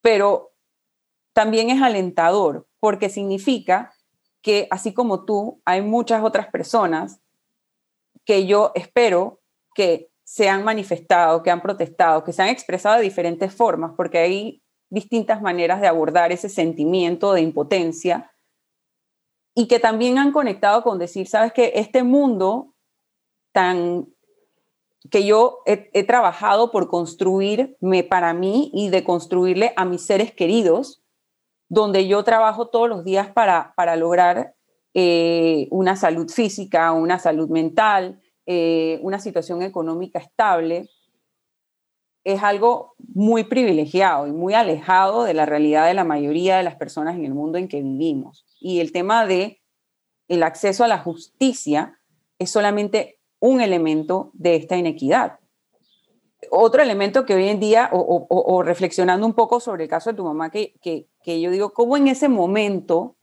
pero 0.01 0.53
también 1.33 1.69
es 1.69 1.81
alentador 1.81 2.67
porque 2.79 3.09
significa 3.09 3.93
que 4.41 4.67
así 4.71 4.93
como 4.93 5.25
tú, 5.25 5.61
hay 5.65 5.81
muchas 5.81 6.23
otras 6.23 6.47
personas 6.47 7.19
que 8.25 8.45
yo 8.45 8.71
espero 8.75 9.41
que 9.73 10.09
se 10.23 10.47
han 10.47 10.63
manifestado, 10.63 11.43
que 11.43 11.51
han 11.51 11.61
protestado, 11.61 12.23
que 12.23 12.33
se 12.33 12.41
han 12.41 12.49
expresado 12.49 12.97
de 12.97 13.03
diferentes 13.03 13.53
formas, 13.53 13.93
porque 13.97 14.19
hay 14.19 14.63
distintas 14.89 15.41
maneras 15.41 15.81
de 15.81 15.87
abordar 15.87 16.31
ese 16.31 16.49
sentimiento 16.49 17.33
de 17.33 17.41
impotencia 17.41 18.31
y 19.55 19.67
que 19.67 19.79
también 19.79 20.17
han 20.17 20.31
conectado 20.31 20.83
con 20.83 20.99
decir, 20.99 21.27
sabes 21.27 21.51
que 21.51 21.73
este 21.75 22.03
mundo 22.03 22.75
tan 23.51 24.07
que 25.09 25.25
yo 25.25 25.59
he, 25.65 26.03
trabajado 26.03 26.71
por 26.71 26.89
construirme 26.89 28.03
para 28.03 28.33
mí 28.33 28.71
y 28.73 28.89
de 28.89 29.03
construirle 29.03 29.73
a 29.75 29.85
mis 29.85 30.05
seres 30.05 30.33
queridos, 30.33 31.01
donde 31.67 32.07
yo 32.07 32.23
trabajo 32.23 32.67
todos 32.69 32.89
los 32.89 33.03
días 33.03 33.29
para, 33.31 33.73
para 33.75 33.95
lograr 33.95 34.55
eh, 34.93 35.67
una 35.71 35.95
salud 35.95 36.29
física, 36.29 36.91
una 36.91 37.19
salud 37.19 37.49
mental, 37.49 38.21
eh, 38.45 38.99
una 39.03 39.19
situación 39.19 39.61
económica 39.61 40.19
estable, 40.19 40.89
es 42.23 42.43
algo 42.43 42.95
muy 42.97 43.43
privilegiado 43.43 44.27
y 44.27 44.31
muy 44.31 44.53
alejado 44.53 45.23
de 45.23 45.33
la 45.33 45.45
realidad 45.45 45.87
de 45.87 45.93
la 45.93 46.03
mayoría 46.03 46.57
de 46.57 46.63
las 46.63 46.75
personas 46.75 47.15
en 47.15 47.25
el 47.25 47.33
mundo 47.33 47.57
en 47.57 47.67
que 47.67 47.81
vivimos. 47.81 48.45
Y 48.59 48.79
el 48.79 48.91
tema 48.91 49.25
de 49.25 49.61
el 50.27 50.43
acceso 50.43 50.83
a 50.83 50.87
la 50.87 50.99
justicia 50.99 51.99
es 52.37 52.51
solamente 52.51 53.18
un 53.39 53.61
elemento 53.61 54.31
de 54.33 54.55
esta 54.55 54.77
inequidad. 54.77 55.39
Otro 56.51 56.81
elemento 56.81 57.25
que 57.25 57.35
hoy 57.35 57.49
en 57.49 57.59
día, 57.59 57.89
o, 57.91 58.63
reflexionando 58.63 59.25
un 59.25 59.33
poco 59.33 59.59
sobre 59.59 59.83
el 59.83 59.89
caso 59.89 60.11
de 60.11 60.17
tu 60.17 60.23
mamá, 60.23 60.49
que, 60.49 60.73
que, 60.81 61.07
que 61.21 61.41
yo 61.41 61.51
digo, 61.51 61.73
¿cómo 61.73 61.97
en 61.97 62.07
ese 62.07 62.29
momento 62.29 63.17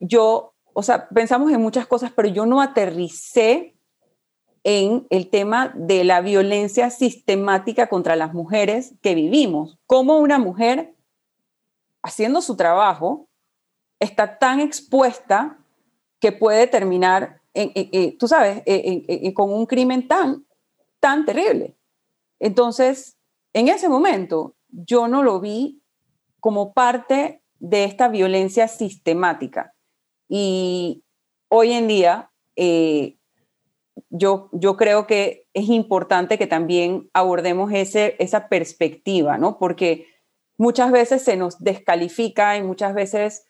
yo, 0.00 0.54
o 0.72 0.82
sea, 0.82 1.08
pensamos 1.08 1.52
en 1.52 1.60
muchas 1.60 1.86
cosas, 1.86 2.12
pero 2.14 2.28
yo 2.28 2.44
no 2.44 2.60
aterricé 2.60 3.76
en 4.64 5.06
el 5.10 5.28
tema 5.30 5.72
de 5.74 6.04
la 6.04 6.20
violencia 6.20 6.90
sistemática 6.90 7.88
contra 7.88 8.16
las 8.16 8.32
mujeres 8.32 8.94
que 9.00 9.14
vivimos. 9.14 9.78
Cómo 9.86 10.18
una 10.18 10.38
mujer, 10.38 10.94
haciendo 12.02 12.40
su 12.40 12.56
trabajo, 12.56 13.28
está 13.98 14.38
tan 14.38 14.60
expuesta 14.60 15.58
que 16.20 16.32
puede 16.32 16.66
terminar, 16.66 17.40
tú 18.18 18.28
sabes, 18.28 18.62
con 19.34 19.52
un 19.52 19.66
crimen 19.66 20.08
tan, 20.08 20.46
tan 21.00 21.24
terrible. 21.24 21.76
Entonces, 22.38 23.18
en 23.52 23.68
ese 23.68 23.88
momento, 23.88 24.56
yo 24.68 25.08
no 25.08 25.22
lo 25.22 25.40
vi 25.40 25.82
como 26.40 26.72
parte 26.72 27.42
de 27.58 27.84
esta 27.84 28.08
violencia 28.08 28.66
sistemática. 28.66 29.74
Y 30.28 31.04
hoy 31.48 31.72
en 31.72 31.86
día, 31.86 32.32
eh, 32.56 33.18
yo, 34.10 34.48
yo 34.52 34.76
creo 34.76 35.06
que 35.06 35.46
es 35.54 35.68
importante 35.68 36.38
que 36.38 36.46
también 36.46 37.10
abordemos 37.12 37.70
ese, 37.72 38.16
esa 38.18 38.48
perspectiva, 38.48 39.38
¿no? 39.38 39.58
Porque 39.58 40.06
muchas 40.56 40.90
veces 40.90 41.22
se 41.22 41.36
nos 41.36 41.58
descalifica 41.58 42.56
y 42.56 42.62
muchas 42.62 42.94
veces 42.94 43.46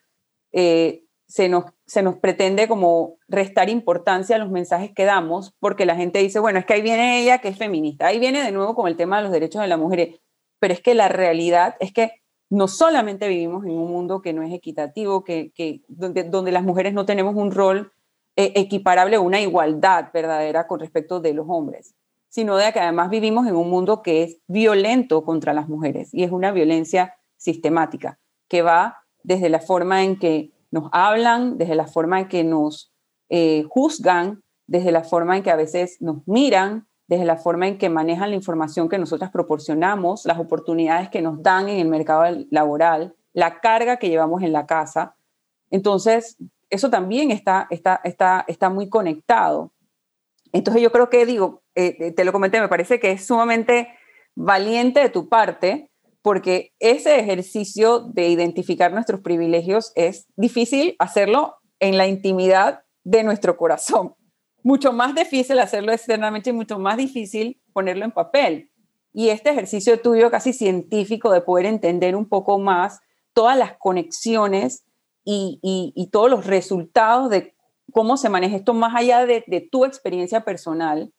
eh, 0.53 1.02
se, 1.33 1.49
nos, 1.49 1.65
se 1.87 2.03
nos 2.03 2.17
pretende 2.17 2.69
como 2.69 3.17
restar 3.27 3.71
importancia 3.71 4.37
a 4.37 4.39
los 4.39 4.51
mensajes 4.51 4.93
que 4.95 5.07
damos, 5.07 5.55
porque 5.61 5.87
la 5.87 5.97
gente 5.97 6.19
dice, 6.19 6.41
bueno, 6.41 6.59
es 6.59 6.67
que 6.67 6.75
ahí 6.75 6.83
viene 6.83 7.23
ella 7.23 7.39
que 7.39 7.49
es 7.49 7.57
feminista, 7.57 8.09
ahí 8.09 8.19
viene 8.19 8.45
de 8.45 8.53
nuevo 8.53 8.75
con 8.75 8.87
el 8.87 8.99
tema 8.99 9.17
de 9.17 9.23
los 9.23 9.33
derechos 9.33 9.63
de 9.63 9.69
la 9.69 9.79
mujer, 9.79 10.21
pero 10.59 10.75
es 10.75 10.83
que 10.83 10.95
la 10.95 11.09
realidad 11.09 11.75
es 11.81 11.91
que 11.91 12.13
no 12.51 12.69
solamente 12.69 13.29
vivimos 13.29 13.65
en 13.65 13.71
un 13.71 13.91
mundo 13.91 14.21
que 14.21 14.35
no 14.35 14.43
es 14.43 14.53
equitativo, 14.53 15.25
que, 15.25 15.53
que 15.55 15.81
donde, 15.89 16.25
donde 16.25 16.53
las 16.53 16.65
mujeres 16.65 16.93
no 16.93 17.07
tenemos 17.07 17.35
un 17.35 17.51
rol 17.51 17.93
eh, 18.37 18.53
equiparable 18.55 19.17
una 19.17 19.41
igualdad 19.41 20.11
verdadera 20.13 20.67
con 20.67 20.81
respecto 20.81 21.21
de 21.21 21.33
los 21.33 21.47
hombres, 21.49 21.95
sino 22.29 22.59
de 22.59 22.71
que 22.75 22.81
además 22.81 23.09
vivimos 23.09 23.47
en 23.47 23.57
un 23.57 23.71
mundo 23.71 24.03
que 24.03 24.23
es 24.23 24.39
violento 24.49 25.25
contra 25.25 25.55
las 25.55 25.67
mujeres 25.67 26.13
y 26.13 26.25
es 26.25 26.31
una 26.31 26.53
violencia 26.53 27.15
sistemática 27.39 28.19
que 28.49 28.61
va 28.61 28.99
desde 29.23 29.49
la 29.49 29.61
forma 29.61 30.05
en 30.05 30.19
que 30.19 30.53
nos 30.73 30.89
hablan, 30.91 31.59
desde 31.59 31.77
la 31.77 31.87
forma 31.87 32.19
en 32.19 32.29
que 32.29 32.43
nos 32.43 32.93
eh, 33.29 33.65
juzgan, 33.69 34.43
desde 34.67 34.91
la 34.91 35.05
forma 35.05 35.37
en 35.37 35.45
que 35.45 35.51
a 35.51 35.57
veces 35.57 35.99
nos 36.01 36.27
miran, 36.27 36.89
desde 37.07 37.25
la 37.25 37.37
forma 37.37 37.69
en 37.69 37.79
que 37.79 37.91
manejan 37.91 38.31
la 38.31 38.37
información 38.37 38.89
que 38.89 38.99
nosotras 38.99 39.31
proporcionamos, 39.31 40.25
las 40.25 40.39
oportunidades 40.39 41.11
que 41.11 41.23
nos 41.23 41.43
dan 41.43 41.69
en 41.69 41.79
el 41.79 41.89
mercado 41.89 42.25
laboral, 42.51 43.15
la 43.35 43.61
carga 43.61 43.99
que 43.99 44.09
llevamos 44.09 44.43
en 44.43 44.53
la 44.53 44.67
casa. 44.67 45.15
Entonces, 45.71 46.39
eso 46.71 46.89
también 46.89 47.31
está, 47.31 47.67
está, 47.69 48.01
está, 48.03 48.45
está 48.49 48.71
muy 48.71 48.89
conectado. 48.89 49.73
Entonces 50.53 50.83
yo 50.83 50.91
creo 50.91 51.11
que, 51.11 51.27
digo, 51.27 51.63
eh, 51.75 52.13
te 52.13 52.25
lo 52.25 52.33
comenté, 52.33 52.61
me 52.61 52.69
parece 52.69 52.99
que 52.99 53.11
es 53.11 53.27
sumamente 53.27 53.89
valiente 54.35 55.01
de 55.01 55.11
tu 55.11 55.29
parte, 55.29 55.91
porque 56.23 56.73
ese 56.79 57.19
ejercicio 57.19 58.01
de 58.01 58.29
identificar 58.29 58.93
nuestros 58.93 59.21
privilegios 59.21 59.93
es 59.97 60.27
difícil 60.37 60.95
hacerlo 60.99 61.57
en 61.81 61.99
la 61.99 62.07
intimidad 62.07 62.85
de 63.03 63.25
nuestro 63.25 63.57
corazón. 63.57 64.15
Mucho 64.63 64.93
más 64.93 65.17
difícil 65.17 65.59
hacerlo 65.59 65.93
externamente 65.93 66.51
y 66.51 66.53
mucho 66.53 66.79
más 66.79 66.97
difícil 66.97 67.61
ponerlo 67.73 68.05
en 68.05 68.13
papel. 68.13 68.71
Y 69.13 69.31
este 69.31 69.51
ejercicio 69.51 70.01
tuyo 70.01 70.31
casi 70.31 70.53
científico 70.53 71.33
de 71.33 71.41
poder 71.41 71.67
entender 71.67 72.15
un 72.15 72.29
poco 72.29 72.61
más 72.61 73.01
todas 73.33 73.59
las 73.59 73.77
conexiones 73.77 74.85
y, 75.25 76.09
todos 76.13 76.31
los 76.31 76.47
resultados 76.47 77.31
de 77.31 77.55
cómo 77.93 78.17
se 78.17 78.29
maneja 78.29 78.57
esto 78.57 78.75
más 78.75 78.95
allá 78.95 79.27
de, 79.27 79.45
de 79.47 79.61
tu 79.61 79.85
experiencia 79.85 80.45
personal, 80.45 81.13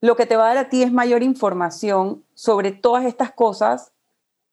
lo 0.00 0.16
que 0.16 0.26
te 0.26 0.36
va 0.36 0.44
a 0.44 0.54
dar 0.54 0.66
a 0.66 0.68
ti 0.68 0.82
es 0.82 0.92
mayor 0.92 1.22
información 1.22 2.24
sobre 2.34 2.72
todas 2.72 3.04
estas 3.04 3.32
cosas 3.32 3.92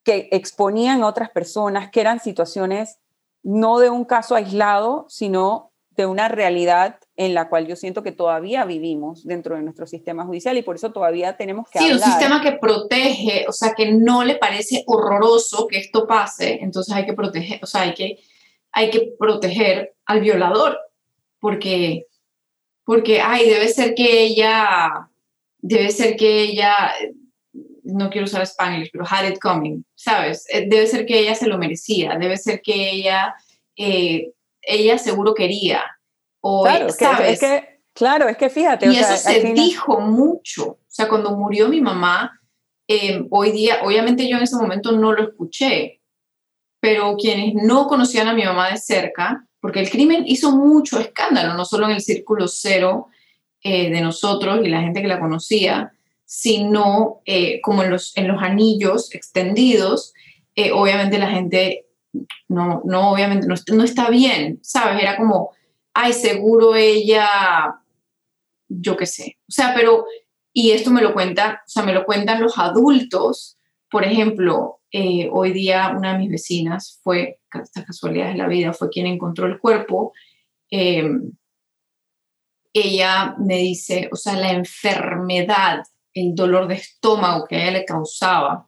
que 0.08 0.30
exponían 0.32 1.04
a 1.04 1.08
otras 1.08 1.30
personas, 1.30 1.92
que 1.92 2.00
eran 2.00 2.22
situaciones 2.22 2.98
no 3.44 3.80
de 3.80 3.90
un 3.90 4.06
caso 4.06 4.36
aislado, 4.36 5.06
sino 5.10 5.74
de 5.92 6.06
una 6.06 6.30
realidad 6.30 7.00
en 7.18 7.34
la 7.34 7.50
cual 7.50 7.68
yo 7.68 7.76
siento 7.76 8.04
que 8.04 8.14
todavía 8.14 8.64
vivimos 8.64 9.26
dentro 9.26 9.58
de 9.58 9.64
nuestro 9.64 9.86
sistema 9.86 10.26
judicial 10.26 10.58
y 10.58 10.62
por 10.62 10.78
eso 10.78 10.94
todavía 10.94 11.36
tenemos 11.36 11.70
que... 11.70 11.80
Sí, 11.80 11.92
un 11.92 12.00
sistema 12.00 12.42
que 12.42 12.54
protege, 12.54 13.46
o 13.50 13.52
sea, 13.52 13.74
que 13.74 13.92
no 13.92 14.24
le 14.24 14.36
parece 14.36 14.86
horroroso 14.88 15.68
que 15.68 15.80
esto 15.80 16.08
pase, 16.08 16.60
entonces 16.62 16.96
hay 16.96 17.06
que 17.06 17.14
proteger, 17.14 17.60
o 17.62 17.66
sea, 17.66 17.82
hay 17.82 17.94
que 17.94 18.20
hay 18.72 18.92
que 18.92 19.12
proteger 19.18 19.96
al 20.06 20.22
violador, 20.22 20.78
porque, 21.40 22.06
porque, 22.86 23.22
ay, 23.22 23.50
debe 23.50 23.68
ser 23.70 23.96
que 23.96 24.22
ella, 24.22 25.10
debe 25.58 25.90
ser 25.90 26.16
que 26.16 26.42
ella, 26.42 26.94
no 27.88 28.10
quiero 28.10 28.26
usar 28.26 28.46
Spanish, 28.46 28.90
pero 28.92 29.06
had 29.10 29.28
it 29.30 29.40
coming, 29.40 29.84
¿sabes? 29.96 30.46
Eh, 30.50 30.68
debe 30.68 30.88
ser 30.88 31.06
que 31.06 31.20
ella 31.20 31.36
se 31.36 31.48
lo 31.48 31.58
merecía, 31.58 32.18
debe 32.20 32.38
ser 32.38 32.62
que 32.62 32.92
ella, 32.92 33.36
eh, 33.76 34.32
ella 34.62 34.98
seguro 34.98 35.34
quería. 35.34 35.84
O, 36.42 36.64
claro, 36.64 36.90
¿sabes? 36.90 37.34
Es 37.34 37.40
que 37.40 37.78
Claro, 37.98 38.30
es 38.30 38.38
que 38.38 38.52
fíjate. 38.52 38.86
Y 38.94 38.98
eso 38.98 39.18
se 39.18 39.54
dijo 39.54 40.00
mucho. 40.00 40.66
O 40.66 40.80
sea, 40.88 41.10
cuando 41.10 41.36
murió 41.36 41.68
mi 41.68 41.82
mamá, 41.82 42.40
eh, 42.88 43.26
hoy 43.32 43.52
día, 43.52 43.80
obviamente 43.84 44.30
yo 44.30 44.38
en 44.38 44.44
ese 44.44 44.56
momento 44.56 44.92
no 44.92 45.14
lo 45.14 45.24
escuché, 45.24 46.00
pero 46.80 47.16
quienes 47.18 47.56
no 47.56 47.88
conocían 47.88 48.28
a 48.28 48.34
mi 48.34 48.46
mamá 48.46 48.70
de 48.70 48.78
cerca, 48.78 49.44
porque 49.60 49.80
el 49.80 49.90
crimen 49.90 50.24
hizo 50.28 50.52
mucho 50.52 51.00
escándalo, 51.00 51.56
no 51.56 51.66
solo 51.66 51.88
en 51.88 51.94
el 51.94 52.02
círculo 52.02 52.48
cero 52.48 53.08
eh, 53.64 53.90
de 53.90 54.02
nosotros 54.02 54.64
y 54.64 54.70
la 54.70 54.82
gente 54.82 55.02
que 55.02 55.08
la 55.08 55.20
conocía, 55.20 55.92
sino 56.28 57.22
eh, 57.26 57.60
como 57.62 57.82
en 57.82 57.90
los, 57.90 58.16
en 58.16 58.28
los 58.28 58.44
anillos 58.44 59.14
extendidos, 59.16 60.14
obviamente 60.74 61.20
la 61.20 61.30
gente 61.30 61.88
no, 62.48 62.82
no, 62.86 63.12
obviamente 63.12 63.48
no, 63.48 63.56
no 63.76 63.84
está 63.84 64.10
bien, 64.10 64.60
¿sabes? 64.62 65.02
Era 65.02 65.18
como, 65.18 65.52
ay, 65.94 66.14
seguro 66.14 66.76
ella, 66.76 67.80
yo 68.68 68.98
qué 68.98 69.06
sé. 69.06 69.38
O 69.48 69.52
sea, 69.52 69.74
pero, 69.76 70.06
y 70.54 70.72
esto 70.72 70.92
me 70.92 71.02
lo 71.02 71.14
cuenta, 71.14 71.62
o 71.66 71.70
sea, 71.70 71.84
me 71.84 71.94
lo 71.94 72.06
cuentan 72.06 72.42
los 72.42 72.58
adultos. 72.58 73.58
Por 73.90 74.04
ejemplo, 74.04 74.82
eh, 74.92 75.30
hoy 75.32 75.52
día 75.52 75.94
una 75.98 76.14
de 76.14 76.20
mis 76.20 76.32
vecinas 76.32 77.00
fue, 77.04 77.40
esta 77.62 77.86
casualidad 77.86 78.30
de 78.30 78.38
la 78.38 78.48
vida, 78.48 78.74
fue 78.74 78.90
quien 78.90 79.08
encontró 79.08 79.48
el 79.48 79.60
cuerpo. 79.60 80.14
Em, 80.70 81.32
ella 82.74 83.36
me 83.40 83.58
dice, 83.58 84.10
o 84.12 84.16
sea, 84.16 84.38
la 84.38 84.52
enfermedad, 84.52 85.84
el 86.20 86.36
dolor 86.36 86.68
de 86.68 86.76
estómago 86.76 87.46
que 87.48 87.56
a 87.56 87.64
ella 87.64 87.80
le 87.80 87.86
causaba, 87.86 88.68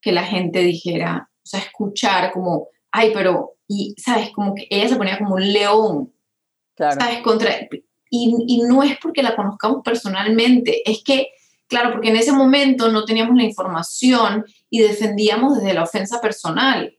que 0.00 0.12
la 0.12 0.24
gente 0.24 0.60
dijera, 0.60 1.30
o 1.32 1.46
sea, 1.46 1.60
escuchar 1.60 2.32
como, 2.32 2.68
ay, 2.90 3.10
pero, 3.12 3.56
y, 3.68 3.94
¿sabes? 3.98 4.30
Como 4.30 4.54
que 4.54 4.66
ella 4.70 4.88
se 4.88 4.96
ponía 4.96 5.18
como 5.18 5.34
un 5.34 5.52
león, 5.52 6.12
¿sabes? 6.76 7.20
Contra, 7.22 7.50
y, 8.10 8.44
y 8.46 8.62
no 8.62 8.82
es 8.82 8.98
porque 8.98 9.22
la 9.22 9.36
conozcamos 9.36 9.82
personalmente, 9.84 10.88
es 10.88 11.02
que, 11.04 11.28
claro, 11.66 11.92
porque 11.92 12.08
en 12.08 12.16
ese 12.16 12.32
momento 12.32 12.90
no 12.90 13.04
teníamos 13.04 13.36
la 13.36 13.44
información 13.44 14.44
y 14.70 14.80
defendíamos 14.80 15.56
desde 15.56 15.74
la 15.74 15.82
ofensa 15.82 16.20
personal. 16.20 16.96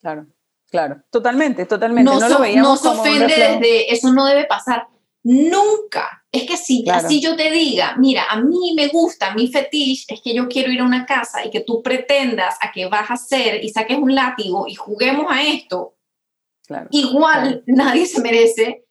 Claro, 0.00 0.26
claro, 0.70 1.02
totalmente, 1.10 1.66
totalmente. 1.66 2.10
No, 2.10 2.28
lo 2.28 2.38
veíamos 2.40 2.80
se 2.80 2.88
ofende 2.88 3.34
desde, 3.34 3.92
eso 3.92 4.12
no 4.12 4.26
debe 4.26 4.44
pasar. 4.44 4.86
Nunca. 5.22 6.23
Es 6.34 6.48
que 6.48 6.56
si 6.56 6.84
así 6.90 7.20
yo 7.20 7.36
te 7.36 7.48
diga, 7.52 7.94
mira, 7.96 8.24
a 8.28 8.40
mí 8.40 8.74
me 8.74 8.88
gusta, 8.88 9.32
mi 9.36 9.46
fetiche 9.46 10.14
es 10.14 10.20
que 10.20 10.34
yo 10.34 10.48
quiero 10.48 10.72
ir 10.72 10.80
a 10.80 10.84
una 10.84 11.06
casa 11.06 11.46
y 11.46 11.50
que 11.50 11.60
tú 11.60 11.80
pretendas 11.80 12.56
a 12.60 12.72
que 12.72 12.86
vas 12.86 13.08
a 13.08 13.14
hacer 13.14 13.62
y 13.62 13.68
saques 13.68 13.96
un 13.96 14.16
látigo 14.16 14.66
y 14.66 14.74
juguemos 14.74 15.26
a 15.30 15.44
esto, 15.44 15.94
igual 16.90 17.62
nadie 17.68 18.06
se 18.06 18.20
merece 18.20 18.84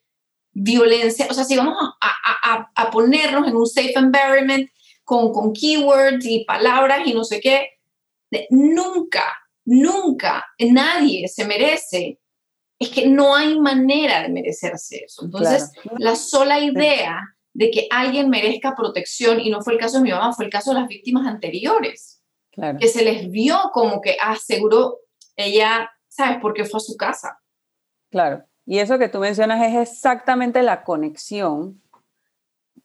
violencia. 0.52 1.26
O 1.28 1.34
sea, 1.34 1.44
si 1.44 1.54
vamos 1.54 1.76
a, 2.00 2.70
a, 2.74 2.90
ponernos 2.90 3.46
en 3.46 3.56
un 3.56 3.66
safe 3.66 3.92
environment 3.94 4.70
con, 5.04 5.30
con 5.30 5.52
keywords 5.52 6.24
y 6.24 6.46
palabras 6.46 7.00
y 7.04 7.12
no 7.12 7.24
sé 7.24 7.40
qué, 7.40 7.72
nunca, 8.48 9.36
nunca 9.66 10.46
nadie 10.60 11.28
se 11.28 11.44
merece. 11.44 12.20
Es 12.78 12.88
que 12.88 13.06
no 13.06 13.36
hay 13.36 13.60
manera 13.60 14.22
de 14.22 14.30
merecerse 14.30 15.04
eso. 15.04 15.26
Entonces, 15.26 15.72
la 15.98 16.16
sola 16.16 16.58
idea 16.58 17.33
de 17.54 17.70
que 17.70 17.86
alguien 17.90 18.28
merezca 18.28 18.74
protección, 18.76 19.40
y 19.40 19.48
no 19.48 19.62
fue 19.62 19.74
el 19.74 19.78
caso 19.78 19.98
de 19.98 20.04
mi 20.04 20.10
mamá, 20.10 20.32
fue 20.32 20.44
el 20.44 20.50
caso 20.50 20.72
de 20.72 20.80
las 20.80 20.88
víctimas 20.88 21.26
anteriores, 21.26 22.20
que 22.78 22.88
se 22.88 23.04
les 23.04 23.30
vio 23.30 23.56
como 23.72 24.00
que 24.00 24.16
aseguró 24.20 24.98
ella, 25.36 25.90
¿sabes? 26.08 26.38
Porque 26.42 26.64
fue 26.64 26.78
a 26.78 26.80
su 26.80 26.96
casa. 26.96 27.40
Claro, 28.10 28.44
y 28.66 28.78
eso 28.78 28.98
que 28.98 29.08
tú 29.08 29.18
mencionas 29.18 29.62
es 29.66 29.90
exactamente 29.90 30.62
la 30.62 30.84
conexión 30.84 31.80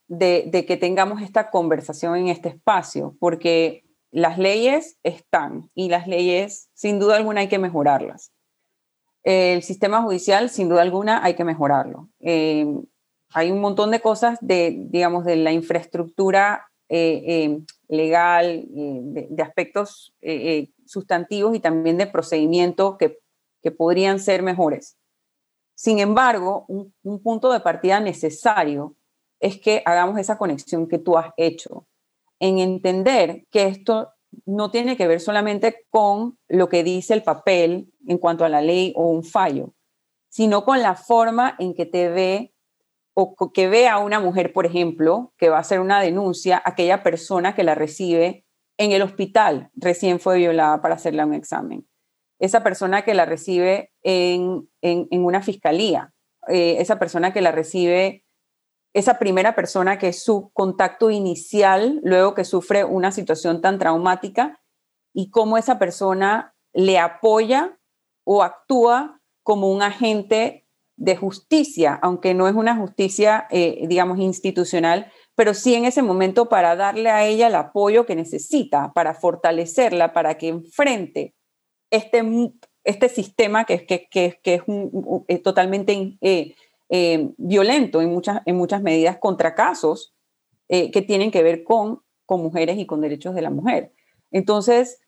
de, 0.08 0.44
de 0.46 0.66
que 0.66 0.76
tengamos 0.76 1.22
esta 1.22 1.50
conversación 1.50 2.16
en 2.16 2.28
este 2.28 2.48
espacio, 2.48 3.16
porque 3.20 3.84
las 4.12 4.38
leyes 4.38 4.98
están 5.02 5.70
y 5.74 5.88
las 5.88 6.08
leyes, 6.08 6.68
sin 6.74 6.98
duda 6.98 7.16
alguna, 7.16 7.42
hay 7.42 7.48
que 7.48 7.58
mejorarlas 7.58 8.32
el 9.22 9.62
sistema 9.62 10.02
judicial, 10.02 10.48
sin 10.50 10.68
duda 10.68 10.82
alguna, 10.82 11.22
hay 11.22 11.34
que 11.34 11.44
mejorarlo. 11.44 12.08
Eh, 12.20 12.66
hay 13.32 13.50
un 13.50 13.60
montón 13.60 13.90
de 13.90 14.00
cosas 14.00 14.38
de, 14.40 14.86
digamos, 14.88 15.24
de 15.24 15.36
la 15.36 15.52
infraestructura 15.52 16.70
eh, 16.88 17.22
eh, 17.26 17.60
legal, 17.88 18.64
de, 18.68 19.42
aspectos 19.42 20.12
sustantivos 20.86 21.54
y 21.54 21.60
también 21.60 21.98
de 21.98 22.06
procedimiento 22.06 22.98
que, 22.98 23.18
podrían 23.76 24.18
ser 24.18 24.42
mejores. 24.42 24.96
Sin 25.74 25.98
embargo, 25.98 26.64
un 26.68 27.22
punto 27.22 27.52
de 27.52 27.60
partida 27.60 28.00
necesario 28.00 28.96
es 29.40 29.58
que 29.58 29.82
hagamos 29.84 30.18
esa 30.18 30.38
conexión 30.38 30.86
que 30.86 30.98
tú 30.98 31.16
has 31.16 31.32
hecho, 31.36 31.86
en 32.38 32.58
entender 32.58 33.46
que 33.50 33.66
esto 33.66 34.12
no 34.44 34.70
tiene 34.70 34.96
que 34.96 35.08
ver 35.08 35.20
solamente 35.20 35.86
con 35.88 36.38
lo 36.48 36.68
que 36.68 36.84
dice 36.84 37.14
el 37.14 37.22
papel 37.22 37.92
en 38.06 38.18
cuanto 38.18 38.44
a 38.44 38.48
la 38.48 38.62
ley 38.62 38.92
o 38.96 39.08
un 39.08 39.24
fallo, 39.24 39.74
sino 40.28 40.64
con 40.64 40.80
la 40.80 40.94
forma 40.94 41.56
en 41.58 41.74
que 41.74 41.86
te 41.86 42.08
ve 42.08 42.52
que 43.54 43.68
ve 43.68 43.88
a 43.88 43.98
una 43.98 44.20
mujer, 44.20 44.52
por 44.52 44.66
ejemplo, 44.66 45.32
que 45.36 45.48
va 45.48 45.56
a 45.56 45.60
hacer 45.60 45.80
una 45.80 46.00
denuncia, 46.00 46.60
aquella 46.64 47.02
persona 47.02 47.54
que 47.54 47.64
la 47.64 47.74
recibe 47.74 48.44
en 48.78 48.92
el 48.92 49.02
hospital, 49.02 49.70
recién 49.74 50.20
fue 50.20 50.38
violada 50.38 50.80
para 50.80 50.94
hacerle 50.94 51.24
un 51.24 51.34
examen. 51.34 51.86
Esa 52.38 52.62
persona 52.62 53.02
que 53.02 53.14
la 53.14 53.26
recibe 53.26 53.92
en, 54.02 54.68
una 55.10 55.42
fiscalía, 55.42 56.12
eh, 56.48 56.76
esa 56.78 56.98
persona 56.98 57.32
que 57.32 57.42
la 57.42 57.52
recibe 57.52 58.24
esa 58.92 59.18
primera 59.18 59.54
persona 59.54 59.98
que 59.98 60.08
es 60.08 60.22
su 60.22 60.50
contacto 60.52 61.10
inicial 61.10 62.00
luego 62.02 62.34
que 62.34 62.44
sufre 62.44 62.84
una 62.84 63.12
situación 63.12 63.60
tan 63.60 63.78
traumática 63.78 64.60
y 65.12 65.30
cómo 65.30 65.58
esa 65.58 65.78
persona 65.78 66.54
le 66.72 66.98
apoya 66.98 67.78
o 68.24 68.42
actúa 68.42 69.20
como 69.42 69.70
un 69.70 69.82
agente 69.82 70.59
de 71.00 71.16
justicia, 71.16 71.98
aunque 72.02 72.34
no 72.34 72.46
es 72.46 72.54
una 72.54 72.76
justicia, 72.76 73.46
eh, 73.50 73.86
digamos, 73.88 74.18
institucional, 74.18 75.10
pero 75.34 75.54
sí 75.54 75.74
en 75.74 75.86
ese 75.86 76.02
momento 76.02 76.50
para 76.50 76.76
darle 76.76 77.08
a 77.08 77.26
ella 77.26 77.46
el 77.46 77.54
apoyo 77.54 78.04
que 78.04 78.14
necesita, 78.14 78.92
para 78.92 79.14
fortalecerla, 79.14 80.12
para 80.12 80.36
que 80.36 80.48
enfrente 80.48 81.34
este, 81.90 82.22
este 82.84 83.08
sistema 83.08 83.64
que, 83.64 83.86
que, 83.86 84.08
que, 84.10 84.40
que 84.42 84.62
es 85.26 85.42
totalmente 85.42 86.18
eh, 86.20 86.54
eh, 86.90 87.30
violento 87.38 88.02
en 88.02 88.10
muchas, 88.10 88.42
en 88.44 88.56
muchas 88.56 88.82
medidas 88.82 89.16
contra 89.16 89.54
casos 89.54 90.14
eh, 90.68 90.90
que 90.90 91.00
tienen 91.00 91.30
que 91.30 91.42
ver 91.42 91.64
con, 91.64 92.02
con 92.26 92.42
mujeres 92.42 92.78
y 92.78 92.84
con 92.84 93.00
derechos 93.00 93.34
de 93.34 93.42
la 93.42 93.50
mujer. 93.50 93.94
Entonces, 94.30 95.00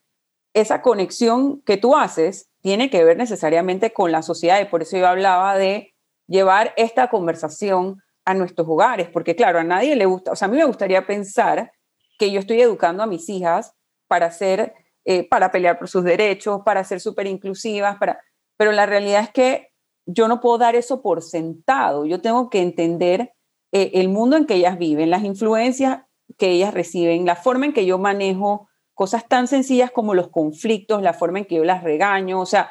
esa 0.54 0.80
conexión 0.80 1.60
que 1.62 1.76
tú 1.76 1.94
haces 1.94 2.50
tiene 2.62 2.90
que 2.90 3.04
ver 3.04 3.16
necesariamente 3.16 3.92
con 3.92 4.12
la 4.12 4.22
sociedad 4.22 4.60
y 4.60 4.66
por 4.66 4.82
eso 4.82 4.96
yo 4.96 5.06
hablaba 5.06 5.56
de 5.56 5.92
llevar 6.26 6.72
esta 6.76 7.08
conversación 7.08 8.02
a 8.24 8.34
nuestros 8.34 8.66
hogares, 8.68 9.08
porque 9.10 9.34
claro, 9.34 9.58
a 9.58 9.64
nadie 9.64 9.96
le 9.96 10.06
gusta, 10.06 10.32
o 10.32 10.36
sea, 10.36 10.46
a 10.46 10.50
mí 10.50 10.56
me 10.56 10.64
gustaría 10.64 11.06
pensar 11.06 11.72
que 12.18 12.30
yo 12.30 12.38
estoy 12.38 12.60
educando 12.60 13.02
a 13.02 13.06
mis 13.06 13.28
hijas 13.28 13.74
para 14.06 14.30
ser, 14.30 14.74
eh, 15.04 15.28
para 15.28 15.50
pelear 15.50 15.78
por 15.78 15.88
sus 15.88 16.04
derechos, 16.04 16.62
para 16.64 16.84
ser 16.84 17.00
súper 17.00 17.26
inclusivas, 17.26 17.98
para, 17.98 18.20
pero 18.56 18.70
la 18.70 18.86
realidad 18.86 19.22
es 19.22 19.30
que 19.30 19.72
yo 20.06 20.28
no 20.28 20.40
puedo 20.40 20.58
dar 20.58 20.76
eso 20.76 21.02
por 21.02 21.22
sentado. 21.22 22.06
Yo 22.06 22.20
tengo 22.20 22.50
que 22.50 22.60
entender 22.60 23.32
eh, 23.72 23.90
el 23.94 24.08
mundo 24.08 24.36
en 24.36 24.46
que 24.46 24.54
ellas 24.54 24.78
viven, 24.78 25.10
las 25.10 25.24
influencias 25.24 26.02
que 26.38 26.50
ellas 26.50 26.74
reciben, 26.74 27.24
la 27.24 27.36
forma 27.36 27.66
en 27.66 27.72
que 27.72 27.86
yo 27.86 27.98
manejo 27.98 28.68
cosas 29.02 29.26
tan 29.26 29.48
sencillas 29.48 29.90
como 29.90 30.14
los 30.14 30.28
conflictos, 30.28 31.02
la 31.02 31.12
forma 31.12 31.40
en 31.40 31.44
que 31.44 31.56
yo 31.56 31.64
las 31.64 31.82
regaño, 31.82 32.38
o 32.38 32.46
sea, 32.46 32.70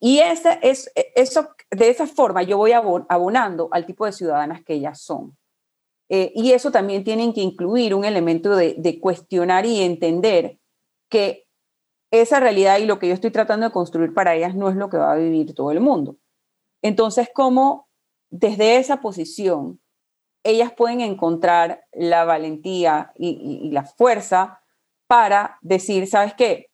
y 0.00 0.18
esa, 0.18 0.54
es, 0.54 0.90
eso, 1.14 1.50
de 1.70 1.88
esa 1.88 2.08
forma 2.08 2.42
yo 2.42 2.58
voy 2.58 2.72
abonando 2.72 3.68
al 3.70 3.86
tipo 3.86 4.06
de 4.06 4.12
ciudadanas 4.12 4.64
que 4.64 4.74
ellas 4.74 5.00
son. 5.00 5.38
Eh, 6.08 6.32
y 6.34 6.50
eso 6.50 6.72
también 6.72 7.04
tienen 7.04 7.32
que 7.32 7.42
incluir 7.42 7.94
un 7.94 8.04
elemento 8.04 8.56
de, 8.56 8.74
de 8.76 8.98
cuestionar 8.98 9.66
y 9.66 9.82
entender 9.82 10.58
que 11.08 11.46
esa 12.10 12.40
realidad 12.40 12.78
y 12.78 12.86
lo 12.86 12.98
que 12.98 13.06
yo 13.06 13.14
estoy 13.14 13.30
tratando 13.30 13.66
de 13.66 13.72
construir 13.72 14.14
para 14.14 14.34
ellas 14.34 14.56
no 14.56 14.68
es 14.68 14.74
lo 14.74 14.90
que 14.90 14.96
va 14.96 15.12
a 15.12 15.16
vivir 15.16 15.54
todo 15.54 15.70
el 15.70 15.78
mundo. 15.78 16.16
Entonces, 16.82 17.28
¿cómo 17.32 17.88
desde 18.30 18.78
esa 18.78 19.00
posición 19.00 19.80
ellas 20.42 20.72
pueden 20.72 21.02
encontrar 21.02 21.84
la 21.92 22.24
valentía 22.24 23.12
y, 23.14 23.70
la 23.70 23.84
fuerza 23.84 24.63
para 25.06 25.58
decir, 25.62 26.06
¿sabes 26.06 26.34
qué? 26.34 26.70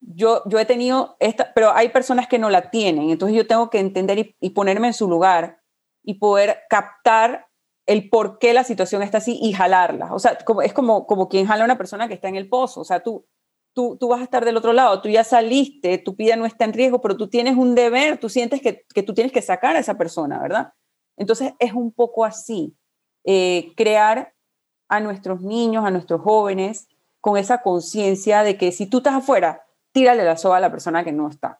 Yo, 0.00 0.42
yo 0.46 0.58
he 0.58 0.66
tenido 0.66 1.16
esta, 1.18 1.52
pero 1.54 1.72
hay 1.74 1.88
personas 1.88 2.28
que 2.28 2.38
no 2.38 2.50
la 2.50 2.70
tienen, 2.70 3.10
entonces 3.10 3.36
yo 3.36 3.46
tengo 3.46 3.70
que 3.70 3.78
entender 3.78 4.36
y, 4.38 4.50
ponerme 4.50 4.88
en 4.88 4.94
su 4.94 5.08
lugar 5.08 5.60
y 6.02 6.14
poder 6.14 6.60
captar 6.68 7.46
el 7.86 8.10
por 8.10 8.38
qué 8.38 8.52
la 8.52 8.64
situación 8.64 9.02
está 9.02 9.18
así 9.18 9.38
y 9.42 9.52
jalarla. 9.52 10.12
O 10.14 10.18
sea, 10.18 10.38
como, 10.44 10.62
es 10.62 10.72
como, 10.72 11.06
como 11.06 11.28
quien 11.28 11.46
jala 11.46 11.64
a 11.64 11.66
una 11.66 11.78
persona 11.78 12.08
que 12.08 12.14
está 12.14 12.28
en 12.28 12.36
el 12.36 12.48
pozo. 12.48 12.80
O 12.80 12.84
sea, 12.84 13.02
tú, 13.02 13.26
tú, 13.74 13.98
vas 14.08 14.20
a 14.20 14.24
estar 14.24 14.44
del 14.44 14.56
otro 14.56 14.72
lado, 14.72 15.02
tú 15.02 15.08
ya 15.08 15.24
saliste, 15.24 15.98
tu 15.98 16.14
vida 16.14 16.36
no 16.36 16.46
está 16.46 16.64
en 16.64 16.72
riesgo, 16.72 17.00
pero 17.00 17.16
tú 17.16 17.28
tienes 17.28 17.56
un 17.56 17.74
deber, 17.74 18.18
tú 18.18 18.28
sientes 18.28 18.60
que, 18.60 19.02
tú 19.02 19.14
tienes 19.14 19.32
que 19.32 19.42
sacar 19.42 19.76
a 19.76 19.80
esa 19.80 19.98
persona, 19.98 20.40
¿verdad? 20.40 20.72
Entonces 21.16 21.52
es 21.58 21.72
un 21.72 21.92
poco 21.92 22.24
así, 22.24 22.76
eh, 23.24 23.72
crear 23.76 24.34
a 24.88 25.00
nuestros 25.00 25.40
niños, 25.42 25.84
a 25.84 25.90
nuestros 25.90 26.20
jóvenes, 26.20 26.88
con 27.24 27.38
esa 27.38 27.62
conciencia 27.62 28.42
de 28.42 28.58
que 28.58 28.70
si 28.70 28.84
tú 28.84 28.98
estás 28.98 29.14
afuera, 29.14 29.64
tírale 29.92 30.24
la 30.24 30.36
soga 30.36 30.58
a 30.58 30.60
la 30.60 30.70
persona 30.70 31.04
que 31.04 31.12
no 31.12 31.26
está. 31.26 31.58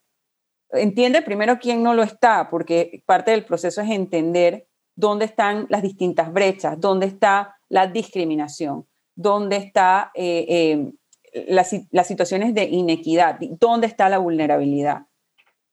Entiende 0.68 1.22
primero 1.22 1.58
quién 1.58 1.82
no 1.82 1.94
lo 1.94 2.02
está, 2.02 2.50
porque 2.50 3.02
parte 3.06 3.30
del 3.30 3.46
proceso 3.46 3.80
es 3.80 3.88
entender 3.88 4.68
dónde 4.94 5.24
están 5.24 5.64
las 5.70 5.80
distintas 5.80 6.30
brechas, 6.30 6.78
dónde 6.78 7.06
está 7.06 7.56
la 7.70 7.86
discriminación, 7.86 8.86
dónde 9.16 9.56
están 9.56 10.08
eh, 10.12 10.92
eh, 11.32 11.46
las, 11.46 12.06
situaciones 12.08 12.52
de 12.52 12.64
inequidad, 12.64 13.38
dónde 13.58 13.86
está 13.86 14.10
la 14.10 14.18
vulnerabilidad. 14.18 15.06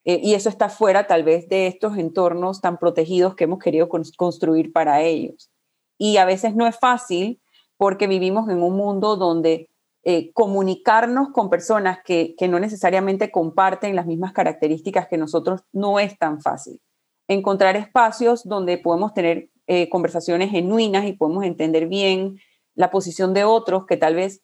Eh, 0.06 0.22
y 0.24 0.36
eso 0.36 0.48
está 0.48 0.70
fuera 0.70 1.06
tal 1.06 1.26
vez 1.26 1.50
de 1.50 1.68
estos 1.68 1.98
entornos 1.98 2.62
tan 2.62 2.78
protegidos 2.78 3.36
que 3.36 3.44
hemos 3.44 3.60
querido 3.60 3.90
construir 3.90 4.72
para 4.72 5.02
ellos. 5.02 5.52
Y 5.98 6.16
a 6.16 6.24
veces 6.24 6.56
no 6.56 6.66
es 6.66 6.80
fácil 6.80 7.42
porque 7.76 8.08
vivimos 8.08 8.48
en 8.48 8.64
un 8.64 8.78
mundo 8.78 9.18
donde 9.18 9.68
comunicarnos 10.34 11.30
con 11.30 11.50
personas 11.50 12.00
que, 12.04 12.36
no 12.50 12.60
necesariamente 12.60 13.30
comparten 13.30 13.96
las 13.96 14.08
mismas 14.08 14.34
características 14.34 15.08
que 15.08 15.18
nosotros 15.18 15.62
no 15.72 16.00
es 16.00 16.18
tan 16.18 16.42
fácil 16.42 16.82
encontrar 17.34 17.76
espacios 17.78 18.44
donde 18.44 18.78
podemos 18.78 19.14
tener 19.14 19.50
eh, 19.68 19.90
conversaciones 19.90 20.52
genuinas 20.52 21.06
y 21.06 21.14
podemos 21.14 21.46
entender 21.46 21.88
bien 21.88 22.40
la 22.76 22.92
posición 22.92 23.34
de 23.34 23.44
otros 23.44 23.86
que 23.86 23.98
tal 23.98 24.16
vez 24.16 24.42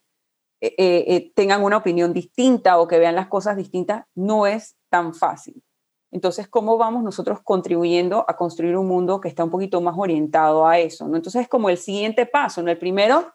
eh, 0.61 0.73
eh, 0.79 1.31
tengan 1.35 1.63
una 1.63 1.77
opinión 1.77 2.13
distinta 2.13 2.79
o 2.79 2.87
que 2.87 2.99
vean 2.99 3.15
las 3.15 3.27
cosas 3.27 3.57
distintas, 3.57 4.05
no 4.15 4.47
es 4.47 4.75
tan 4.89 5.13
fácil. 5.13 5.63
Entonces, 6.11 6.47
¿cómo 6.47 6.77
vamos 6.77 7.03
nosotros 7.03 7.39
contribuyendo 7.43 8.23
a 8.27 8.37
construir 8.37 8.77
un 8.77 8.87
mundo 8.87 9.19
que 9.19 9.27
está 9.27 9.43
un 9.43 9.49
poquito 9.49 9.81
más 9.81 9.95
orientado 9.97 10.65
a 10.65 10.79
eso? 10.79 11.05
Entonces, 11.05 11.41
es 11.43 11.49
como 11.49 11.69
el 11.69 11.77
siguiente 11.77 12.25
paso. 12.25 12.63
¿no? 12.63 12.71
El 12.71 12.79
primero, 12.79 13.33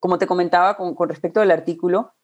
como 0.00 0.18
te 0.18 0.26
comentaba 0.26 0.76
con, 0.76 0.96
respecto 1.08 1.40
al 1.40 1.50
artículo, 1.50 2.14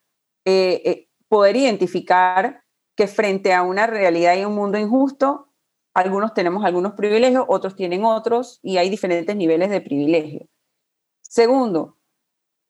poder 1.28 1.56
identificar 1.56 2.62
que 2.96 3.06
frente 3.06 3.52
a 3.52 3.62
una 3.62 3.86
realidad 3.86 4.36
y 4.36 4.44
un 4.44 4.54
mundo 4.54 4.78
injusto, 4.78 5.48
algunos 5.94 6.34
tenemos 6.34 6.64
algunos 6.64 6.94
privilegios, 6.94 7.44
otros 7.48 7.76
tienen 7.76 8.04
otros 8.04 8.58
y 8.62 8.76
hay 8.78 8.90
diferentes 8.90 9.34
niveles 9.36 9.70
de 9.70 9.80
privilegio. 9.80 10.48
Segundo, 11.22 11.98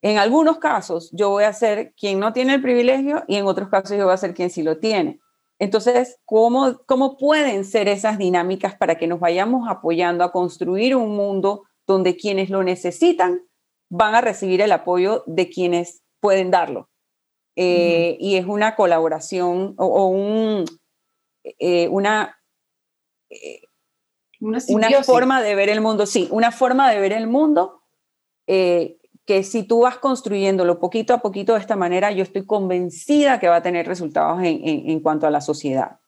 en 0.02 0.18
algunos 0.18 0.58
casos 0.58 1.10
yo 1.12 1.30
voy 1.30 1.44
a 1.44 1.52
ser 1.52 1.94
quien 1.94 2.20
no 2.20 2.32
tiene 2.32 2.54
el 2.54 2.62
privilegio 2.62 3.24
y 3.26 3.36
en 3.36 3.46
otros 3.46 3.68
casos 3.70 3.96
yo 3.96 4.04
voy 4.04 4.14
a 4.14 4.18
ser 4.18 4.34
quien 4.34 4.50
sí 4.50 4.62
lo 4.62 4.78
tiene. 4.78 5.20
Entonces, 5.58 6.18
¿cómo, 6.24 6.80
¿cómo 6.86 7.16
pueden 7.16 7.64
ser 7.64 7.88
esas 7.88 8.18
dinámicas 8.18 8.76
para 8.76 8.96
que 8.96 9.06
nos 9.06 9.20
vayamos 9.20 9.68
apoyando 9.68 10.24
a 10.24 10.32
construir 10.32 10.96
un 10.96 11.16
mundo 11.16 11.62
donde 11.86 12.16
quienes 12.16 12.50
lo 12.50 12.62
necesitan 12.62 13.40
van 13.96 14.16
a 14.16 14.20
recibir 14.20 14.60
el 14.60 14.72
apoyo 14.72 15.22
de 15.26 15.48
quienes 15.48 16.02
pueden 16.20 16.50
darlo? 16.50 16.90
Eh, 17.54 18.16
y 18.18 18.34
es 18.34 18.46
una 18.46 18.74
colaboración 18.74 19.74
o, 19.78 20.08
un, 20.08 20.64
eh, 21.44 21.86
una 21.88 22.36
una, 24.40 24.60
forma 25.04 25.40
de 25.40 25.54
ver 25.54 25.68
el 25.68 25.80
mundo, 25.80 26.06
sí, 26.06 26.28
una 26.30 26.50
forma 26.50 26.90
de 26.90 27.00
ver 27.00 27.12
el 27.12 27.28
mundo 27.28 27.82
eh, 28.46 28.98
que 29.24 29.42
si 29.42 29.62
tú 29.62 29.80
vas 29.80 29.96
construyéndolo 29.96 30.80
poquito 30.80 31.14
a 31.14 31.22
poquito 31.22 31.54
de 31.54 31.60
esta 31.60 31.76
manera, 31.76 32.10
yo 32.10 32.22
estoy 32.24 32.44
convencida 32.44 33.38
que 33.38 33.48
va 33.48 33.56
a 33.56 33.62
tener 33.62 33.86
resultados 33.86 34.40
en, 34.42 35.00
cuanto 35.00 35.26
a 35.26 35.30
la 35.30 35.40
sociedad. 35.40 36.00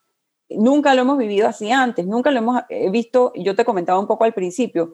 Nunca 0.49 0.93
lo 0.93 1.01
hemos 1.01 1.17
vivido 1.17 1.47
así 1.47 1.71
antes, 1.71 2.05
nunca 2.05 2.29
lo 2.31 2.39
hemos 2.39 2.61
visto, 2.91 3.31
yo 3.35 3.55
te 3.55 3.65
comentaba 3.65 3.99
un 3.99 4.07
poco 4.07 4.25
al 4.25 4.33
principio, 4.33 4.93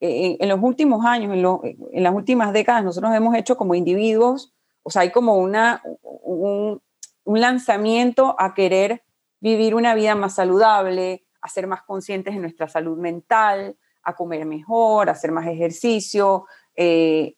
eh, 0.00 0.36
en, 0.40 0.48
los 0.48 0.60
últimos 0.62 1.04
años, 1.04 1.32
en, 1.32 2.02
las 2.02 2.14
últimas 2.14 2.52
décadas, 2.52 2.84
nosotros 2.84 3.14
hemos 3.14 3.34
hecho 3.36 3.56
como 3.56 3.74
individuos, 3.74 4.54
o 4.82 4.90
sea, 4.90 5.02
hay 5.02 5.10
como 5.10 5.36
una, 5.36 5.82
un 6.22 6.80
lanzamiento 7.24 8.36
a 8.38 8.54
querer 8.54 9.02
vivir 9.40 9.74
una 9.74 9.94
vida 9.94 10.14
más 10.14 10.36
saludable, 10.36 11.26
a 11.44 11.48
ser 11.48 11.66
más 11.66 11.82
conscientes 11.82 12.32
de 12.32 12.40
nuestra 12.40 12.66
salud 12.66 12.96
mental, 12.96 13.76
a 14.02 14.16
comer 14.16 14.46
mejor, 14.46 15.10
a 15.10 15.12
hacer 15.12 15.32
más 15.32 15.46
ejercicio. 15.46 16.46
Eh, 16.74 17.36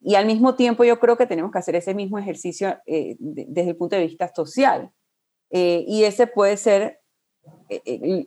y 0.00 0.14
al 0.14 0.26
mismo 0.26 0.54
tiempo 0.54 0.84
yo 0.84 1.00
creo 1.00 1.16
que 1.16 1.26
tenemos 1.26 1.50
que 1.50 1.58
hacer 1.58 1.74
ese 1.74 1.94
mismo 1.94 2.18
ejercicio 2.18 2.76
eh, 2.84 3.16
desde 3.18 3.70
el 3.70 3.76
punto 3.76 3.96
de 3.96 4.02
vista 4.02 4.30
social. 4.34 4.92
Eh, 5.48 5.82
y 5.88 6.04
ese 6.04 6.26
puede 6.26 6.58
ser 6.58 7.00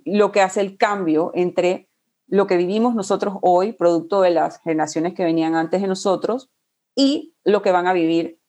lo 0.05 0.31
que 0.31 0.41
hace 0.41 0.62
el 0.62 0.75
cambio 0.77 1.31
entre 1.36 1.90
lo 2.32 2.48
que 2.48 2.56
vivimos 2.56 2.96
nosotros 2.96 3.36
hoy, 3.41 3.74
producto 3.74 4.22
de 4.22 4.32
las 4.32 4.62
generaciones 4.62 5.13
que 5.13 5.26
venían 5.26 5.54
antes 5.54 5.82
de 5.82 5.88
nosotros, 5.88 6.50
y 6.96 7.36
lo 7.44 7.62
que 7.62 7.72
van 7.72 7.88
a 7.88 7.94
vivir 7.94 8.39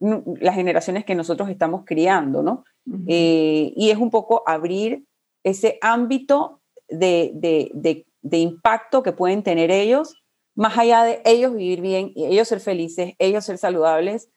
las 0.00 0.54
generaciones 0.54 1.04
que 1.04 1.14
nosotros 1.14 1.48
estamos 1.48 1.82
criando, 1.84 2.42
¿no? 2.42 2.64
y 3.06 3.90
es 3.90 3.98
un 3.98 4.10
poco 4.10 4.42
abrir 4.46 5.04
ese 5.44 5.78
ámbito 5.80 6.60
de, 6.88 8.04
impacto 8.30 9.02
que 9.02 9.12
pueden 9.12 9.42
tener 9.42 9.70
ellos, 9.70 10.22
más 10.54 10.78
allá 10.78 11.02
de 11.02 11.20
ellos 11.24 11.54
vivir 11.54 11.80
bien, 11.80 12.12
ellos 12.14 12.46
ser 12.46 12.60
felices, 12.60 13.14
ellos 13.18 13.44
ser 13.44 13.58
saludables, 13.58 14.30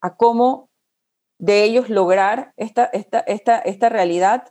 a 0.00 0.16
cómo 0.16 0.70
de 1.38 1.64
ellos 1.64 1.90
lograr 1.90 2.52
esta, 2.56 2.86
esta, 2.86 3.20
esta, 3.20 3.58
esta 3.58 3.88
realidad 3.90 4.48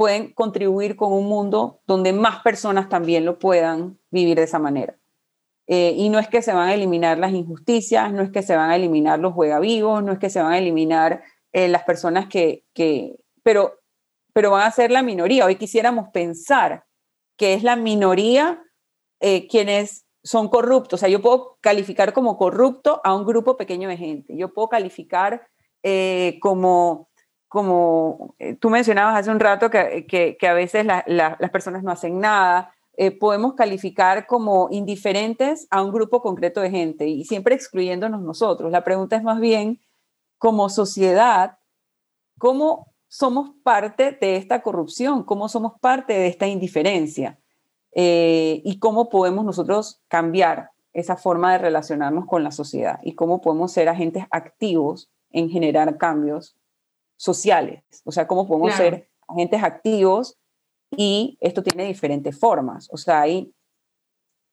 pueden 0.00 0.32
contribuir 0.32 0.96
con 0.96 1.12
un 1.12 1.26
mundo 1.26 1.82
donde 1.86 2.14
más 2.14 2.42
personas 2.42 2.88
también 2.88 3.26
lo 3.26 3.38
puedan 3.38 3.98
vivir 4.10 4.38
de 4.38 4.44
esa 4.44 4.58
manera. 4.58 4.96
Eh, 5.66 5.92
y 5.94 6.08
no 6.08 6.18
es 6.18 6.28
que 6.28 6.40
se 6.40 6.54
van 6.54 6.70
a 6.70 6.74
eliminar 6.74 7.18
las 7.18 7.32
injusticias, 7.32 8.10
no 8.10 8.22
es 8.22 8.30
que 8.30 8.42
se 8.42 8.56
van 8.56 8.70
a 8.70 8.76
eliminar 8.76 9.18
los 9.18 9.34
juegavivos, 9.34 10.02
no 10.02 10.12
es 10.12 10.18
que 10.18 10.30
se 10.30 10.40
van 10.40 10.54
a 10.54 10.58
eliminar 10.58 11.22
eh, 11.52 11.68
las 11.68 11.82
personas 11.82 12.28
que, 12.28 12.64
que, 12.72 13.20
pero 13.42 13.80
pero 14.32 14.52
van 14.52 14.66
a 14.66 14.70
ser 14.70 14.90
la 14.90 15.02
minoría. 15.02 15.44
Hoy 15.44 15.56
quisiéramos 15.56 16.08
pensar 16.14 16.86
que 17.36 17.52
es 17.52 17.62
la 17.62 17.76
minoría 17.76 18.62
eh, 19.20 19.48
quienes 19.48 20.06
son 20.22 20.48
corruptos. 20.48 20.98
O 20.98 21.00
sea, 21.00 21.10
yo 21.10 21.20
puedo 21.20 21.58
calificar 21.60 22.14
como 22.14 22.38
corrupto 22.38 23.02
a 23.04 23.14
un 23.14 23.26
grupo 23.26 23.58
pequeño 23.58 23.88
de 23.90 23.98
gente. 23.98 24.34
Yo 24.38 24.54
puedo 24.54 24.68
calificar 24.68 25.46
eh, 25.82 26.38
como, 26.40 27.09
como 27.50 28.36
eh, 28.38 28.54
tú 28.54 28.70
mencionabas 28.70 29.18
hace 29.18 29.30
un 29.30 29.40
rato 29.40 29.68
que, 29.68 30.06
que, 30.06 30.48
a 30.48 30.54
veces 30.54 30.86
las 30.86 31.50
personas 31.50 31.82
no 31.82 31.90
hacen 31.90 32.20
nada. 32.20 32.72
podemos 33.18 33.54
calificar 33.54 34.26
como 34.26 34.68
indiferentes 34.70 35.66
a 35.70 35.82
un 35.82 35.90
grupo 35.90 36.22
concreto 36.22 36.60
de 36.60 36.70
gente 36.70 37.08
y 37.08 37.24
siempre 37.24 37.54
excluyéndonos 37.54 38.22
nosotros. 38.22 38.70
La 38.70 38.84
pregunta 38.84 39.16
es 39.16 39.22
más 39.22 39.40
bien, 39.40 39.80
como 40.38 40.68
sociedad, 40.68 41.58
¿cómo 42.38 42.90
somos 43.10 43.50
parte 43.64 44.16
de 44.20 44.36
esta 44.36 44.62
corrupción, 44.62 45.24
cómo 45.24 45.48
somos 45.48 45.72
parte 45.80 46.12
de 46.12 46.28
esta 46.28 46.46
indiferencia 46.46 47.40
eh, 47.92 48.62
y 48.64 48.78
cómo 48.78 49.08
podemos 49.08 49.44
nosotros 49.44 50.00
cambiar 50.06 50.70
esa 50.92 51.16
forma 51.16 51.52
de 51.52 51.58
relacionarnos 51.58 52.26
con 52.26 52.44
la 52.44 52.52
sociedad 52.52 53.00
y 53.02 53.16
cómo 53.16 53.40
podemos 53.40 53.72
ser 53.72 53.88
agentes 53.88 54.26
activos 54.30 55.10
en 55.30 55.50
generar 55.50 55.98
cambios 55.98 56.56
sociales. 57.20 57.84
O 58.04 58.12
sea, 58.12 58.26
cómo 58.26 58.48
podemos 58.48 58.72
ser 58.72 59.10
agentes 59.28 59.62
activos 59.62 60.38
y 60.90 61.36
esto 61.42 61.62
tiene 61.62 61.84
diferentes 61.84 62.38
formas. 62.38 62.88
O 62.90 62.96
sea, 62.96 63.20
hay, 63.20 63.52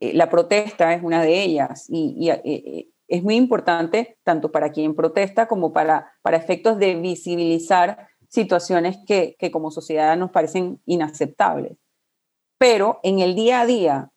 eh, 0.01 0.13
la 0.13 0.29
protesta 0.29 0.93
es 0.93 1.01
una 1.01 1.23
de 1.23 1.43
ellas 1.43 1.85
y, 1.87 2.29
eh, 2.29 2.89
es 3.07 3.23
muy 3.23 3.37
importante 3.37 4.17
tanto 4.23 4.51
para 4.51 4.73
quien 4.73 4.93
protesta 4.93 5.47
como 5.47 5.71
para, 5.71 6.11
para 6.21 6.35
efectos 6.35 6.77
de 6.77 6.95
visibilizar 6.95 8.09
situaciones 8.27 8.97
que, 9.07 9.37
como 9.49 9.71
sociedad 9.71 10.17
nos 10.17 10.31
parecen 10.31 10.81
inaceptables. 10.85 11.77
Pero 12.59 12.99
en 13.03 13.19
el 13.19 13.33
día 13.33 13.61
a 13.61 13.65
día 13.65 14.11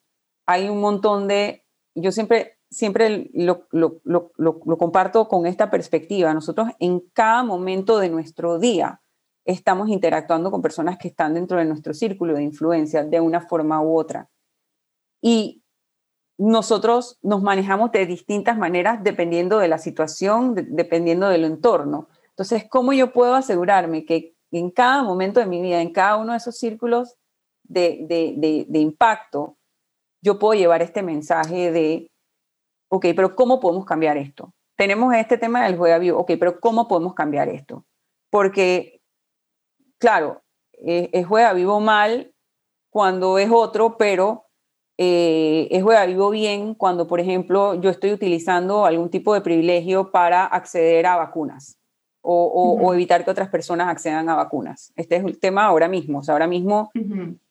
hay 0.45 0.67
un 0.67 0.81
montón 0.81 1.29
de, 1.29 1.63
yo 1.95 2.11
siempre, 2.11 2.57
siempre 2.71 3.29
lo, 3.33 3.67
lo, 3.71 4.31
comparto 4.77 5.27
con 5.27 5.45
esta 5.45 5.69
perspectiva, 5.69 6.33
nosotros 6.33 6.69
en 6.79 7.01
cada 7.13 7.43
momento 7.43 7.99
de 7.99 8.09
nuestro 8.09 8.57
día 8.57 9.01
estamos 9.43 9.89
interactuando 9.89 10.49
con 10.51 10.61
personas 10.61 10.97
que 10.97 11.09
están 11.09 11.33
dentro 11.33 11.57
de 11.57 11.65
nuestro 11.65 11.93
círculo 11.93 12.33
de 12.33 12.43
influencia 12.43 13.03
de 13.03 13.19
una 13.19 13.41
forma 13.41 13.81
u 13.81 13.97
otra. 13.97 14.29
Y 15.21 15.63
nosotros 16.37 17.19
nos 17.21 17.43
manejamos 17.43 17.91
de 17.91 18.05
distintas 18.05 18.57
maneras 18.57 19.03
dependiendo 19.03 19.59
de 19.59 19.67
la 19.67 19.77
situación, 19.77 20.55
dependiendo 20.69 21.27
del 21.27 21.43
entorno. 21.43 22.07
Entonces, 22.29 22.65
¿cómo 22.69 22.93
yo 22.93 23.11
puedo 23.11 23.35
asegurarme 23.35 24.05
que 24.05 24.35
en 24.51 24.71
cada 24.71 25.03
momento 25.03 25.39
de 25.39 25.45
mi 25.45 25.61
vida, 25.61 25.81
en 25.81 25.91
cada 25.91 26.17
uno 26.17 26.31
de 26.31 26.37
esos 26.37 26.57
círculos 26.57 27.17
de, 27.63 28.69
impacto, 28.73 29.57
yo 30.21 30.39
puedo 30.39 30.59
llevar 30.59 30.81
este 30.81 31.03
mensaje 31.03 31.71
de, 31.71 32.10
ok, 32.91 33.07
pero 33.15 33.35
¿cómo 33.35 33.59
podemos 33.59 33.85
cambiar 33.85 34.17
esto? 34.17 34.53
Tenemos 34.75 35.13
este 35.15 35.37
tema 35.37 35.65
del 35.65 35.77
juega 35.77 35.97
vivo, 35.97 36.19
ok, 36.19 36.31
pero 36.39 36.59
¿cómo 36.59 36.87
podemos 36.87 37.13
cambiar 37.13 37.47
esto? 37.49 37.85
Porque, 38.29 39.01
claro, 39.97 40.41
es, 40.73 41.25
juega 41.25 41.53
vivo 41.53 41.79
mal 41.79 42.33
cuando 42.89 43.37
es 43.37 43.49
otro, 43.51 43.97
pero 43.97 44.47
eh, 44.97 45.67
es 45.71 45.83
juega 45.83 46.05
vivo 46.05 46.29
bien 46.29 46.75
cuando, 46.75 47.07
por 47.07 47.19
ejemplo, 47.19 47.75
yo 47.75 47.89
estoy 47.89 48.11
utilizando 48.11 48.85
algún 48.85 49.09
tipo 49.09 49.33
de 49.33 49.41
privilegio 49.41 50.11
para 50.11 50.45
acceder 50.45 51.05
a 51.05 51.15
vacunas 51.15 51.77
o, 52.23 52.93
evitar 52.93 53.23
que 53.23 53.31
otras 53.31 53.49
personas 53.49 53.87
accedan 53.87 54.29
a 54.29 54.35
vacunas. 54.35 54.93
Este 54.95 55.15
es 55.15 55.23
el 55.23 55.39
tema 55.39 55.65
ahora 55.65 55.87
mismo. 55.87 56.19
O 56.19 56.23
sea, 56.23 56.33
ahora 56.33 56.47
mismo 56.47 56.91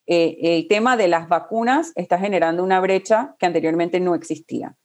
eh, 0.07 0.39
el 0.41 0.69
tema 0.69 0.97
de 0.97 1.09
las 1.09 1.29
vacunas 1.29 1.93
está 1.97 2.19
generando 2.19 2.63
una 2.63 2.81
brecha 2.81 3.35
que 3.39 3.47
anteriormente 3.47 4.01
no 4.01 4.15
existía. 4.15 4.77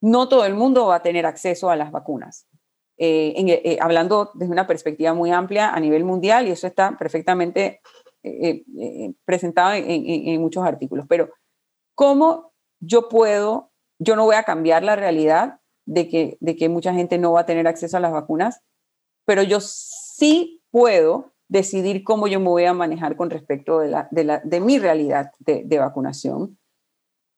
No 0.00 0.28
todo 0.28 0.44
el 0.44 0.54
mundo 0.54 0.86
va 0.86 0.96
a 0.96 1.02
tener 1.02 1.26
acceso 1.26 1.70
a 1.70 1.76
las 1.76 1.90
vacunas. 1.90 2.46
Eh, 3.00 3.78
hablando 3.80 4.32
desde 4.34 4.52
una 4.52 4.66
perspectiva 4.66 5.14
muy 5.14 5.30
amplia 5.30 5.70
a 5.70 5.78
nivel 5.78 6.04
mundial 6.04 6.48
y 6.48 6.50
eso 6.50 6.66
está 6.66 6.96
perfectamente 6.98 7.80
presentado 9.24 9.74
en 9.74 10.40
muchos 10.40 10.64
artículos. 10.64 11.06
Pero 11.08 11.30
¿Cómo 11.98 12.52
yo 12.78 13.08
puedo, 13.08 13.72
yo 13.98 14.14
no 14.14 14.24
voy 14.24 14.36
a 14.36 14.44
cambiar 14.44 14.84
la 14.84 14.94
realidad 14.94 15.58
de 15.84 16.08
que, 16.08 16.38
de 16.38 16.54
que 16.54 16.68
mucha 16.68 16.94
gente 16.94 17.18
no 17.18 17.32
va 17.32 17.40
a 17.40 17.46
tener 17.46 17.66
acceso 17.66 17.96
a 17.96 18.00
las 18.00 18.12
vacunas, 18.12 18.60
pero 19.24 19.42
yo 19.42 19.58
sí 19.58 20.62
puedo 20.70 21.32
decidir 21.48 22.04
cómo 22.04 22.28
yo 22.28 22.38
me 22.38 22.50
voy 22.50 22.66
a 22.66 22.72
manejar 22.72 23.16
con 23.16 23.30
respecto 23.30 23.80
de, 23.80 23.88
la, 23.88 24.08
de, 24.12 24.60
mi 24.60 24.78
realidad 24.78 25.32
de, 25.40 25.78
vacunación. 25.80 26.56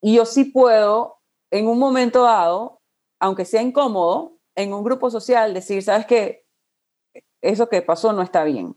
Y 0.02 0.16
yo 0.16 0.26
sí 0.26 0.44
puedo, 0.44 1.19
en 1.50 1.66
un 1.66 1.78
momento 1.78 2.22
dado, 2.22 2.80
aunque 3.20 3.44
sea 3.44 3.62
incómodo, 3.62 4.38
en 4.56 4.72
un 4.72 4.84
grupo 4.84 5.10
social 5.10 5.54
decir, 5.54 5.82
sabes 5.82 6.06
que 6.06 6.46
eso 7.42 7.68
que 7.68 7.82
pasó 7.82 8.12
no 8.12 8.22
está 8.22 8.44
bien, 8.44 8.76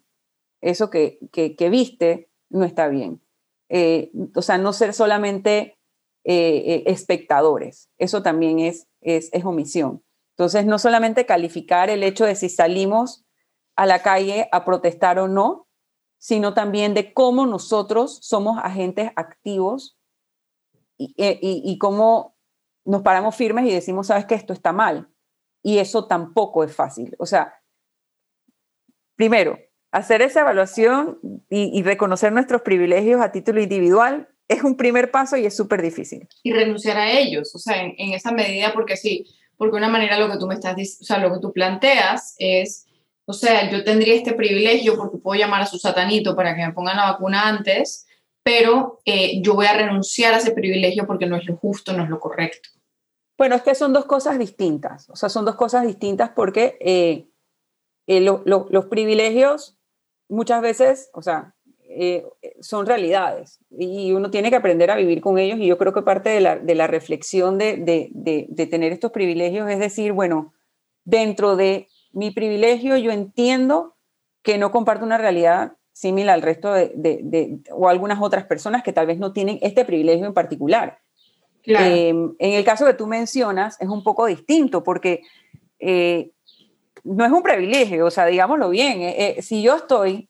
eso 0.61 0.89
que, 0.89 1.19
que, 1.31 1.55
que 1.55 1.69
viste 1.69 2.29
no 2.49 2.63
está 2.63 2.87
bien. 2.87 3.21
Eh, 3.69 4.11
o 4.35 4.41
sea, 4.41 4.57
no 4.57 4.71
ser 4.71 4.93
solamente 4.93 5.79
eh, 6.25 6.63
eh, 6.65 6.83
espectadores, 6.85 7.89
eso 7.97 8.21
también 8.21 8.59
es, 8.59 8.87
es, 9.01 9.31
omisión. 9.43 10.03
Entonces, 10.37 10.65
no 10.65 10.79
solamente 10.79 11.25
calificar 11.25 11.89
el 11.89 12.03
hecho 12.03 12.25
de 12.25 12.35
si 12.35 12.49
salimos 12.49 13.25
a 13.75 13.85
la 13.85 14.03
calle 14.03 14.47
a 14.51 14.63
protestar 14.63 15.19
o 15.19 15.27
no, 15.27 15.67
sino 16.19 16.53
también 16.53 16.93
de 16.93 17.13
cómo 17.13 17.45
nosotros 17.45 18.19
somos 18.21 18.59
agentes 18.61 19.11
activos 19.15 19.97
y, 20.97 21.13
y, 21.17 21.77
cómo 21.79 22.32
nos 22.85 23.01
paramos 23.01 23.35
firmes 23.35 23.65
y 23.65 23.73
decimos, 23.73 24.07
sabes 24.07 24.25
que 24.25 24.35
esto 24.35 24.53
está 24.53 24.71
mal. 24.71 25.09
Y 25.61 25.77
eso 25.77 26.07
tampoco 26.07 26.63
es 26.63 26.75
fácil. 26.75 27.15
O 27.19 27.25
sea, 27.25 27.53
primero, 29.15 29.57
hacer 29.91 30.21
esa 30.21 30.41
evaluación 30.41 31.19
y, 31.49 31.81
reconocer 31.83 32.33
nuestros 32.33 32.61
privilegios 32.63 33.21
a 33.21 33.31
título 33.31 33.61
individual 33.61 34.27
es 34.47 34.63
un 34.63 34.75
primer 34.75 35.11
paso 35.11 35.37
y 35.37 35.45
es 35.45 35.55
súper 35.55 35.81
difícil. 35.81 36.27
Y 36.41 36.51
renunciar 36.51 36.97
a 36.97 37.11
ellos, 37.11 37.55
o 37.55 37.59
sea, 37.59 37.83
en, 37.83 38.13
esa 38.13 38.31
medida, 38.31 38.73
porque 38.73 38.97
sí, 38.97 39.25
porque 39.55 39.77
una 39.77 39.87
manera 39.87 40.19
lo 40.19 40.29
que 40.29 40.37
tú 40.37 40.47
me 40.47 40.55
estás 40.55 40.75
o 40.99 41.03
sea, 41.03 41.19
lo 41.19 41.31
que 41.31 41.39
tú 41.39 41.53
planteas 41.53 42.35
es, 42.39 42.87
o 43.25 43.33
sea, 43.33 43.69
yo 43.69 43.83
tendría 43.83 44.15
este 44.15 44.33
privilegio 44.33 44.97
porque 44.97 45.17
puedo 45.17 45.39
llamar 45.39 45.61
a 45.61 45.67
su 45.67 45.77
satanito 45.77 46.35
para 46.35 46.55
que 46.55 46.65
me 46.65 46.73
pongan 46.73 46.97
la 46.97 47.11
vacuna 47.11 47.47
antes, 47.47 48.07
pero 48.43 48.99
eh, 49.05 49.41
yo 49.41 49.55
voy 49.55 49.65
a 49.65 49.73
renunciar 49.73 50.33
a 50.33 50.37
ese 50.37 50.51
privilegio 50.51 51.07
porque 51.07 51.25
no 51.25 51.37
es 51.37 51.45
lo 51.45 51.55
justo, 51.55 51.93
no 51.93 52.03
es 52.03 52.09
lo 52.09 52.19
correcto. 52.19 52.69
Bueno, 53.37 53.55
es 53.55 53.63
que 53.63 53.73
son 53.73 53.93
dos 53.93 54.05
cosas 54.05 54.37
distintas, 54.37 55.09
o 55.09 55.15
sea, 55.15 55.29
son 55.29 55.45
dos 55.45 55.55
cosas 55.55 55.87
distintas 55.87 56.31
porque 56.35 56.77
eh, 56.81 57.27
eh, 58.05 58.21
los 58.21 58.85
privilegios 58.85 59.77
muchas 60.29 60.61
veces, 60.61 61.09
o 61.13 61.21
sea, 61.21 61.55
son 62.59 62.87
realidades 62.87 63.59
y 63.69 64.13
uno 64.13 64.31
tiene 64.31 64.49
que 64.49 64.55
aprender 64.55 64.89
a 64.89 64.95
vivir 64.95 65.21
con 65.21 65.37
ellos 65.37 65.59
y 65.59 65.67
yo 65.67 65.77
creo 65.77 65.93
que 65.93 66.01
parte 66.01 66.29
de 66.29 66.41
la, 66.75 66.87
reflexión 66.87 67.59
de, 67.59 68.67
tener 68.69 68.91
estos 68.91 69.11
privilegios 69.11 69.69
es 69.69 69.79
decir, 69.79 70.11
bueno, 70.11 70.53
dentro 71.03 71.55
de 71.55 71.87
mi 72.11 72.31
privilegio 72.31 72.97
yo 72.97 73.11
entiendo 73.11 73.95
que 74.41 74.57
no 74.57 74.71
comparto 74.71 75.05
una 75.05 75.19
realidad 75.19 75.77
similar 75.93 76.35
al 76.35 76.41
resto 76.41 76.73
de, 76.73 77.59
o 77.71 77.87
algunas 77.87 78.19
otras 78.21 78.45
personas 78.45 78.83
que 78.83 78.91
tal 78.91 79.07
vez 79.07 79.19
no 79.19 79.31
tienen 79.31 79.59
este 79.61 79.85
privilegio 79.85 80.25
en 80.25 80.33
particular. 80.33 80.99
Em, 81.65 82.33
en 82.39 82.53
el 82.53 82.65
caso 82.65 82.85
que 82.85 82.93
tú 82.93 83.07
mencionas 83.07 83.79
es 83.79 83.87
un 83.87 84.03
poco 84.03 84.25
distinto 84.25 84.83
porque 84.83 85.21
eh, 85.79 86.31
no 87.05 87.23
es 87.23 87.31
un 87.31 87.41
privilegio, 87.41 88.05
o 88.05 88.11
sea, 88.11 88.25
digámoslo 88.25 88.69
bien, 88.69 89.01
eh, 89.01 89.37
si 89.41 89.61
yo 89.61 89.75
estoy 89.77 90.29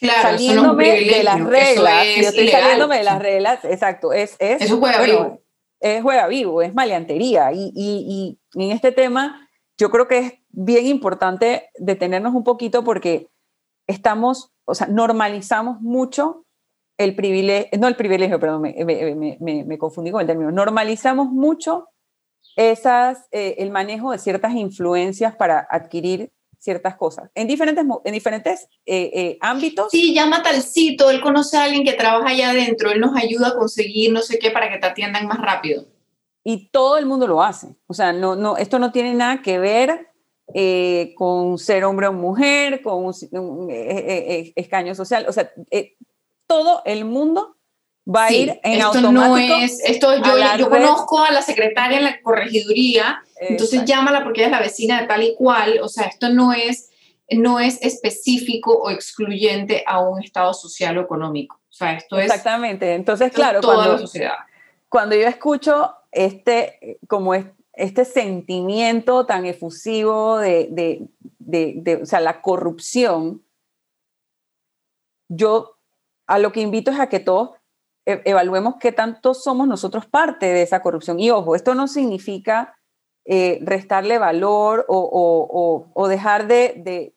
saliéndome 0.00 1.00
de 1.00 1.22
las 1.22 1.40
reglas, 1.44 2.06
yo 2.16 2.28
estoy 2.28 2.48
saliéndome 2.48 2.98
de 2.98 3.04
las 3.04 3.20
reglas, 3.20 3.64
exacto, 3.64 4.12
es, 4.12 4.36
es, 4.38 4.62
Eso 4.62 4.78
juega 4.78 5.02
vivo. 5.02 5.42
Es 5.80 6.00
juega 6.02 6.28
vivo, 6.28 6.62
es 6.62 6.74
maleantería. 6.74 7.52
Y, 7.52 7.72
y, 7.74 8.38
y, 8.54 8.62
en 8.62 8.70
este 8.70 8.92
tema, 8.92 9.48
yo 9.76 9.90
creo 9.90 10.06
que 10.06 10.18
es 10.18 10.32
bien 10.50 10.86
importante 10.86 11.70
detenernos 11.76 12.34
un 12.34 12.44
poquito 12.44 12.84
porque 12.84 13.28
estamos, 13.88 14.52
o 14.64 14.74
sea, 14.74 14.86
normalizamos 14.86 15.80
mucho 15.80 16.44
el 16.98 17.14
privilegio, 17.14 17.78
no 17.78 17.88
el 17.88 17.96
privilegio, 17.96 18.38
perdón, 18.38 18.62
me, 18.62 18.84
me, 18.84 19.36
me, 19.40 19.64
me 19.64 19.78
confundí 19.78 20.10
con 20.10 20.20
el 20.20 20.26
término, 20.26 20.50
normalizamos 20.50 21.28
mucho 21.28 21.88
esas, 22.56 23.26
eh, 23.30 23.56
el 23.58 23.70
manejo 23.70 24.12
de 24.12 24.18
ciertas 24.18 24.54
influencias 24.54 25.34
para 25.34 25.66
adquirir 25.70 26.30
ciertas 26.58 26.96
cosas 26.96 27.28
en 27.34 27.48
diferentes, 27.48 27.84
en 28.04 28.12
diferentes 28.12 28.68
eh, 28.86 29.10
eh, 29.14 29.38
ámbitos. 29.40 29.88
Sí, 29.90 30.14
llama 30.14 30.42
talcito, 30.42 31.10
él 31.10 31.20
conoce 31.20 31.56
a 31.56 31.64
alguien 31.64 31.84
que 31.84 31.94
trabaja 31.94 32.28
allá 32.28 32.50
adentro, 32.50 32.92
él 32.92 33.00
nos 33.00 33.16
ayuda 33.16 33.48
a 33.48 33.56
conseguir 33.56 34.12
no 34.12 34.20
sé 34.20 34.38
qué 34.38 34.50
para 34.50 34.70
que 34.70 34.78
te 34.78 34.86
atiendan 34.86 35.26
más 35.26 35.40
rápido. 35.40 35.86
Y 36.44 36.68
todo 36.70 36.98
el 36.98 37.06
mundo 37.06 37.26
lo 37.26 37.42
hace. 37.42 37.74
O 37.86 37.94
sea, 37.94 38.12
no, 38.12 38.36
no, 38.36 38.56
esto 38.56 38.78
no 38.78 38.92
tiene 38.92 39.14
nada 39.14 39.42
que 39.42 39.58
ver 39.58 40.11
eh, 40.54 41.14
con 41.16 41.58
ser 41.58 41.84
hombre 41.84 42.08
o 42.08 42.12
mujer, 42.12 42.82
con 42.82 43.04
un, 43.04 43.68
escaño 44.56 44.94
social. 44.94 45.26
O 45.28 45.32
sea, 45.32 45.50
todo 46.46 46.82
el 46.84 47.04
mundo 47.04 47.56
va 48.06 48.26
a 48.26 48.32
ir 48.32 48.60
en 48.62 48.72
esto 48.74 48.98
automático. 48.98 49.28
No 49.28 49.36
es, 49.36 49.80
esto 49.84 50.16
yo, 50.16 50.34
yo 50.58 50.68
conozco 50.68 51.22
a 51.22 51.30
la 51.30 51.42
secretaria 51.42 51.98
en 51.98 52.04
la 52.04 52.20
corregiduría, 52.20 53.22
entonces 53.36 53.84
llámala 53.84 54.24
porque 54.24 54.40
ella 54.40 54.48
es 54.48 54.52
la 54.52 54.60
vecina 54.60 55.00
de 55.00 55.06
tal 55.06 55.22
y 55.22 55.34
cual, 55.34 55.80
o 55.82 55.88
sea, 55.88 56.06
esto 56.06 56.28
no 56.28 56.52
es, 56.52 56.90
no 57.30 57.60
es 57.60 57.80
específico 57.82 58.72
o 58.72 58.90
excluyente 58.90 59.84
a 59.86 60.00
un 60.00 60.22
estado 60.22 60.52
social 60.54 60.98
o 60.98 61.02
económico. 61.02 61.56
O 61.56 61.72
sea, 61.74 61.94
esto 61.94 62.18
es... 62.18 62.26
Exactamente, 62.26 62.94
entonces 62.94 63.32
claro, 63.32 63.60
toda 63.60 63.76
cuando, 63.76 63.92
la 63.94 63.98
sociedad. 63.98 64.34
cuando 64.88 65.16
yo 65.16 65.26
escucho 65.26 65.94
este, 66.10 66.98
como 67.08 67.34
este 67.74 68.04
sentimiento 68.04 69.26
tan 69.26 69.46
efusivo 69.46 70.38
de, 70.38 70.68
de, 70.70 71.08
de, 71.38 71.74
de 71.76 71.96
o 71.96 72.06
sea, 72.06 72.20
la 72.20 72.42
corrupción, 72.42 73.42
yo 75.28 75.78
a 76.26 76.38
lo 76.38 76.52
que 76.52 76.60
invito 76.60 76.90
es 76.90 77.00
a 77.00 77.08
que 77.08 77.20
todos 77.20 77.50
e, 78.04 78.20
evaluemos 78.24 78.76
qué 78.80 78.92
tanto 78.92 79.34
somos 79.34 79.68
nosotros 79.68 80.06
parte 80.06 80.46
de 80.46 80.62
esa 80.62 80.82
corrupción. 80.82 81.20
Y 81.20 81.30
ojo, 81.30 81.54
esto 81.54 81.74
no 81.74 81.88
significa 81.88 82.76
eh, 83.24 83.60
restarle 83.62 84.18
valor 84.18 84.84
o, 84.88 86.08
dejar 86.08 86.48
de, 86.48 87.12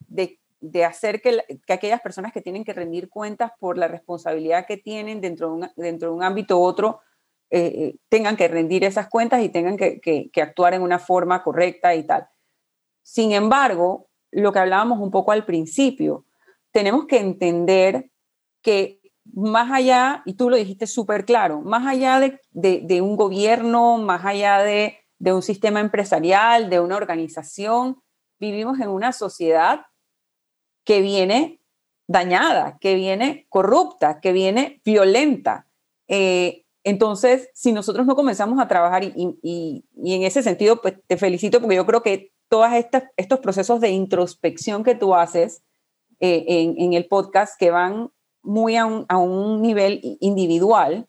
hacer 0.86 1.20
que, 1.20 1.42
aquellas 1.68 2.00
personas 2.00 2.32
que 2.32 2.40
tienen 2.40 2.64
que 2.64 2.72
rendir 2.72 3.08
cuentas 3.08 3.52
por 3.58 3.76
la 3.76 3.88
responsabilidad 3.88 4.66
que 4.66 4.76
tienen 4.76 5.20
dentro 5.20 5.48
de 5.48 5.54
un, 5.54 5.70
dentro 5.76 6.10
de 6.10 6.14
un 6.14 6.22
ámbito 6.22 6.58
u 6.58 6.62
otro, 6.62 7.00
eh, 7.48 7.60
eh, 7.60 7.96
tengan 8.08 8.36
que 8.36 8.48
rendir 8.48 8.82
esas 8.82 9.08
cuentas 9.08 9.42
y 9.42 9.48
tengan 9.48 9.76
que, 9.76 10.30
actuar 10.42 10.74
en 10.74 10.82
una 10.82 10.98
forma 10.98 11.44
correcta 11.44 11.94
y 11.94 12.04
tal. 12.04 12.28
Sin 13.02 13.32
embargo, 13.32 14.08
lo 14.32 14.52
que 14.52 14.58
hablábamos 14.58 14.98
un 14.98 15.12
poco 15.12 15.30
al 15.30 15.44
principio, 15.44 16.24
tenemos 16.72 17.06
que 17.06 17.18
entender 17.20 18.10
que 18.62 19.00
más 19.32 19.70
allá, 19.70 20.22
y 20.26 20.34
tú 20.34 20.50
lo 20.50 20.56
dijiste 20.56 20.88
súper 20.88 21.24
claro, 21.24 21.60
más 21.60 21.86
allá 21.86 22.20
de, 22.20 23.00
un 23.00 23.16
gobierno, 23.16 23.98
más 23.98 24.24
allá 24.24 24.58
de, 24.58 24.98
un 25.20 25.42
sistema 25.42 25.80
empresarial, 25.80 26.68
de 26.68 26.80
una 26.80 26.96
organización, 26.96 28.02
vivimos 28.40 28.80
en 28.80 28.88
una 28.88 29.12
sociedad 29.12 29.86
que 30.84 31.00
viene 31.00 31.60
dañada, 32.08 32.76
que 32.80 32.96
viene 32.96 33.46
corrupta, 33.48 34.20
que 34.20 34.32
viene 34.32 34.80
violenta. 34.84 35.68
Eh, 36.08 36.65
entonces, 36.86 37.50
si 37.52 37.72
nosotros 37.72 38.06
no 38.06 38.14
comenzamos 38.14 38.60
a 38.60 38.68
trabajar, 38.68 39.02
y, 39.02 39.84
en 39.96 40.22
ese 40.22 40.44
sentido, 40.44 40.80
pues 40.80 40.94
te 41.08 41.16
felicito 41.16 41.60
porque 41.60 41.74
yo 41.74 41.84
creo 41.84 42.00
que 42.00 42.32
todos 42.48 42.68
estos 43.16 43.40
procesos 43.40 43.80
de 43.80 43.90
introspección 43.90 44.84
que 44.84 44.94
tú 44.94 45.12
haces 45.12 45.64
eh, 46.20 46.44
en, 46.46 46.92
el 46.92 47.08
podcast 47.08 47.58
que 47.58 47.72
van 47.72 48.12
muy 48.40 48.76
a 48.76 48.86
un, 48.86 49.62
nivel 49.62 50.00
individual, 50.20 51.08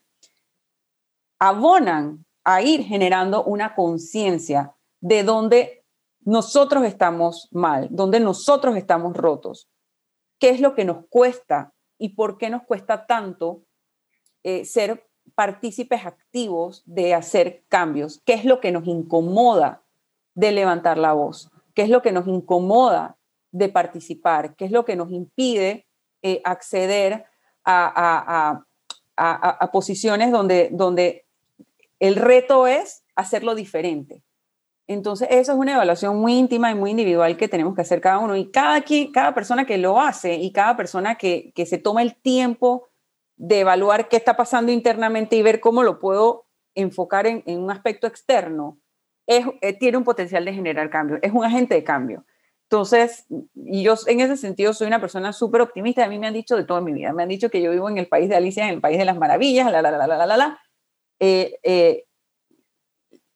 abonan 1.37 2.25
a 2.43 2.63
ir 2.63 2.83
generando 2.83 3.43
una 3.43 3.75
conciencia 3.75 4.73
de 4.99 5.21
dónde 5.21 5.85
nosotros 6.21 6.85
estamos 6.85 7.49
mal, 7.51 7.87
dónde 7.91 8.19
nosotros 8.19 8.77
estamos 8.77 9.15
rotos, 9.15 9.69
qué 10.39 10.49
es 10.49 10.59
lo 10.59 10.73
que 10.73 10.85
nos 10.85 11.05
cuesta 11.07 11.75
y 11.99 12.15
por 12.15 12.39
qué 12.39 12.49
nos 12.49 12.63
cuesta 12.63 13.05
tanto 13.05 13.61
eh, 14.41 14.65
ser 14.65 15.06
partícipes 15.37 16.03
activos 16.03 16.81
de 16.87 17.13
hacer 17.13 17.63
cambios. 17.69 18.23
¿Qué 18.25 18.33
es 18.33 18.43
lo 18.43 18.59
que 18.59 18.71
nos 18.71 18.87
incomoda 18.87 19.83
de 20.33 20.51
levantar 20.51 20.97
la 20.97 21.13
voz? 21.13 21.51
¿Qué 21.75 21.83
es 21.83 21.89
lo 21.89 22.01
que 22.01 22.11
nos 22.11 22.27
incomoda 22.27 23.17
de 23.51 23.69
participar? 23.69 24.55
¿Qué 24.55 24.65
es 24.65 24.71
lo 24.71 24.83
que 24.83 24.95
nos 24.95 25.11
impide 25.11 25.85
eh, 26.23 26.41
acceder 26.43 27.25
a, 27.63 28.63
posiciones 29.71 30.31
donde, 30.31 30.69
donde 30.71 31.27
el 31.99 32.15
reto 32.15 32.65
es 32.65 33.03
hacerlo 33.15 33.53
diferente? 33.53 34.23
Entonces, 34.87 35.27
eso 35.29 35.51
es 35.51 35.57
una 35.59 35.75
evaluación 35.75 36.17
muy 36.17 36.33
íntima 36.33 36.71
y 36.71 36.75
muy 36.75 36.89
individual 36.89 37.37
que 37.37 37.47
tenemos 37.47 37.75
que 37.75 37.81
hacer 37.81 38.01
cada 38.01 38.17
uno. 38.17 38.35
Y 38.35 38.49
cada, 38.49 38.83
cada 39.13 39.35
persona 39.35 39.67
que 39.67 39.77
lo 39.77 40.01
hace 40.01 40.33
y 40.33 40.51
cada 40.51 40.75
persona 40.75 41.13
que, 41.13 41.51
que 41.53 41.67
se 41.67 41.77
toma 41.77 42.01
el 42.01 42.15
tiempo 42.15 42.86
de 43.37 43.61
evaluar 43.61 44.09
qué 44.09 44.17
está 44.17 44.35
pasando 44.35 44.71
internamente 44.71 45.35
y 45.35 45.43
ver 45.43 45.59
cómo 45.59 45.83
lo 45.83 45.99
puedo 45.99 46.45
enfocar 46.75 47.27
en, 47.27 47.43
un 47.47 47.71
aspecto 47.71 48.07
externo, 48.07 48.79
eh, 49.27 49.73
tiene 49.79 49.97
un 49.97 50.03
potencial 50.03 50.45
de 50.45 50.53
generar 50.53 50.89
cambio, 50.89 51.19
es 51.21 51.31
un 51.31 51.45
agente 51.45 51.75
de 51.75 51.83
cambio. 51.83 52.25
Entonces, 52.63 53.25
y 53.55 53.83
yo 53.83 53.95
en 54.07 54.19
ese 54.19 54.35
sentido 54.35 54.73
soy 54.73 54.87
una 54.87 54.99
persona 54.99 55.31
súper 55.31 55.61
optimista, 55.61 56.03
a 56.03 56.09
mí 56.09 56.19
me 56.19 56.27
han 56.27 56.33
dicho 56.33 56.57
de 56.57 56.65
toda 56.65 56.81
mi 56.81 56.91
vida, 56.91 57.13
me 57.13 57.23
han 57.23 57.29
dicho 57.29 57.49
que 57.49 57.61
yo 57.61 57.71
vivo 57.71 57.89
en 57.89 57.97
el 57.97 58.07
país 58.07 58.27
de 58.27 58.35
Alicia, 58.35 58.65
en 58.65 58.73
el 58.73 58.81
país 58.81 58.97
de 58.97 59.05
las 59.05 59.17
maravillas, 59.17 59.71
la, 59.71 59.81
la, 59.81 59.91
la, 59.91 60.07
la, 60.07 60.25
la, 60.25 60.37
la, 60.37 60.59
eh, 61.19 61.59
eh, 61.63 62.05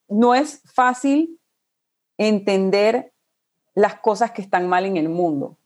no 0.09 0.35
es 0.35 0.61
fácil 0.73 1.39
entender 2.17 3.13
las 3.73 3.95
cosas 4.01 4.31
que 4.31 4.41
están 4.41 4.67
mal 4.67 4.85
en 4.85 4.97
el 4.97 5.07
mundo 5.07 5.57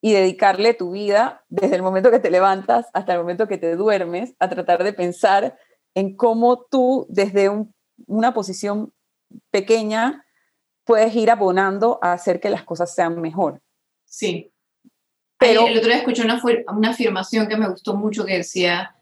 y 0.00 0.12
dedicarle 0.12 0.74
tu 0.74 0.92
vida 0.92 1.44
desde 1.48 1.76
el 1.76 1.82
momento 1.82 2.10
que 2.10 2.20
te 2.20 2.30
levantas 2.30 2.86
hasta 2.92 3.12
el 3.12 3.18
momento 3.18 3.48
que 3.48 3.58
te 3.58 3.74
duermes 3.76 4.34
a 4.38 4.48
tratar 4.48 4.84
de 4.84 4.92
pensar 4.92 5.58
en 5.94 6.16
cómo 6.16 6.66
tú 6.70 7.06
desde 7.08 7.50
una 8.06 8.32
posición 8.32 8.92
pequeña 9.50 10.24
puedes 10.84 11.14
ir 11.14 11.30
abonando 11.30 11.98
a 12.00 12.12
hacer 12.12 12.40
que 12.40 12.50
las 12.50 12.64
cosas 12.64 12.94
sean 12.94 13.20
mejor. 13.20 13.60
Sí. 14.04 14.52
Pero 15.38 15.66
el 15.66 15.76
otro 15.76 15.88
día 15.88 15.98
escuché 15.98 16.24
una, 16.24 16.40
una 16.68 16.90
afirmación 16.90 17.48
que 17.48 17.56
me 17.56 17.68
gustó 17.68 17.94
mucho 17.94 18.24
que 18.24 18.38
decía, 18.38 18.96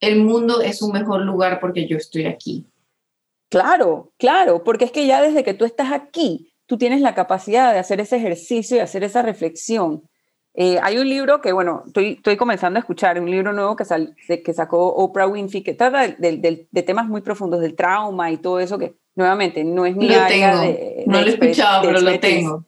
el 0.00 0.22
mundo 0.22 0.60
es 0.60 0.82
un 0.82 0.92
mejor 0.92 1.22
lugar 1.22 1.60
porque 1.60 1.88
yo 1.88 1.96
estoy 1.96 2.26
aquí. 2.26 2.66
Claro, 3.48 4.12
claro, 4.18 4.64
porque 4.64 4.84
es 4.84 4.92
que 4.92 5.06
ya 5.06 5.22
desde 5.22 5.44
que 5.44 5.54
tú 5.54 5.64
estás 5.64 5.92
aquí, 5.92 6.52
tú 6.66 6.78
tienes 6.78 7.00
la 7.00 7.14
capacidad 7.14 7.72
de 7.72 7.78
hacer 7.78 8.00
ese 8.00 8.16
ejercicio 8.16 8.76
y 8.76 8.80
hacer 8.80 9.04
esa 9.04 9.22
reflexión. 9.22 10.02
Eh, 10.54 10.78
hay 10.82 10.96
un 10.98 11.08
libro 11.08 11.40
que, 11.40 11.52
bueno, 11.52 11.84
estoy, 11.86 12.12
estoy 12.12 12.36
comenzando 12.36 12.78
a 12.78 12.80
escuchar, 12.80 13.20
un 13.20 13.30
libro 13.30 13.52
nuevo 13.52 13.76
que, 13.76 14.42
que 14.42 14.54
sacó 14.54 14.88
Oprah 14.88 15.26
Winfrey, 15.26 15.62
que 15.62 15.74
trata 15.74 16.08
de, 16.08 16.66
de, 16.70 16.82
temas 16.82 17.08
muy 17.08 17.20
profundos, 17.20 17.60
del 17.60 17.76
trauma 17.76 18.30
y 18.30 18.38
todo 18.38 18.58
eso, 18.58 18.78
que 18.78 18.96
nuevamente 19.14 19.64
no 19.64 19.84
es 19.84 19.94
mi 19.94 20.08
lo 20.08 20.20
área 20.20 20.54
No 21.06 21.20
lo 21.20 21.26
he 21.26 21.30
escuchado, 21.30 21.82
pero 21.82 22.00
lo 22.00 22.18
tengo. 22.18 22.64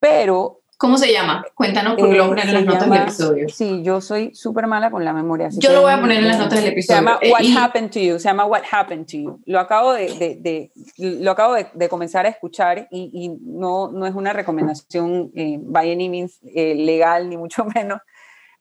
Pero 0.00 0.63
¿Cómo 0.76 0.98
se 0.98 1.12
llama? 1.12 1.44
Cuéntanos 1.54 1.94
porque 1.96 2.16
lo 2.16 2.26
voy 2.26 2.38
a 2.38 2.42
poner 2.42 2.48
en 2.48 2.54
las 2.54 2.64
notas 2.64 2.90
del 2.90 3.02
episodio. 3.02 3.48
Sí, 3.48 3.82
yo 3.82 4.00
soy 4.00 4.34
súper 4.34 4.66
mala 4.66 4.90
con 4.90 5.04
la 5.04 5.12
memoria. 5.12 5.48
yo 5.52 5.72
lo 5.72 5.82
voy 5.82 5.92
a 5.92 6.00
poner 6.00 6.18
en 6.18 6.28
las 6.28 6.38
notas 6.38 6.58
del 6.60 6.72
episodio. 6.72 6.98
Se 6.98 7.04
llama 7.04 7.18
eh, 7.22 7.30
What 7.30 7.62
Happened 7.62 7.90
to 7.90 8.00
You. 8.00 8.18
Se 8.18 8.28
llama 8.28 8.44
What 8.44 8.62
Happened 8.70 9.06
to 9.06 9.16
You. 9.16 9.40
Lo 9.46 9.60
acabo 9.60 9.92
de, 9.92 10.12
de, 10.14 10.36
de 10.40 10.72
lo 10.96 11.30
acabo 11.30 11.54
de, 11.54 11.88
comenzar 11.88 12.26
a 12.26 12.28
escuchar 12.28 12.88
y, 12.90 13.10
y, 13.12 13.28
no, 13.28 13.90
no 13.90 14.06
es 14.06 14.14
una 14.14 14.32
recomendación 14.32 15.30
eh, 15.34 15.58
by 15.60 15.92
any 15.92 16.08
means 16.08 16.40
eh, 16.54 16.74
legal, 16.74 17.28
ni 17.28 17.36
mucho 17.36 17.64
menos. 17.74 18.00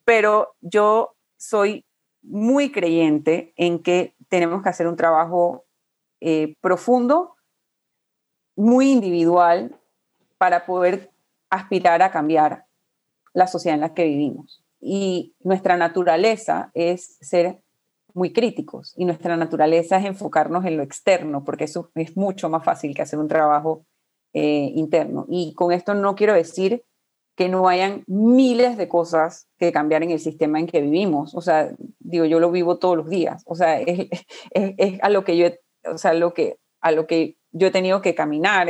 Pero 0.06 0.56
yo 0.62 1.16
soy 1.38 1.86
muy 2.22 2.72
creyente 2.72 3.54
en 3.58 3.80
que 3.80 4.16
tenemos 4.30 4.64
que 4.64 4.70
hacer 4.70 4.88
un 4.88 4.96
trabajo 4.96 5.66
eh, 6.22 6.56
profundo, 6.62 7.36
muy 8.56 8.92
individual, 8.92 9.76
para 10.38 10.66
poder 10.66 11.13
aspirar 11.54 12.02
a 12.02 12.12
cambiar 12.12 12.66
la 13.34 13.48
sociedad 13.48 13.76
en 13.76 13.82
la 13.82 13.94
que 13.94 14.06
vivimos. 14.06 14.64
Y 14.80 15.36
nuestra 15.40 15.78
naturaleza 15.78 16.72
es 16.74 17.18
ser 17.22 17.60
muy 18.14 18.32
críticos 18.32 18.94
y 18.96 19.06
nuestra 19.06 19.38
naturaleza 19.38 19.98
es 19.98 20.06
enfocarnos 20.06 20.66
en 20.66 20.78
lo 20.78 20.84
externo, 20.84 21.44
porque 21.44 21.64
eso 21.64 21.92
es 21.96 22.16
mucho 22.16 22.50
más 22.50 22.64
fácil 22.64 22.94
que 22.94 23.02
hacer 23.02 23.20
un 23.20 23.28
trabajo 23.28 23.86
eh, 24.34 24.72
interno. 24.76 25.26
Y 25.30 25.54
con 25.54 25.72
esto 25.72 25.94
no 25.94 26.16
quiero 26.16 26.34
decir 26.34 26.84
que 27.36 27.50
no 27.50 27.68
hayan 27.68 28.04
miles 28.08 28.78
de 28.78 28.88
cosas 28.88 29.48
que 29.58 29.72
cambiar 29.72 30.04
en 30.04 30.12
el 30.12 30.20
sistema 30.20 30.60
en 30.60 30.68
que 30.68 30.82
vivimos. 30.82 31.34
O 31.34 31.42
sea, 31.42 31.72
digo, 32.00 32.26
yo 32.26 32.40
lo 32.40 32.52
vivo 32.52 32.78
todos 32.78 32.98
los 32.98 33.10
días. 33.10 33.44
O 33.46 33.56
sea, 33.56 33.80
es, 33.80 34.10
a 35.02 35.10
lo 35.10 35.24
que 35.24 35.38
yo, 35.38 35.48
o 35.92 35.98
sea, 35.98 36.14
lo 36.14 36.34
que, 36.34 36.58
a 36.82 36.92
lo 36.92 37.08
que 37.08 37.38
yo 37.52 37.68
he 37.68 37.72
tenido 37.72 38.02
que 38.02 38.14
caminar 38.14 38.70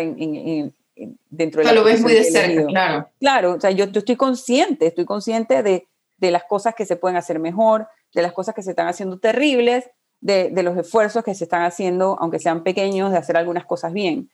dentro 1.30 1.62
de 1.62 1.66
la 1.66 1.74
lo 1.74 1.84
ves 1.84 2.02
muy 2.02 2.14
de 2.14 2.24
cerca, 2.24 2.66
claro. 2.66 3.10
Claro, 3.20 3.54
o 3.54 3.60
sea, 3.60 3.72
yo, 3.72 3.86
yo, 3.86 4.00
estoy 4.00 4.16
consciente, 4.16 4.88
estoy 4.88 5.06
consciente 5.06 5.64
de, 5.64 5.88
de, 6.18 6.32
las 6.32 6.44
cosas 6.44 6.76
que 6.76 6.86
se 6.86 6.96
pueden 6.96 7.18
hacer 7.18 7.40
mejor, 7.40 7.88
de 8.14 8.22
las 8.22 8.34
cosas 8.34 8.54
que 8.54 8.62
se 8.62 8.72
están 8.72 8.88
haciendo 8.88 9.20
terribles, 9.20 9.90
de, 10.22 10.50
de, 10.50 10.64
los 10.64 10.78
esfuerzos 10.78 11.24
que 11.24 11.36
se 11.36 11.46
están 11.46 11.64
haciendo, 11.64 12.18
aunque 12.20 12.40
sean 12.40 12.64
pequeños, 12.64 13.12
de 13.12 13.18
hacer 13.18 13.38
algunas 13.38 13.66
cosas 13.66 13.94
bien. 13.94 14.30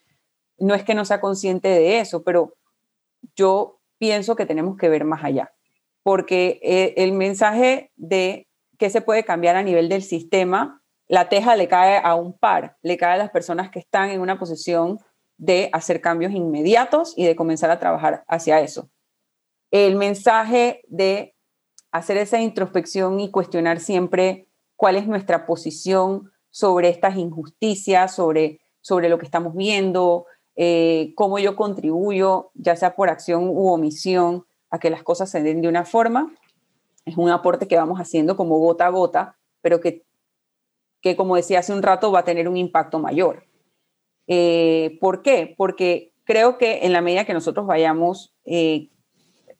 No 0.57 0.75
es 0.75 0.83
que 0.83 0.93
no 0.93 1.05
sea 1.05 1.21
consciente 1.21 1.69
de 1.69 1.99
eso, 1.99 2.23
pero 2.23 2.55
yo 3.35 3.79
pienso 3.97 4.35
que 4.35 4.45
tenemos 4.45 4.77
que 4.77 4.89
ver 4.89 5.05
más 5.05 5.23
allá, 5.23 5.53
porque 6.03 6.59
eh, 6.63 6.93
el 6.97 7.13
mensaje 7.13 7.91
de 7.95 8.47
qué 8.77 8.89
se 8.89 9.01
puede 9.01 9.23
cambiar 9.23 9.55
a 9.55 9.63
nivel 9.63 9.89
del 9.89 10.03
sistema, 10.03 10.81
la 11.07 11.27
teja 11.27 11.55
le 11.55 11.67
cae 11.67 11.99
a 12.03 12.15
un 12.15 12.37
par, 12.37 12.77
le 12.81 12.97
cae 12.97 13.15
a 13.15 13.17
las 13.17 13.31
personas 13.31 13.69
que 13.69 13.79
están 13.79 14.09
en 14.09 14.21
una 14.21 14.37
posición 14.39 14.99
de 15.39 15.69
hacer 15.71 16.01
cambios 16.01 16.33
inmediatos 16.33 17.13
y 17.17 17.25
de 17.25 17.35
comenzar 17.35 17.71
a 17.71 17.79
trabajar 17.79 18.23
hacia 18.27 18.59
eso. 18.59 18.89
El 19.71 19.95
mensaje 19.95 20.83
de 20.87 21.33
hacer 21.91 22.17
esa 22.17 22.39
introspección 22.39 23.19
y 23.19 23.31
cuestionar 23.31 23.79
siempre 23.79 24.47
cuál 24.75 24.97
es 24.97 25.07
nuestra 25.07 25.45
posición 25.45 26.29
sobre 26.51 26.89
estas 26.89 27.15
injusticias, 27.15 28.13
sobre, 28.13 28.59
sobre 28.81 29.07
lo 29.07 29.17
que 29.17 29.25
estamos 29.25 29.55
viendo, 29.55 30.25
eh, 30.55 31.13
cómo 31.15 31.39
yo 31.39 31.55
contribuyo, 31.55 32.51
ya 32.53 32.75
sea 32.75 32.95
por 32.95 33.09
acción 33.09 33.47
u 33.47 33.69
omisión, 33.69 34.45
a 34.69 34.77
que 34.77 34.89
las 34.89 35.03
cosas 35.03 35.31
se 35.31 35.41
den 35.41 35.61
de 35.61 35.69
una 35.69 35.85
forma. 35.85 36.35
Es 37.05 37.17
un 37.17 37.29
aporte 37.29 37.67
que 37.67 37.77
vamos 37.77 37.99
haciendo 37.99 38.35
como 38.35 38.59
gota 38.59 38.87
a 38.87 38.89
gota, 38.89 39.37
pero 39.61 39.79
que, 39.79 40.03
que 41.01 41.15
como 41.15 41.37
decía 41.37 41.59
hace 41.59 41.73
un 41.73 41.81
rato, 41.81 42.11
va 42.11 42.19
a 42.19 42.25
tener 42.25 42.49
un 42.49 42.57
impacto 42.57 42.99
mayor. 42.99 43.48
Eh, 44.31 44.99
¿Por 45.01 45.23
qué? 45.23 45.55
Porque 45.57 46.13
creo 46.23 46.59
que 46.59 46.85
en 46.85 46.93
la 46.93 47.01
medida 47.01 47.25
que 47.25 47.33
nosotros 47.33 47.65
vayamos 47.65 48.35
eh, 48.45 48.89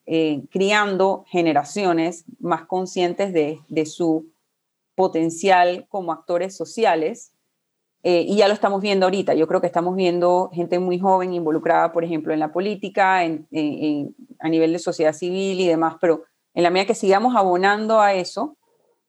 eh, 0.05 0.43
criando 0.51 1.25
generaciones 1.27 2.25
más 2.39 2.65
conscientes 2.65 3.33
de, 3.33 3.85
su 3.87 4.31
potencial 4.93 5.87
como 5.89 6.11
actores 6.11 6.55
sociales, 6.55 7.33
y 8.01 8.37
ya 8.37 8.47
lo 8.47 8.53
estamos 8.53 8.81
viendo 8.81 9.07
ahorita, 9.07 9.33
yo 9.33 9.45
creo 9.45 9.59
que 9.59 9.67
estamos 9.67 9.93
viendo 9.93 10.49
gente 10.53 10.79
muy 10.79 10.99
joven 10.99 11.33
involucrada, 11.33 11.91
por 11.91 12.05
ejemplo, 12.05 12.33
en 12.33 12.39
la 12.39 12.53
política, 12.53 13.19
a 13.19 14.49
nivel 14.49 14.71
de 14.71 14.79
sociedad 14.79 15.11
civil 15.11 15.59
y 15.59 15.67
demás, 15.67 15.95
pero 15.99 16.23
en 16.53 16.63
la 16.63 16.69
medida 16.69 16.87
que 16.87 16.95
sigamos 16.95 17.35
abonando 17.35 17.99
a 17.99 18.13
eso, 18.13 18.55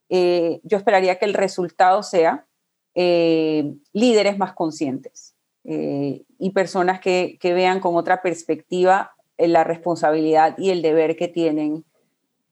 yo 0.09 0.77
esperaría 0.77 1.21
que 1.21 1.25
el 1.25 1.35
resultado 1.35 2.03
sea 2.03 2.49
líderes 2.95 4.39
más 4.39 4.55
conscientes. 4.55 5.30
Eh, 5.73 6.25
y 6.41 6.51
personas 6.51 6.99
que, 6.99 7.39
vean 7.41 7.79
con 7.79 7.95
otra 7.95 8.23
perspectiva 8.23 9.13
eh, 9.39 9.47
la 9.47 9.63
responsabilidad 9.63 10.59
y 10.59 10.71
el 10.71 10.83
deber 10.83 11.15
que 11.15 11.29
tienen 11.29 11.85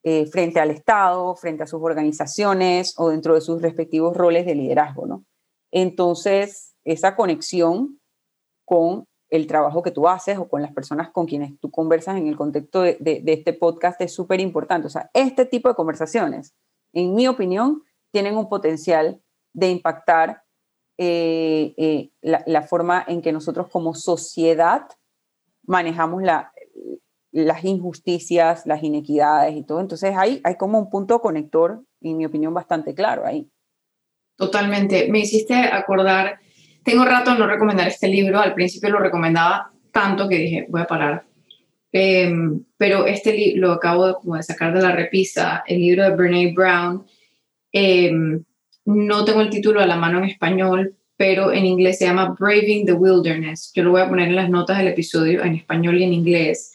eh, 0.03 0.25
frente 0.27 0.61
al 0.61 0.71
Estado, 0.71 1.35
frente 1.35 1.63
a 1.63 1.67
sus 1.67 1.81
organizaciones 1.83 2.93
o 2.97 3.09
dentro 3.09 3.35
de 3.35 3.41
sus 3.41 3.61
respectivos 3.61 4.15
roles 4.15 4.45
de 4.45 4.55
liderazgo. 4.55 5.05
¿no? 5.05 5.25
Entonces, 5.69 6.75
esa 6.85 7.17
conexión 7.17 7.99
con 8.63 9.03
el 9.29 9.47
trabajo 9.47 9.83
que 9.83 9.91
tú 9.91 10.07
haces 10.07 10.37
o 10.37 10.47
con 10.47 10.61
las 10.61 10.71
personas 10.71 11.09
con 11.11 11.25
quienes 11.25 11.59
tú 11.59 11.69
conversas 11.71 12.15
en 12.15 12.27
el 12.27 12.37
contexto 12.37 12.83
de, 12.83 12.95
de 13.01 13.33
este 13.33 13.51
podcast 13.51 13.99
es 13.99 14.13
súper 14.13 14.39
importante. 14.39 14.87
O 14.87 14.89
sea, 14.89 15.09
este 15.13 15.45
tipo 15.45 15.67
de 15.67 15.75
conversaciones, 15.75 16.55
en 16.93 17.13
mi 17.15 17.27
opinión, 17.27 17.83
tienen 18.11 18.37
un 18.37 18.47
potencial 18.47 19.21
de 19.51 19.71
impactar 19.71 20.43
eh, 21.01 21.73
eh, 21.77 22.09
la, 22.21 22.61
forma 22.63 23.05
en 23.07 23.21
que 23.21 23.31
nosotros 23.31 23.69
como 23.69 23.95
sociedad 23.95 24.85
manejamos 25.65 26.21
las 27.31 27.63
injusticias, 27.63 28.65
las 28.65 28.83
inequidades 28.83 29.55
y 29.55 29.63
todo. 29.63 29.79
Entonces 29.79 30.13
hay, 30.17 30.41
hay 30.43 30.57
como 30.57 30.77
un 30.77 30.89
punto 30.89 31.21
conector, 31.21 31.85
en 32.01 32.17
mi 32.17 32.25
opinión, 32.25 32.53
bastante 32.53 32.93
claro 32.93 33.25
ahí. 33.25 33.49
Totalmente. 34.35 35.07
Me 35.09 35.19
hiciste 35.19 35.53
acordar, 35.53 36.37
tengo 36.83 37.05
rato 37.05 37.33
no 37.33 37.47
recomendar 37.47 37.87
este 37.87 38.09
libro, 38.09 38.41
al 38.41 38.53
principio 38.53 38.89
lo 38.89 38.99
recomendaba 38.99 39.71
tanto 39.93 40.27
que 40.27 40.35
dije, 40.35 40.65
voy 40.67 40.81
a 40.81 40.87
parar. 40.87 41.25
Em, 41.93 42.61
pero 42.75 43.05
este 43.05 43.53
lo 43.55 43.71
acabo 43.71 44.07
de, 44.07 44.13
como 44.15 44.35
de 44.35 44.43
sacar 44.43 44.73
de 44.73 44.81
la 44.81 44.91
repisa, 44.91 45.63
el 45.65 45.79
libro 45.79 46.03
de 46.03 46.09
Brene 46.09 46.53
Brown. 46.53 47.05
Eh, 47.71 48.11
no 48.89 49.23
tengo 49.23 49.41
el 49.41 49.51
título 49.51 49.81
a 49.81 49.85
la 49.85 49.95
mano 49.95 50.17
en 50.17 50.25
español, 50.25 50.95
pero 51.15 51.51
en 51.51 51.65
inglés 51.65 51.99
se 51.99 52.05
llama 52.05 52.35
Braving 52.39 52.87
the 52.87 52.93
Wilderness. 52.93 53.71
Yo 53.75 53.83
lo 53.83 53.91
voy 53.91 54.01
a 54.01 54.09
poner 54.09 54.29
en 54.29 54.35
las 54.35 54.49
notas 54.49 54.79
del 54.79 54.87
episodio 54.87 55.43
en 55.43 55.55
español 55.55 55.99
y 55.99 56.03
en 56.03 56.13
inglés. 56.13 56.73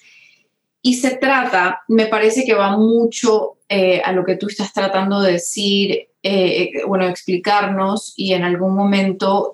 Y 0.80 0.94
se 0.94 1.16
trata, 1.16 1.82
me 1.88 2.06
parece 2.06 2.44
que 2.44 2.54
va 2.54 2.76
mucho 2.76 3.58
eh, 3.68 4.00
a 4.04 4.12
lo 4.12 4.24
que 4.24 4.36
tú 4.36 4.46
estás 4.46 4.72
tratando 4.72 5.20
de 5.22 5.32
decir, 5.32 5.90
eh, 5.90 6.08
eh, 6.22 6.70
bueno, 6.86 7.06
explicarnos 7.06 8.12
y 8.16 8.32
en 8.34 8.44
algún 8.44 8.76
momento 8.76 9.50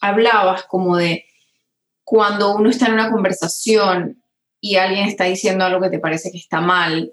hablabas 0.00 0.64
como 0.64 0.96
de 0.96 1.24
cuando 2.04 2.54
uno 2.54 2.70
está 2.70 2.86
en 2.86 2.92
una 2.92 3.10
conversación 3.10 4.22
y 4.60 4.76
alguien 4.76 5.08
está 5.08 5.24
diciendo 5.24 5.64
algo 5.64 5.80
que 5.80 5.90
te 5.90 5.98
parece 5.98 6.30
que 6.30 6.38
está 6.38 6.60
mal, 6.60 7.12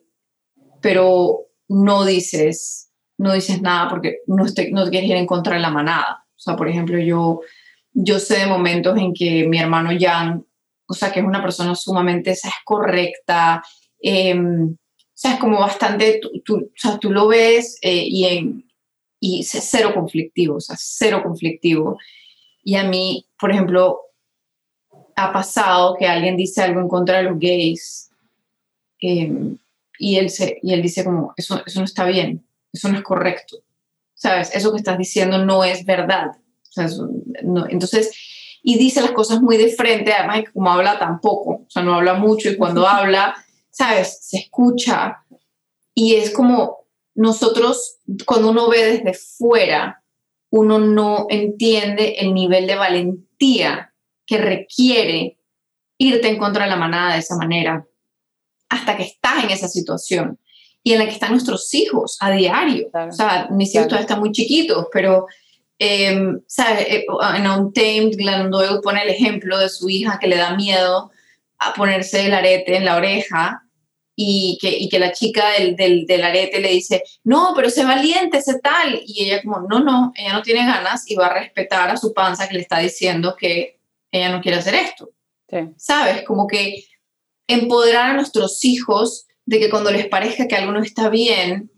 pero 0.79 1.47
no 1.69 2.05
dices, 2.05 2.82
no 3.17 3.33
dices 3.33 3.61
nada 3.61 3.89
porque 3.89 4.19
no, 4.27 4.43
no 4.43 4.89
quieres 4.89 5.09
ir 5.09 5.15
en 5.15 5.27
contra 5.27 5.55
de 5.55 5.61
la 5.61 5.69
manada. 5.69 6.25
O 6.35 6.39
sea, 6.39 6.55
por 6.55 6.67
ejemplo, 6.67 6.97
yo, 6.99 7.41
yo 7.93 8.19
sé 8.19 8.39
de 8.39 8.47
momentos 8.47 8.97
en 8.97 9.13
que 9.13 9.47
mi 9.47 9.59
hermano 9.59 9.91
Jan, 9.97 10.45
o 10.87 10.93
sea, 10.93 11.11
que 11.11 11.19
es 11.19 11.25
una 11.25 11.41
persona 11.41 11.75
sumamente, 11.75 12.35
¿sabes? 12.35 12.55
correcta, 12.65 13.63
eh, 14.01 14.37
o 14.37 15.15
sea, 15.15 15.33
es 15.33 15.39
como 15.39 15.59
bastante, 15.59 16.19
tú, 16.43 16.57
o 16.57 16.71
sea, 16.75 16.97
tú 16.97 17.11
lo 17.11 17.27
ves 17.27 17.77
eh, 17.81 18.03
y, 18.07 18.25
en, 18.25 18.65
y 19.19 19.43
cero 19.43 19.91
conflictivo, 19.93 20.55
o 20.55 20.59
sea, 20.59 20.75
cero 20.77 21.21
conflictivo. 21.23 21.99
Y 22.63 22.75
a 22.75 22.83
mí, 22.83 23.27
por 23.39 23.51
ejemplo, 23.51 24.01
ha 25.15 25.31
pasado 25.31 25.95
que 25.97 26.07
alguien 26.07 26.35
dice 26.35 26.61
algo 26.61 26.81
en 26.81 26.87
contra 26.87 27.17
de 27.17 27.23
los 27.23 27.39
gays 27.39 28.09
em, 28.99 29.57
y, 29.99 30.17
él 30.17 30.29
se, 30.29 30.59
y 30.63 30.73
él 30.73 30.81
dice 30.81 31.03
como, 31.03 31.33
eso, 31.37 31.61
eso 31.65 31.79
no 31.79 31.85
está 31.85 32.05
bien, 32.05 32.43
eso 32.73 32.89
no 32.89 32.97
es 32.97 33.03
correcto. 33.03 33.57
¿Sabes? 34.15 34.53
Eso 34.53 34.71
que 34.71 34.77
estás 34.77 34.97
diciendo 34.97 35.45
no 35.45 35.63
es 35.63 35.85
verdad. 35.85 36.31
entonces, 37.69 38.11
y 38.63 38.77
dice 38.77 39.01
las 39.01 39.11
cosas 39.11 39.41
muy 39.41 39.57
de 39.57 39.69
frente, 39.69 40.13
además 40.13 40.43
como 40.51 40.71
habla 40.71 40.97
tampoco, 40.97 41.51
o 41.51 41.69
sea, 41.69 41.83
no 41.83 41.95
habla 41.95 42.15
mucho 42.15 42.49
y 42.49 42.57
cuando 42.57 42.87
habla, 42.87 43.35
¿sabes? 43.69 44.19
Se 44.21 44.37
escucha 44.37 45.23
y 45.93 46.15
es 46.15 46.31
como 46.31 46.87
nosotros, 47.15 47.99
cuando 48.25 48.49
uno 48.49 48.69
ve 48.69 49.03
desde 49.03 49.13
fuera, 49.13 50.03
uno 50.49 50.79
no 50.79 51.27
entiende 51.29 52.15
el 52.19 52.33
nivel 52.33 52.65
de 52.65 52.75
valentía 52.75 53.93
que 54.25 54.37
requiere 54.37 55.39
irte 55.97 56.27
en 56.27 56.37
contra 56.37 56.63
de 56.63 56.69
la 56.69 56.75
manada 56.75 57.13
de 57.13 57.19
esa 57.19 57.35
manera 57.35 57.85
hasta 58.69 58.97
que 58.97 59.03
estás 59.03 59.43
en 59.43 59.51
esa 59.51 59.67
situación 59.67 60.39
y 60.83 60.93
en 60.93 60.99
la 60.99 61.05
que 61.05 61.11
están 61.11 61.31
nuestros 61.31 61.73
hijos 61.73 62.17
a 62.19 62.31
diario. 62.31 62.87
o 62.93 63.11
sea, 63.11 63.47
mis 63.49 63.73
hijos 63.73 63.87
todavía 63.87 64.03
están 64.03 64.19
muy 64.19 64.31
chiquitos, 64.31 64.87
pero 64.91 65.27
eh, 65.79 66.37
¿sabes? 66.45 66.87
Eh, 66.87 67.05
en 67.35 67.47
Untamed, 67.49 68.15
Glenn 68.17 68.51
Doyle 68.51 68.81
pone 68.81 69.01
el 69.01 69.09
ejemplo 69.09 69.57
de 69.57 69.69
su 69.69 69.89
hija 69.89 70.19
que 70.19 70.27
le 70.27 70.37
da 70.37 70.55
miedo 70.55 71.11
a 71.59 71.73
ponerse 71.73 72.25
el 72.25 72.33
arete 72.33 72.75
en 72.75 72.85
la 72.85 72.97
oreja 72.97 73.63
y 74.15 74.57
que, 74.61 74.69
y 74.69 74.89
que 74.89 74.99
la 74.99 75.11
chica 75.11 75.51
del, 75.57 75.75
del, 75.75 76.05
del, 76.05 76.23
arete 76.23 76.59
le 76.59 76.69
dice, 76.69 77.03
no, 77.23 77.53
pero 77.55 77.69
sé 77.69 77.83
valiente, 77.83 78.41
sé 78.41 78.59
tal. 78.59 79.01
Y 79.05 79.25
ella 79.25 79.41
como, 79.41 79.61
no, 79.61 79.79
no, 79.79 80.13
ella 80.15 80.33
no 80.33 80.41
tiene 80.41 80.65
ganas 80.65 81.09
y 81.09 81.15
va 81.15 81.27
a 81.27 81.39
respetar 81.39 81.89
a 81.89 81.97
su 81.97 82.13
panza 82.13 82.47
que 82.47 82.55
le 82.55 82.61
está 82.61 82.79
diciendo 82.79 83.35
que 83.37 83.79
ella 84.11 84.29
no 84.29 84.41
quiere 84.41 84.59
hacer 84.59 84.75
esto. 84.75 85.09
¿Sabes? 85.77 86.23
Como 86.23 86.47
que 86.47 86.83
empoderar 87.47 88.11
a 88.11 88.13
nuestros 88.13 88.63
hijos 88.65 89.27
de 89.45 89.59
que 89.59 89.69
cuando 89.69 89.91
les 89.91 90.07
parezca 90.07 90.47
que 90.47 90.55
algo 90.55 90.71
no 90.71 90.81
está 90.81 91.09
bien, 91.09 91.71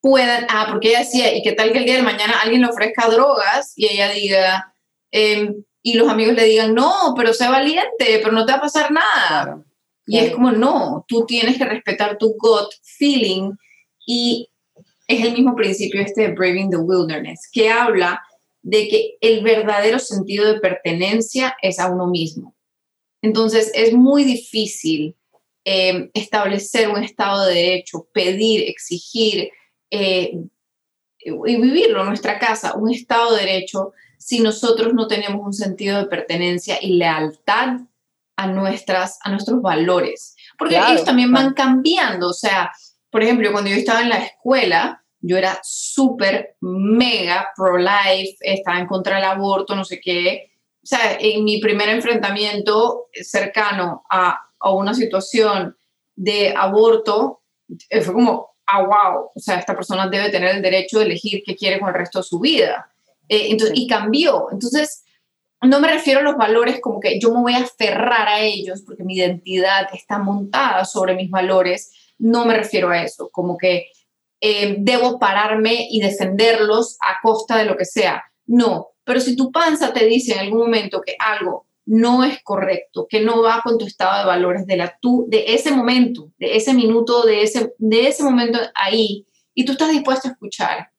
puedan, 0.00 0.46
ah, 0.50 0.66
porque 0.70 0.88
ella 0.88 1.00
decía, 1.00 1.34
y 1.34 1.42
qué 1.42 1.52
tal 1.52 1.72
que 1.72 1.78
el 1.78 1.84
día 1.84 1.96
de 1.96 2.02
mañana 2.02 2.40
alguien 2.42 2.62
le 2.62 2.68
ofrezca 2.68 3.08
drogas 3.08 3.72
y 3.76 3.86
ella 3.86 4.10
diga, 4.10 4.72
em, 5.10 5.64
y 5.82 5.94
los 5.94 6.08
amigos 6.08 6.34
le 6.34 6.44
digan, 6.44 6.74
no, 6.74 7.14
pero 7.16 7.32
sé 7.32 7.48
valiente, 7.48 8.20
pero 8.22 8.32
no 8.32 8.44
te 8.44 8.52
va 8.52 8.58
a 8.58 8.62
pasar 8.62 8.90
nada. 8.90 9.64
Y 10.06 10.18
es 10.18 10.32
como, 10.32 10.52
no, 10.52 11.04
tú 11.06 11.26
tienes 11.26 11.58
que 11.58 11.64
respetar 11.64 12.16
tu 12.18 12.34
gut 12.38 12.68
feeling 12.82 13.52
y 14.06 14.48
es 15.06 15.24
el 15.24 15.32
mismo 15.32 15.54
principio 15.54 16.00
este 16.00 16.22
de 16.22 16.34
Braving 16.34 16.70
the 16.70 16.76
Wilderness, 16.76 17.48
que 17.52 17.70
habla 17.70 18.22
de 18.62 18.88
que 18.88 19.16
el 19.20 19.42
verdadero 19.42 19.98
sentido 19.98 20.46
de 20.46 20.60
pertenencia 20.60 21.56
es 21.62 21.78
a 21.78 21.90
uno 21.90 22.06
mismo. 22.06 22.54
Entonces 23.22 23.70
es 23.74 23.92
muy 23.92 24.24
difícil 24.24 25.16
eh, 25.70 26.10
establecer 26.14 26.88
un 26.88 27.04
Estado 27.04 27.44
de 27.44 27.54
Derecho, 27.54 28.08
pedir, 28.10 28.62
exigir 28.70 29.50
eh, 29.90 30.32
y 31.18 31.56
vivirlo 31.60 32.00
en 32.00 32.06
nuestra 32.06 32.38
casa, 32.38 32.74
un 32.74 32.90
Estado 32.90 33.34
de 33.34 33.42
Derecho, 33.42 33.92
si 34.16 34.40
nosotros 34.40 34.94
no 34.94 35.06
tenemos 35.06 35.44
un 35.44 35.52
sentido 35.52 35.98
de 35.98 36.06
pertenencia 36.06 36.78
y 36.80 36.94
lealtad 36.94 37.80
a, 38.36 38.46
nuestras, 38.46 39.18
a 39.22 39.30
nuestros 39.30 39.60
valores. 39.60 40.36
Porque 40.56 40.78
ellos 40.78 41.04
también 41.04 41.34
van 41.34 41.52
cambiando. 41.52 42.28
O 42.28 42.32
sea, 42.32 42.72
por 43.10 43.22
ejemplo, 43.22 43.52
cuando 43.52 43.68
yo 43.68 43.76
estaba 43.76 44.00
en 44.00 44.08
la 44.08 44.24
escuela, 44.24 45.04
yo 45.20 45.36
era 45.36 45.60
súper, 45.62 46.56
mega 46.62 47.48
pro-life, 47.54 48.38
estaba 48.40 48.78
en 48.78 48.86
contra 48.86 49.16
del 49.16 49.24
aborto, 49.24 49.76
no 49.76 49.84
sé 49.84 50.00
qué. 50.00 50.50
O 50.82 50.86
sea, 50.86 51.18
en 51.20 51.44
mi 51.44 51.60
primer 51.60 51.90
enfrentamiento 51.90 53.08
cercano 53.12 54.04
a, 54.10 54.47
a 54.60 54.72
una 54.72 54.94
situación 54.94 55.76
de 56.16 56.54
aborto, 56.56 57.40
eh, 57.90 58.00
fue 58.00 58.14
como, 58.14 58.50
ah, 58.66 58.82
wow, 58.82 59.30
o 59.34 59.40
sea, 59.40 59.58
esta 59.58 59.74
persona 59.74 60.08
debe 60.08 60.30
tener 60.30 60.56
el 60.56 60.62
derecho 60.62 60.98
de 60.98 61.06
elegir 61.06 61.42
qué 61.44 61.56
quiere 61.56 61.78
con 61.78 61.88
el 61.88 61.94
resto 61.94 62.18
de 62.18 62.24
su 62.24 62.40
vida. 62.40 62.90
Eh, 63.28 63.48
entonces, 63.50 63.78
y 63.78 63.86
cambió. 63.86 64.48
Entonces, 64.50 65.04
no 65.62 65.80
me 65.80 65.88
refiero 65.88 66.20
a 66.20 66.22
los 66.22 66.36
valores 66.36 66.80
como 66.80 67.00
que 67.00 67.18
yo 67.18 67.32
me 67.32 67.40
voy 67.40 67.54
a 67.54 67.58
aferrar 67.58 68.28
a 68.28 68.40
ellos 68.40 68.82
porque 68.86 69.04
mi 69.04 69.16
identidad 69.16 69.88
está 69.92 70.18
montada 70.18 70.84
sobre 70.84 71.14
mis 71.14 71.30
valores. 71.30 71.92
No 72.18 72.44
me 72.44 72.54
refiero 72.54 72.90
a 72.90 73.02
eso, 73.02 73.28
como 73.30 73.56
que 73.56 73.90
eh, 74.40 74.76
debo 74.78 75.18
pararme 75.18 75.88
y 75.90 76.00
defenderlos 76.00 76.96
a 77.00 77.20
costa 77.22 77.56
de 77.56 77.64
lo 77.64 77.76
que 77.76 77.84
sea. 77.84 78.24
No, 78.46 78.88
pero 79.04 79.20
si 79.20 79.36
tu 79.36 79.50
panza 79.50 79.92
te 79.92 80.06
dice 80.06 80.32
en 80.32 80.40
algún 80.40 80.60
momento 80.60 81.00
que 81.00 81.16
algo 81.18 81.66
no 81.88 82.22
es 82.22 82.42
correcto, 82.42 83.06
que 83.08 83.20
no 83.20 83.42
va 83.42 83.62
con 83.64 83.78
tu 83.78 83.86
estado 83.86 84.18
de 84.18 84.26
valores 84.26 84.66
de 84.66 84.76
la 84.76 84.98
tú 85.00 85.24
de 85.26 85.54
ese 85.54 85.70
momento, 85.70 86.30
de 86.36 86.56
ese 86.56 86.74
minuto, 86.74 87.22
de 87.22 87.42
ese 87.42 87.72
de 87.78 88.08
ese 88.08 88.22
momento 88.22 88.58
ahí 88.74 89.26
y 89.54 89.64
tú 89.64 89.72
estás 89.72 89.90
dispuesto 89.90 90.28
a 90.28 90.32
escuchar. 90.32 90.90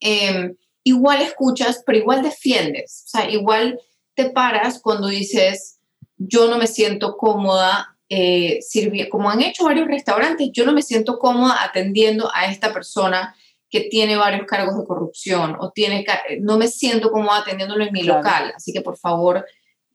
Em, 0.00 0.56
igual 0.82 1.22
escuchas, 1.22 1.84
pero 1.86 1.98
igual 1.98 2.22
defiendes, 2.22 3.04
o 3.06 3.08
sea, 3.10 3.30
igual 3.30 3.80
te 4.14 4.28
paras 4.30 4.80
cuando 4.82 5.06
dices 5.06 5.78
yo 6.16 6.48
no 6.48 6.58
me 6.58 6.66
siento 6.66 7.16
cómoda 7.16 7.96
eh, 8.08 8.58
como 9.08 9.30
han 9.30 9.42
hecho 9.42 9.64
varios 9.64 9.86
restaurantes, 9.86 10.50
yo 10.52 10.64
no 10.66 10.72
me 10.72 10.82
siento 10.82 11.18
cómoda 11.18 11.62
atendiendo 11.62 12.28
a 12.34 12.46
esta 12.46 12.72
persona 12.72 13.36
que 13.70 13.82
tiene 13.82 14.16
varios 14.16 14.46
cargos 14.46 14.76
de 14.76 14.84
corrupción 14.84 15.56
o 15.60 15.70
tiene, 15.70 16.04
no 16.40 16.58
me 16.58 16.66
siento 16.66 17.10
cómoda 17.10 17.38
atendiéndolo 17.38 17.84
en 17.84 17.92
mi 17.92 18.02
local, 18.02 18.52
así 18.56 18.72
que 18.72 18.80
por 18.80 18.96
favor 18.96 19.44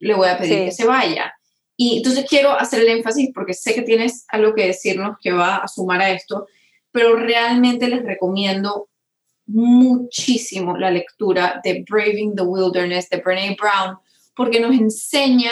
le 0.01 0.13
voy 0.13 0.27
a 0.27 0.37
pedir 0.37 0.65
que 0.65 0.71
se 0.71 0.85
vaya. 0.85 1.33
Y 1.77 1.97
entonces 1.97 2.25
quiero 2.27 2.51
hacer 2.51 2.81
el 2.81 2.89
énfasis 2.89 3.31
porque 3.33 3.53
sé 3.53 3.73
que 3.73 3.81
tienes 3.81 4.25
algo 4.27 4.53
que 4.53 4.67
decirnos 4.67 5.17
que 5.21 5.31
va 5.31 5.57
a 5.57 5.67
sumar 5.67 6.01
a 6.01 6.11
esto, 6.11 6.47
pero 6.91 7.15
realmente 7.15 7.87
les 7.87 8.03
recomiendo 8.03 8.89
muchísimo 9.47 10.77
la 10.77 10.91
lectura 10.91 11.59
de 11.63 11.83
Braving 11.89 12.35
the 12.35 12.43
Wilderness 12.43 13.09
de 13.09 13.17
Brene 13.17 13.57
Brown 13.59 13.97
porque 14.35 14.59
nos 14.59 14.75
enseña 14.75 15.51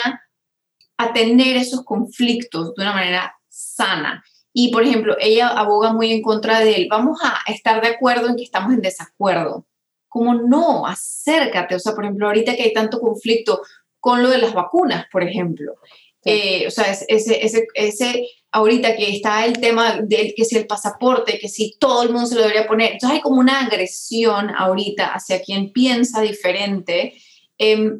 a 0.96 1.12
tener 1.12 1.56
esos 1.56 1.84
conflictos 1.84 2.74
de 2.74 2.82
una 2.82 2.92
manera 2.92 3.34
sana. 3.48 4.22
Y, 4.52 4.70
por 4.70 4.82
ejemplo, 4.82 5.16
ella 5.20 5.48
aboga 5.48 5.92
muy 5.92 6.12
en 6.12 6.22
contra 6.22 6.60
de 6.60 6.74
él. 6.74 6.88
Vamos 6.90 7.20
a 7.22 7.38
estar 7.50 7.80
de 7.80 7.88
acuerdo 7.88 8.28
en 8.28 8.36
que 8.36 8.42
estamos 8.42 8.72
en 8.72 8.80
desacuerdo. 8.80 9.66
Como 10.08 10.34
no, 10.34 10.86
acércate. 10.86 11.76
O 11.76 11.78
sea, 11.78 11.94
por 11.94 12.04
ejemplo, 12.04 12.26
ahorita 12.26 12.56
que 12.56 12.64
hay 12.64 12.72
tanto 12.72 13.00
conflicto 13.00 13.62
con 14.00 14.22
lo 14.22 14.30
de 14.30 14.38
las 14.38 14.54
vacunas, 14.54 15.06
por 15.12 15.22
ejemplo. 15.22 15.74
Eh, 16.24 16.66
o 16.66 16.70
sea, 16.70 16.90
ese, 16.90 17.44
ese, 17.44 17.66
ese, 17.74 18.26
ahorita 18.52 18.96
que 18.96 19.10
está 19.10 19.46
el 19.46 19.58
tema 19.58 20.00
de 20.02 20.34
que 20.36 20.44
si 20.44 20.56
el 20.56 20.66
pasaporte, 20.66 21.38
que 21.38 21.48
si 21.48 21.76
todo 21.78 22.02
el 22.02 22.10
mundo 22.10 22.26
se 22.26 22.34
lo 22.34 22.42
debería 22.42 22.66
poner. 22.66 22.92
Entonces 22.92 23.16
hay 23.16 23.22
como 23.22 23.40
una 23.40 23.60
agresión 23.60 24.50
ahorita 24.50 25.06
hacia 25.06 25.42
quien 25.42 25.72
piensa 25.72 26.20
diferente. 26.20 27.14
Eh, 27.58 27.92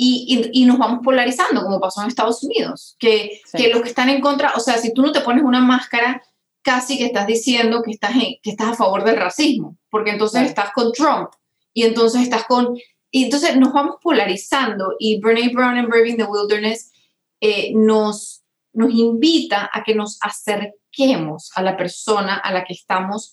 y, 0.00 0.50
y, 0.52 0.64
nos 0.64 0.78
vamos 0.78 1.00
polarizando, 1.02 1.60
como 1.60 1.80
pasó 1.80 2.00
en 2.02 2.06
Estados 2.06 2.44
Unidos, 2.44 2.94
que, 3.00 3.40
que 3.52 3.68
los 3.68 3.82
que 3.82 3.88
están 3.88 4.08
en 4.08 4.20
contra, 4.20 4.52
o 4.54 4.60
sea, 4.60 4.78
si 4.78 4.94
tú 4.94 5.02
no 5.02 5.10
te 5.10 5.22
pones 5.22 5.42
una 5.42 5.60
máscara, 5.60 6.22
casi 6.62 6.98
que 6.98 7.06
estás 7.06 7.26
diciendo 7.26 7.82
que 7.82 7.90
estás, 7.90 8.12
que 8.12 8.50
estás 8.50 8.68
a 8.68 8.74
favor 8.74 9.02
del 9.02 9.16
racismo, 9.16 9.76
porque 9.90 10.10
entonces 10.10 10.42
estás 10.42 10.70
con 10.72 10.92
Trump 10.92 11.30
y 11.74 11.82
entonces 11.82 12.22
estás 12.22 12.44
con... 12.44 12.78
Y 13.10 13.24
entonces 13.24 13.56
nos 13.56 13.72
vamos 13.72 13.96
polarizando 14.02 14.94
y 14.98 15.20
Brene 15.20 15.52
Brown 15.52 15.78
en 15.78 15.88
Braving 15.88 16.16
the 16.16 16.24
Wilderness 16.24 16.92
eh, 17.40 17.72
nos, 17.74 18.42
nos 18.72 18.92
invita 18.92 19.70
a 19.72 19.82
que 19.82 19.94
nos 19.94 20.18
acerquemos 20.20 21.50
a 21.54 21.62
la 21.62 21.76
persona 21.76 22.36
a 22.36 22.52
la 22.52 22.64
que 22.64 22.74
estamos 22.74 23.32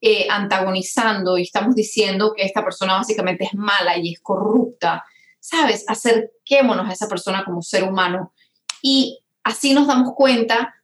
eh, 0.00 0.26
antagonizando 0.28 1.38
y 1.38 1.42
estamos 1.42 1.74
diciendo 1.74 2.34
que 2.36 2.44
esta 2.44 2.62
persona 2.62 2.94
básicamente 2.94 3.44
es 3.44 3.54
mala 3.54 3.96
y 3.96 4.12
es 4.12 4.20
corrupta, 4.20 5.02
¿sabes? 5.40 5.84
Acerquémonos 5.88 6.88
a 6.88 6.92
esa 6.92 7.08
persona 7.08 7.42
como 7.44 7.62
ser 7.62 7.84
humano 7.84 8.34
y 8.82 9.20
así 9.42 9.72
nos 9.72 9.86
damos 9.86 10.12
cuenta, 10.14 10.74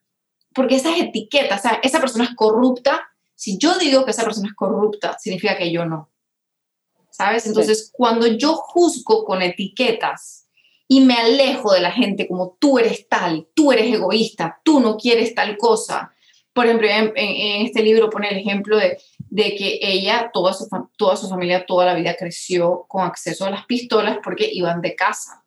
porque 0.55 0.76
esas 0.76 0.99
etiquetas, 0.99 1.61
¿sabes? 1.61 1.80
Esa 1.82 2.01
persona 2.01 2.24
es 2.24 2.34
corrupta, 2.34 3.11
si 3.34 3.59
yo 3.59 3.78
digo 3.78 4.07
que 4.07 4.12
esa 4.12 4.24
persona 4.24 4.49
es 4.49 4.55
corrupta, 4.55 5.18
significa 5.18 5.59
que 5.59 5.70
yo 5.70 5.84
no. 5.84 6.11
¿Sabes? 7.21 7.47
Entonces, 7.47 7.93
cuando 7.93 8.27
yo 8.27 8.55
juzgo 8.55 9.27
con 9.27 9.43
etiquetas 9.43 10.49
y 10.89 11.03
me 11.03 11.12
alejo 11.12 11.71
de 11.75 11.83
la 11.83 11.93
gente 11.93 12.27
como 12.27 12.57
tú 12.59 12.79
eres 12.79 13.09
tal, 13.09 13.47
tú 13.55 13.73
eres 13.73 13.93
egoísta, 13.93 14.59
tú 14.64 14.81
no 14.81 14.97
quieres 14.97 15.35
tal 15.35 15.59
cosa. 15.59 16.14
Por 16.55 16.64
ejemplo, 16.64 16.89
en, 16.89 17.66
este 17.66 17.83
libro 17.83 18.09
pone 18.09 18.31
el 18.31 18.39
ejemplo 18.39 18.79
de, 18.79 18.97
de 19.18 19.55
que 19.55 19.81
ella, 19.83 20.31
toda 20.33 20.55
su, 20.55 20.66
toda 20.97 21.14
su 21.14 21.29
familia, 21.29 21.66
toda 21.66 21.85
la 21.85 21.95
vida 21.95 22.16
creció 22.18 22.87
con 22.89 23.05
acceso 23.05 23.45
a 23.45 23.51
las 23.51 23.66
pistolas 23.66 24.16
porque 24.25 24.49
iban 24.51 24.81
de 24.81 24.95
casa. 24.95 25.45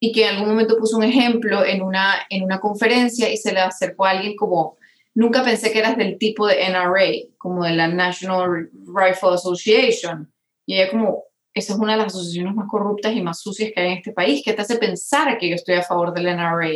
Y 0.00 0.10
que 0.10 0.24
en 0.26 0.34
algún 0.34 0.48
momento 0.48 0.78
puso 0.78 0.96
un 0.96 1.04
ejemplo 1.04 1.64
en 1.64 1.80
una, 1.80 2.26
en 2.28 2.42
una 2.42 2.58
conferencia 2.58 3.32
y 3.32 3.36
se 3.36 3.52
le 3.52 3.60
acercó 3.60 4.04
a 4.04 4.10
alguien 4.10 4.34
como, 4.34 4.78
nunca 5.14 5.44
pensé 5.44 5.70
que 5.70 5.78
eras 5.78 5.96
del 5.96 6.18
tipo 6.18 6.48
de 6.48 6.68
NRA, 6.68 7.30
como 7.38 7.62
de 7.62 7.74
la 7.74 7.86
National 7.86 8.68
Rifle 8.84 9.34
Association. 9.34 10.31
Y 10.66 10.74
ella 10.74 10.90
como, 10.90 11.24
esa 11.54 11.74
es 11.74 11.78
una 11.78 11.92
de 11.92 11.98
las 11.98 12.14
asociaciones 12.14 12.54
más 12.54 12.68
corruptas 12.68 13.14
y 13.14 13.20
más 13.20 13.40
sucias 13.40 13.70
que 13.74 13.80
hay 13.80 13.92
en 13.92 13.98
este 13.98 14.12
país, 14.12 14.42
que 14.44 14.52
te 14.52 14.62
hace 14.62 14.76
pensar 14.76 15.38
que 15.38 15.48
yo 15.48 15.54
estoy 15.54 15.74
a 15.74 15.82
favor 15.82 16.12
del 16.14 16.26
NRA. 16.36 16.72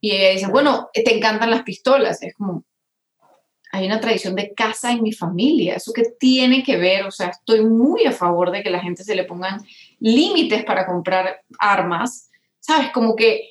Y 0.00 0.10
ella 0.10 0.30
dice, 0.30 0.46
bueno, 0.48 0.88
te 0.92 1.16
encantan 1.16 1.50
las 1.50 1.62
pistolas. 1.62 2.22
Es 2.22 2.34
como, 2.34 2.64
hay 3.72 3.86
una 3.86 4.00
tradición 4.00 4.34
de 4.34 4.52
casa 4.54 4.92
en 4.92 5.02
mi 5.02 5.12
familia. 5.12 5.76
¿Eso 5.76 5.92
que 5.92 6.04
tiene 6.18 6.62
que 6.62 6.76
ver? 6.76 7.04
O 7.04 7.10
sea, 7.10 7.28
estoy 7.28 7.64
muy 7.64 8.04
a 8.04 8.12
favor 8.12 8.50
de 8.50 8.62
que 8.62 8.70
la 8.70 8.80
gente 8.80 9.04
se 9.04 9.14
le 9.14 9.24
pongan 9.24 9.60
límites 10.00 10.64
para 10.64 10.86
comprar 10.86 11.42
armas. 11.58 12.30
¿Sabes? 12.60 12.90
Como 12.90 13.16
que 13.16 13.50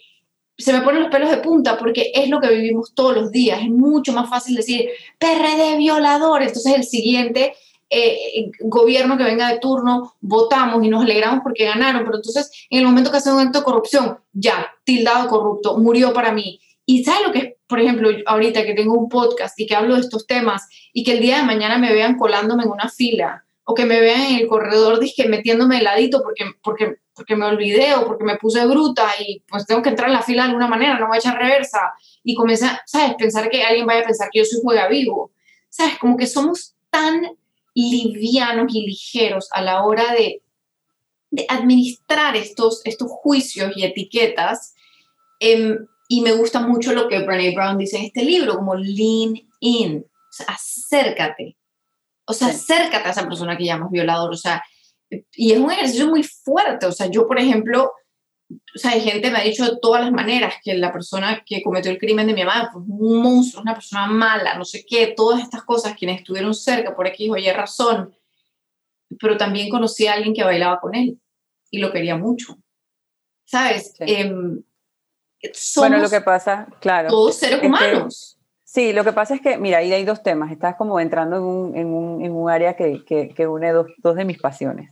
se 0.58 0.72
me 0.72 0.82
ponen 0.82 1.02
los 1.02 1.12
pelos 1.12 1.30
de 1.30 1.38
punta 1.38 1.78
porque 1.78 2.12
es 2.14 2.30
lo 2.30 2.40
que 2.40 2.50
vivimos 2.50 2.94
todos 2.94 3.16
los 3.16 3.32
días. 3.32 3.62
Es 3.62 3.70
mucho 3.70 4.14
más 4.14 4.30
fácil 4.30 4.56
decir 4.56 4.90
PRD 5.20 5.78
violador. 5.78 6.42
Entonces 6.42 6.74
el 6.74 6.84
siguiente 6.84 7.54
eh, 7.90 8.52
gobierno 8.62 9.18
que 9.18 9.24
venga 9.24 9.52
de 9.52 9.60
turno, 9.60 10.14
votamos 10.22 10.84
y 10.84 10.90
nos 10.90 11.04
alegramos 11.04 11.42
porque 11.44 11.66
ganaron, 11.66 12.04
pero 12.04 12.18
entonces 12.18 12.52
en 12.70 12.80
el 12.80 12.86
momento 12.86 13.12
que 13.12 13.18
hacen 13.18 13.34
un 13.34 13.42
acto 13.42 13.60
de 13.60 13.66
corrupción, 13.66 14.20
ya, 14.34 14.74
tildado 14.84 15.28
corrupto, 15.28 15.78
murió 15.78 16.14
para 16.14 16.32
mí. 16.32 16.60
Y 16.86 17.04
¿sabes 17.04 17.28
lo 17.28 17.34
que 17.34 17.40
es, 17.40 17.54
por 17.68 17.80
ejemplo, 17.80 18.10
ahorita 18.26 18.64
que 18.64 18.74
tengo 18.74 18.94
un 18.94 19.10
podcast 19.10 19.60
y 19.60 19.66
que 19.66 19.76
hablo 19.76 19.96
de 19.96 20.02
estos 20.02 20.28
temas 20.28 20.68
y 20.94 21.04
que 21.04 21.14
el 21.14 21.20
día 21.20 21.38
de 21.38 21.44
mañana 21.44 21.78
me 21.78 21.94
vean 21.94 22.18
colándome 22.18 22.64
en 22.64 22.70
una 22.70 22.90
fila 22.90 23.44
o 23.64 23.74
que 23.74 23.86
me 23.86 24.00
vean 24.00 24.22
en 24.22 24.40
el 24.40 24.48
corredor 24.48 25.00
dije, 25.00 25.28
metiéndome 25.28 25.80
heladito 25.80 26.22
porque, 26.22 26.46
porque, 26.64 26.98
porque 27.16 27.36
me 27.36 27.46
olvidé 27.46 27.96
o 27.96 28.06
porque 28.06 28.24
me 28.24 28.38
puse 28.38 28.66
bruta 28.68 29.08
y 29.20 29.44
pues 29.48 29.66
tengo 29.66 29.82
que 29.82 29.90
entrar 29.90 30.10
en 30.10 30.14
la 30.14 30.22
fila 30.22 30.44
de 30.44 30.50
alguna 30.50 30.68
manera, 30.68 31.00
no 31.00 31.08
voy 31.08 31.16
a 31.16 31.20
echar 31.20 31.38
reversa 31.38 31.94
y 32.24 32.36
comienza, 32.36 32.82
¿sabes? 32.86 33.16
Pensar 33.18 33.50
que 33.50 33.64
alguien 33.64 33.88
vaya 33.88 34.02
a 34.02 34.06
pensar 34.06 34.30
que 34.32 34.40
yo 34.40 34.46
soy 34.46 34.60
juega 34.62 34.88
vivo. 34.88 35.32
¿Sabes? 35.70 35.98
Como 35.98 36.16
que 36.16 36.28
somos 36.28 36.76
tan 36.92 37.36
livianos 37.76 38.74
y 38.74 38.86
ligeros 38.86 39.50
a 39.52 39.62
la 39.62 39.84
hora 39.84 40.14
de, 40.14 40.42
administrar 41.50 42.38
estos, 42.38 42.82
estos 42.86 43.10
juicios 43.10 43.74
y 43.76 43.84
etiquetas. 43.84 44.74
Em, 45.40 45.86
y 46.08 46.22
me 46.22 46.32
gusta 46.32 46.62
mucho 46.62 46.94
lo 46.94 47.10
que 47.10 47.20
Brené 47.20 47.54
Brown 47.54 47.78
dice 47.78 47.98
en 47.98 48.06
este 48.06 48.24
libro, 48.24 48.56
como 48.56 48.76
lean 48.76 49.34
in, 49.60 50.06
acércate. 50.48 51.58
O 52.26 52.34
sea, 52.34 52.48
acércate 52.48 53.10
a 53.10 53.12
esa 53.12 53.28
persona 53.28 53.58
que 53.58 53.66
llamas 53.66 53.92
violador. 53.92 54.32
O 54.32 54.38
sea, 54.38 54.64
y 55.10 55.52
es 55.52 55.60
un 55.60 55.72
ejercicio 55.72 56.08
muy 56.08 56.24
fuerte. 56.24 56.86
O 56.86 56.92
sea, 56.92 57.08
yo, 57.08 57.28
por 57.28 57.38
ejemplo, 57.38 57.92
o 58.50 58.78
sea, 58.78 58.92
hay 58.92 59.02
gente 59.02 59.32
me 59.32 59.40
ha 59.40 59.44
dicho 59.44 59.66
de 59.66 59.78
todas 59.82 60.04
las 60.04 60.12
maneras 60.12 60.56
que 60.64 60.76
la 60.76 60.92
persona 60.92 61.44
que 61.46 61.64
cometió 61.64 61.92
el 61.92 61.98
crimen 61.98 62.28
de 62.28 62.34
mi 62.34 62.44
mamá 62.44 62.70
fue 62.72 62.82
un 62.82 63.22
monstruo, 63.22 63.64
una 63.64 63.74
persona 63.74 64.06
mala, 64.08 64.58
no 64.58 64.66
sé 64.66 64.86
qué, 64.86 65.14
todas 65.16 65.42
estas 65.42 65.64
cosas, 65.64 65.96
quienes 65.98 66.20
estuvieron 66.20 66.54
cerca 66.54 66.96
por 66.96 67.08
X 67.08 67.30
o 67.32 67.38
Y 67.38 67.50
razón. 67.52 68.14
Pero 69.20 69.38
también 69.38 69.70
conocí 69.70 70.08
a 70.08 70.14
alguien 70.14 70.34
que 70.34 70.44
bailaba 70.44 70.80
con 70.80 70.94
él 70.94 71.20
y 71.72 71.80
lo 71.80 71.92
quería 71.92 72.18
mucho. 72.18 72.58
¿Sabes? 73.46 73.96
Em, 74.00 74.62
bueno, 75.78 75.98
lo 75.98 76.10
que 76.10 76.22
pasa, 76.22 76.68
claro. 76.80 77.10
Todos 77.10 77.36
seres 77.36 77.64
humanos. 77.64 78.38
sí, 78.64 78.94
lo 78.94 79.04
que 79.04 79.14
pasa 79.14 79.36
es 79.36 79.42
que, 79.42 79.58
mira, 79.58 79.80
ahí 79.80 79.94
hay 79.94 80.04
dos 80.04 80.22
temas. 80.22 80.52
Estás 80.52 80.76
como 80.76 81.00
entrando 81.00 81.38
en 81.38 81.44
un, 81.44 81.76
en 81.76 81.88
un, 81.88 82.26
en 82.26 82.32
un 82.34 82.50
área 82.50 82.76
que, 82.76 83.04
que, 83.06 83.30
que 83.30 83.48
une 83.48 83.72
dos, 83.72 83.88
dos 83.98 84.16
de 84.16 84.26
mis 84.26 84.40
pasiones. 84.40 84.92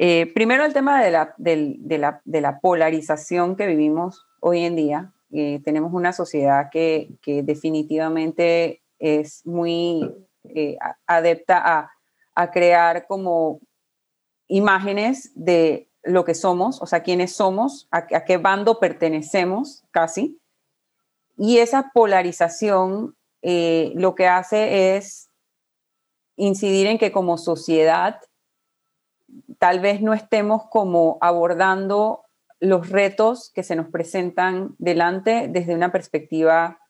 Eh, 0.00 0.30
primero 0.32 0.64
el 0.64 0.72
tema 0.72 1.02
de 1.02 1.98
la, 2.38 2.60
polarización 2.62 3.56
que 3.56 3.66
vivimos 3.66 4.26
hoy 4.40 4.64
en 4.64 4.76
día. 4.76 5.12
Eh, 5.32 5.60
tenemos 5.64 5.92
una 5.92 6.12
sociedad 6.12 6.70
que, 6.70 7.10
definitivamente 7.26 8.80
es 9.00 9.44
muy 9.44 10.14
eh, 10.44 10.78
adepta 11.06 11.90
a, 12.34 12.50
crear 12.52 13.08
como 13.08 13.58
imágenes 14.46 15.32
de 15.34 15.90
lo 16.04 16.24
que 16.24 16.34
somos, 16.34 16.80
o 16.80 16.86
sea, 16.86 17.02
quiénes 17.02 17.32
somos, 17.34 17.88
a, 17.90 18.06
a 18.14 18.24
qué 18.24 18.36
bando 18.36 18.78
pertenecemos 18.78 19.82
casi. 19.90 20.40
Y 21.36 21.58
esa 21.58 21.90
polarización 21.92 23.16
lo 23.42 24.14
que 24.14 24.28
hace 24.28 24.96
es 24.96 25.30
incidir 26.36 26.86
en 26.86 26.98
que 26.98 27.10
como 27.10 27.38
sociedad 27.38 28.20
tal 29.58 29.80
vez 29.80 30.00
no 30.00 30.14
estemos 30.14 30.62
como 30.70 31.18
abordando 31.20 32.24
los 32.60 32.88
retos 32.88 33.50
que 33.54 33.62
se 33.62 33.76
nos 33.76 33.88
presentan 33.88 34.74
delante 34.78 35.48
desde 35.48 35.74
una 35.74 35.92
perspectiva 35.92 36.80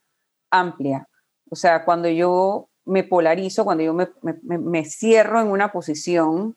amplia. 0.50 1.08
O 1.50 1.56
sea, 1.56 1.84
cuando 1.84 2.08
yo 2.08 2.70
me 2.84 3.04
polarizo, 3.04 3.64
cuando 3.64 3.84
yo 3.84 3.94
me, 3.94 4.84
cierro 4.84 5.40
en 5.40 5.48
una 5.48 5.72
posición 5.72 6.56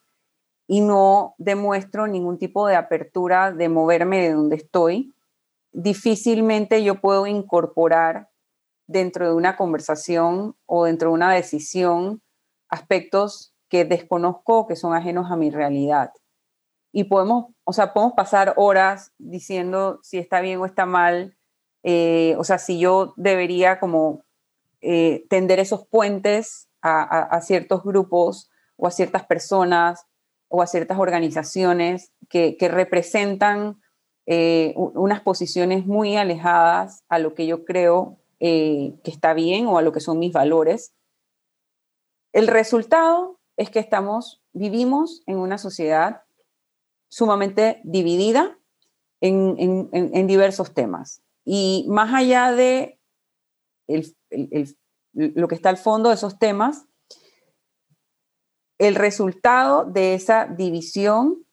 y 0.65 0.79
no 0.79 1.35
demuestro 1.37 2.07
ningún 2.07 2.37
tipo 2.37 2.67
de 2.67 2.75
apertura 2.75 3.51
de 3.51 3.67
moverme 3.67 4.21
de 4.21 4.33
donde 4.33 4.55
estoy, 4.55 5.13
difícilmente 5.73 6.83
yo 6.83 7.01
puedo 7.01 7.27
incorporar 7.27 8.29
dentro 8.87 9.27
de 9.27 9.35
una 9.35 9.57
conversación 9.57 10.55
o 10.65 10.85
dentro 10.85 11.09
de 11.09 11.15
una 11.15 11.33
decisión 11.33 12.21
aspectos 12.69 13.53
que 13.71 13.85
desconozco 13.85 14.67
que 14.67 14.75
son 14.75 14.93
ajenos 14.93 15.31
a 15.31 15.37
mi 15.37 15.49
realidad. 15.49 16.11
Y 16.91 17.05
podemos, 17.05 17.53
o 17.63 17.71
sea, 17.71 17.93
podemos 17.93 18.15
pasar 18.15 18.53
horas 18.57 19.13
diciendo 19.17 19.99
si 20.03 20.17
está 20.17 20.41
bien 20.41 20.59
o 20.59 20.65
está 20.65 20.85
mal, 20.85 21.37
eh, 21.83 22.35
o 22.37 22.43
sea, 22.43 22.57
si 22.57 22.79
yo 22.79 23.13
debería 23.15 23.79
como 23.79 24.25
eh, 24.81 25.25
tender 25.29 25.59
esos 25.59 25.87
puentes 25.87 26.67
a, 26.81 27.39
ciertos 27.41 27.83
grupos 27.83 28.49
o 28.75 28.87
a 28.87 28.91
ciertas 28.91 29.25
personas 29.25 30.05
o 30.49 30.61
a 30.61 30.67
ciertas 30.67 30.99
organizaciones 30.99 32.11
que, 32.27 32.57
representan 32.59 33.79
eh, 34.25 34.73
unas 34.75 35.21
posiciones 35.21 35.85
muy 35.85 36.17
alejadas 36.17 37.03
a 37.07 37.19
lo 37.19 37.35
que 37.35 37.45
yo 37.45 37.63
creo 37.63 38.17
que 38.39 38.99
está 39.03 39.33
bien 39.33 39.67
o 39.67 39.77
a 39.77 39.81
lo 39.83 39.93
que 39.93 39.99
son 39.99 40.17
mis 40.17 40.33
valores. 40.33 40.93
El 42.33 42.47
resultado 42.47 43.40
es 43.61 43.69
que 43.69 43.79
estamos, 43.79 44.41
vivimos 44.53 45.21
en 45.27 45.37
una 45.37 45.59
sociedad 45.59 46.23
sumamente 47.09 47.79
dividida 47.83 48.57
en, 49.21 50.27
diversos 50.27 50.73
temas. 50.73 51.21
Y 51.45 51.85
más 51.87 52.11
allá 52.13 52.51
de 52.53 52.99
lo 55.13 55.47
que 55.47 55.55
está 55.55 55.69
al 55.69 55.77
fondo 55.77 56.09
de 56.09 56.15
esos 56.15 56.39
temas, 56.39 56.85
el 58.79 58.95
resultado 58.95 59.85
de 59.85 60.15
esa 60.15 60.47
división 60.47 61.45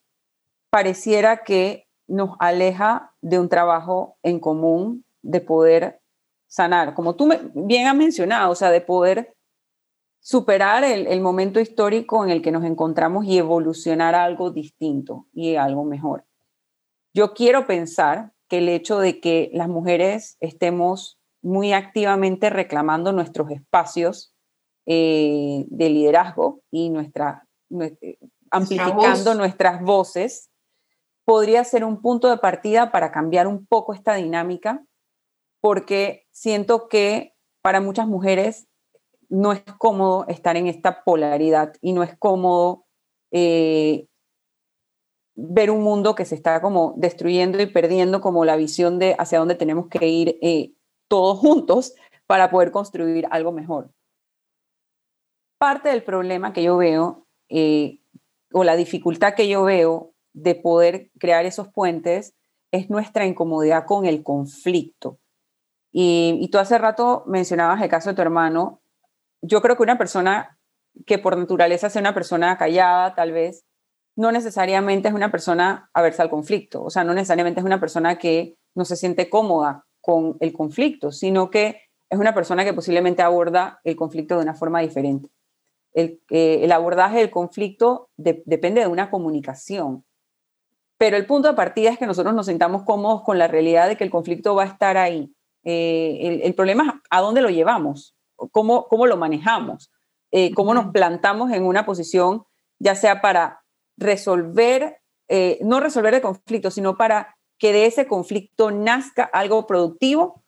pareciera 0.71 1.43
que 1.43 1.87
nos 2.07 2.35
aleja 2.39 3.13
de 3.21 3.37
un 3.37 3.49
trabajo 3.49 4.17
en 4.23 4.39
común 4.39 5.05
de 5.21 5.41
poder 5.41 6.01
sanar, 6.47 6.95
como 6.95 7.15
tú 7.15 7.29
bien 7.53 7.85
has 7.85 7.95
mencionado, 7.95 8.49
o 8.49 8.55
sea, 8.55 8.71
de 8.71 8.81
poder 8.81 9.35
superar 10.19 10.83
el, 10.83 11.21
momento 11.21 11.59
histórico 11.59 12.23
en 12.23 12.29
el 12.29 12.41
que 12.41 12.51
nos 12.51 12.63
encontramos 12.63 13.25
y 13.25 13.37
evolucionar 13.37 14.15
a 14.15 14.23
algo 14.23 14.51
distinto 14.51 15.27
y 15.33 15.55
algo 15.55 15.85
mejor. 15.85 16.25
Yo 17.13 17.33
quiero 17.33 17.65
pensar 17.65 18.33
que 18.47 18.59
el 18.59 18.69
hecho 18.69 18.99
de 18.99 19.19
que 19.19 19.49
las 19.53 19.67
mujeres 19.67 20.37
estemos 20.39 21.19
muy 21.41 21.73
activamente 21.73 22.49
reclamando 22.49 23.11
nuestros 23.11 23.49
espacios 23.51 24.35
eh, 24.85 25.65
de 25.67 25.89
liderazgo 25.89 26.61
y 26.69 26.89
nuestra, 26.89 27.47
amplificando 28.51 29.35
nuestras 29.35 29.81
voces, 29.81 30.49
podría 31.25 31.63
ser 31.63 31.83
un 31.83 32.01
punto 32.01 32.29
de 32.29 32.37
partida 32.37 32.91
para 32.91 33.11
cambiar 33.11 33.47
un 33.47 33.65
poco 33.65 33.93
esta 33.93 34.15
dinámica, 34.15 34.83
porque 35.61 36.27
siento 36.31 36.87
que 36.87 37.35
para 37.61 37.81
muchas 37.81 38.07
mujeres 38.07 38.68
no 39.29 39.53
es 39.53 39.63
cómodo 39.77 40.25
estar 40.27 40.57
en 40.57 40.67
esta 40.67 41.03
polaridad 41.03 41.73
y 41.81 41.93
no 41.93 42.03
es 42.03 42.17
cómodo 42.17 42.85
eh, 43.31 44.07
ver 45.35 45.71
un 45.71 45.81
mundo 45.81 46.15
que 46.15 46.25
se 46.25 46.35
está 46.35 46.61
como 46.61 46.93
destruyendo 46.97 47.61
y 47.61 47.67
perdiendo 47.67 48.21
como 48.21 48.43
la 48.43 48.57
visión 48.57 48.99
de 48.99 49.15
hacia 49.17 49.39
dónde 49.39 49.55
tenemos 49.55 49.87
que 49.87 50.07
ir 50.07 50.37
eh, 50.41 50.73
todos 51.07 51.37
juntos 51.37 51.95
para 52.27 52.49
poder 52.51 52.71
construir 52.71 53.27
algo 53.31 53.51
mejor. 53.51 53.91
Parte 55.57 55.89
del 55.89 56.03
problema 56.03 56.51
que 56.53 56.63
yo 56.63 56.77
veo 56.77 57.25
eh, 57.49 57.99
o 58.51 58.63
la 58.63 58.75
dificultad 58.75 59.33
que 59.33 59.47
yo 59.47 59.63
veo 59.63 60.13
de 60.33 60.55
poder 60.55 61.11
crear 61.19 61.45
esos 61.45 61.69
puentes 61.69 62.35
es 62.71 62.89
nuestra 62.89 63.25
incomodidad 63.25 63.85
con 63.85 64.05
el 64.05 64.23
conflicto. 64.23 65.19
Y, 65.91 66.37
y, 66.39 66.49
tú 66.49 66.59
hace 66.59 66.77
rato 66.77 67.23
mencionabas 67.25 67.81
el 67.81 67.89
caso 67.89 68.09
de 68.09 68.15
tu 68.15 68.21
hermano. 68.21 68.78
Yo 69.41 69.61
creo 69.61 69.75
que 69.75 69.83
una 69.83 69.97
persona 69.97 70.57
que 71.05 71.17
por 71.17 71.37
naturaleza 71.37 71.89
sea 71.89 72.01
una 72.01 72.13
persona 72.13 72.57
callada, 72.57 73.15
tal 73.15 73.31
vez, 73.31 73.63
no 74.15 74.31
necesariamente 74.31 75.07
es 75.07 75.13
una 75.13 75.31
persona 75.31 75.89
aversa 75.93 76.23
al 76.23 76.29
conflicto, 76.29 76.83
o 76.83 76.89
sea, 76.89 77.03
no 77.03 77.13
necesariamente 77.13 77.61
es 77.61 77.65
una 77.65 77.79
persona 77.79 78.17
que 78.17 78.57
no 78.75 78.83
se 78.85 78.95
siente 78.95 79.29
cómoda 79.29 79.85
con 80.01 80.35
el 80.41 80.51
conflicto, 80.51 81.11
sino 81.11 81.49
que 81.49 81.81
es 82.09 82.19
una 82.19 82.33
persona 82.33 82.65
que 82.65 82.73
posiblemente 82.73 83.21
aborda 83.21 83.79
el 83.83 83.95
conflicto 83.95 84.35
de 84.35 84.43
una 84.43 84.55
forma 84.55 84.81
diferente. 84.81 85.29
El, 85.93 86.21
eh, 86.29 86.59
el 86.63 86.71
abordaje 86.71 87.19
del 87.19 87.31
conflicto 87.31 88.09
depende 88.17 88.81
de 88.81 88.87
una 88.87 89.09
comunicación, 89.09 90.03
pero 90.99 91.15
el 91.15 91.25
punto 91.25 91.47
de 91.47 91.53
partida 91.53 91.89
es 91.89 91.97
que 91.97 92.05
nosotros 92.05 92.35
nos 92.35 92.45
sentamos 92.45 92.83
cómodos 92.83 93.23
con 93.23 93.37
la 93.37 93.47
realidad 93.47 93.87
de 93.87 93.95
que 93.95 94.03
el 94.03 94.09
conflicto 94.09 94.53
va 94.53 94.63
a 94.63 94.67
estar 94.67 94.97
ahí. 94.97 95.33
Eh, 95.63 96.41
el, 96.43 96.53
problema 96.55 96.83
es 96.83 97.01
a 97.09 97.21
dónde 97.21 97.41
lo 97.41 97.49
llevamos, 97.49 98.15
cómo, 98.51 98.87
cómo 98.87 99.07
lo 99.07 99.17
manejamos, 99.17 99.91
eh, 100.31 100.53
cómo 100.53 100.73
nos 100.73 100.91
plantamos 100.91 101.51
en 101.51 101.63
una 101.63 101.85
posición, 101.85 102.43
ya 102.79 102.95
sea 102.95 103.21
para 103.21 103.63
resolver, 103.97 105.01
eh, 105.27 105.59
no 105.61 105.79
resolver 105.79 106.13
el 106.13 106.21
conflicto, 106.21 106.71
sino 106.71 106.97
para 106.97 107.35
que 107.57 107.73
de 107.73 107.85
ese 107.85 108.07
conflicto 108.07 108.71
nazca 108.71 109.23
algo 109.23 109.67
productivo 109.67 110.43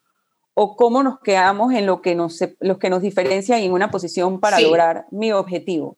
o 0.53 0.75
cómo 0.75 1.03
nos 1.03 1.19
quedamos 1.19 1.73
en 1.73 1.85
lo 1.85 2.01
que 2.01 2.15
nos, 2.15 2.39
los 2.59 2.77
que 2.77 2.89
nos 2.89 3.01
diferencian 3.01 3.59
en 3.59 3.71
una 3.71 3.91
posición 3.91 4.39
para 4.39 4.59
lograr 4.59 5.05
mi 5.11 5.31
objetivo. 5.31 5.97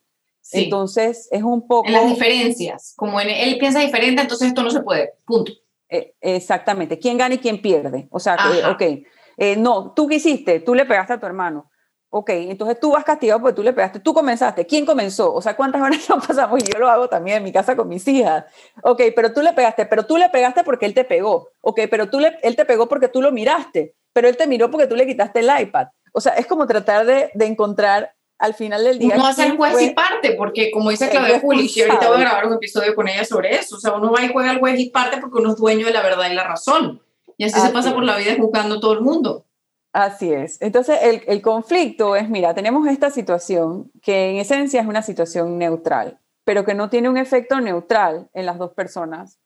Entonces, 0.52 1.28
es 1.30 1.42
un 1.42 1.66
poco... 1.66 1.86
En 1.86 1.94
las 1.94 2.08
diferencias, 2.08 2.94
como 2.96 3.20
en, 3.20 3.30
él 3.30 3.58
piensa 3.58 3.80
diferente, 3.80 4.22
entonces 4.22 4.48
esto 4.48 4.62
no 4.62 4.70
se 4.70 4.82
puede, 4.82 5.14
punto. 5.24 5.52
Eh, 5.88 6.14
exactamente, 6.20 6.98
quién 6.98 7.16
gana 7.16 7.36
y 7.36 7.38
quién 7.38 7.62
pierde. 7.62 8.08
O 8.10 8.20
sea, 8.20 8.36
que, 8.36 8.64
ok, 8.66 9.06
eh, 9.36 9.56
no, 9.56 9.92
tú 9.92 10.06
qué 10.06 10.16
hiciste, 10.16 10.60
tú 10.60 10.74
le 10.74 10.84
pegaste 10.84 11.14
a 11.14 11.20
tu 11.20 11.26
hermano. 11.26 11.70
Ok, 12.16 12.30
entonces 12.30 12.78
tú 12.78 12.92
vas 12.92 13.02
castigado 13.02 13.40
porque 13.40 13.56
tú 13.56 13.64
le 13.64 13.72
pegaste, 13.72 13.98
tú 13.98 14.14
comenzaste, 14.14 14.64
¿quién 14.64 14.86
comenzó? 14.86 15.34
O 15.34 15.42
sea, 15.42 15.56
¿cuántas 15.56 15.82
horas 15.82 15.98
nos 16.08 16.24
pasamos? 16.24 16.62
Y 16.62 16.72
yo 16.72 16.78
lo 16.78 16.88
hago 16.88 17.08
también 17.08 17.38
en 17.38 17.42
mi 17.42 17.50
casa 17.50 17.74
con 17.74 17.88
mis 17.88 18.06
hijas. 18.06 18.44
Ok, 18.84 19.02
pero 19.16 19.32
tú 19.32 19.42
le 19.42 19.52
pegaste, 19.52 19.84
pero 19.86 20.06
tú 20.06 20.16
le 20.16 20.28
pegaste 20.28 20.62
porque 20.62 20.86
él 20.86 20.94
te 20.94 21.02
pegó. 21.02 21.48
Ok, 21.60 21.80
pero 21.90 22.08
tú 22.08 22.20
le, 22.20 22.38
él 22.44 22.54
te 22.54 22.64
pegó 22.66 22.88
porque 22.88 23.08
tú 23.08 23.20
lo 23.20 23.32
miraste, 23.32 23.96
pero 24.12 24.28
él 24.28 24.36
te 24.36 24.46
miró 24.46 24.70
porque 24.70 24.86
tú 24.86 24.94
le 24.94 25.08
quitaste 25.08 25.40
el 25.40 25.50
iPad. 25.60 25.88
O 26.12 26.20
sea, 26.20 26.34
es 26.34 26.46
como 26.46 26.68
tratar 26.68 27.04
de, 27.04 27.32
de 27.34 27.46
encontrar 27.46 28.14
al 28.38 28.54
final 28.54 28.84
del 28.84 29.00
día. 29.00 29.16
Uno 29.16 29.26
hace 29.26 29.46
el 29.46 29.56
juez 29.56 29.82
y 29.82 29.90
parte, 29.90 30.34
porque 30.38 30.70
como 30.70 30.90
dice 30.90 31.10
Claudia 31.10 31.40
Juli, 31.40 31.68
y 31.74 31.82
ahorita 31.82 32.06
voy 32.06 32.18
a 32.18 32.20
grabar 32.20 32.46
un 32.46 32.52
episodio 32.52 32.94
con 32.94 33.08
ella 33.08 33.24
sobre 33.24 33.56
eso, 33.56 33.74
o 33.74 33.80
sea, 33.80 33.92
uno 33.92 34.12
va 34.12 34.22
y 34.22 34.32
juega 34.32 34.52
el 34.52 34.60
juez 34.60 34.78
y 34.78 34.90
parte 34.90 35.16
porque 35.20 35.38
uno 35.38 35.50
es 35.50 35.56
dueño 35.56 35.84
de 35.84 35.92
la 35.92 36.02
verdad 36.02 36.30
y 36.30 36.34
la 36.34 36.44
razón. 36.44 37.02
Y 37.36 37.42
así, 37.42 37.58
se 37.58 37.70
pasa 37.70 37.92
por 37.92 38.04
la 38.04 38.16
vida 38.16 38.36
juzgando 38.38 38.76
a 38.76 38.80
todo 38.80 38.92
el 38.92 39.00
mundo. 39.00 39.46
Así 39.94 40.32
es. 40.32 40.60
Entonces, 40.60 40.98
el, 41.24 41.40
conflicto 41.40 42.16
es, 42.16 42.28
mira, 42.28 42.52
tenemos 42.52 42.88
esta 42.88 43.10
situación 43.10 43.92
que 44.02 44.30
en 44.30 44.36
esencia 44.38 44.80
es 44.80 44.88
una 44.88 45.02
situación 45.02 45.56
neutral, 45.56 46.18
pero 46.42 46.64
que 46.64 46.74
no 46.74 46.90
tiene 46.90 47.08
un 47.08 47.16
efecto 47.16 47.60
neutral 47.60 48.28
en 48.34 48.44
las 48.44 48.58
dos 48.58 48.72
personas 48.72 49.38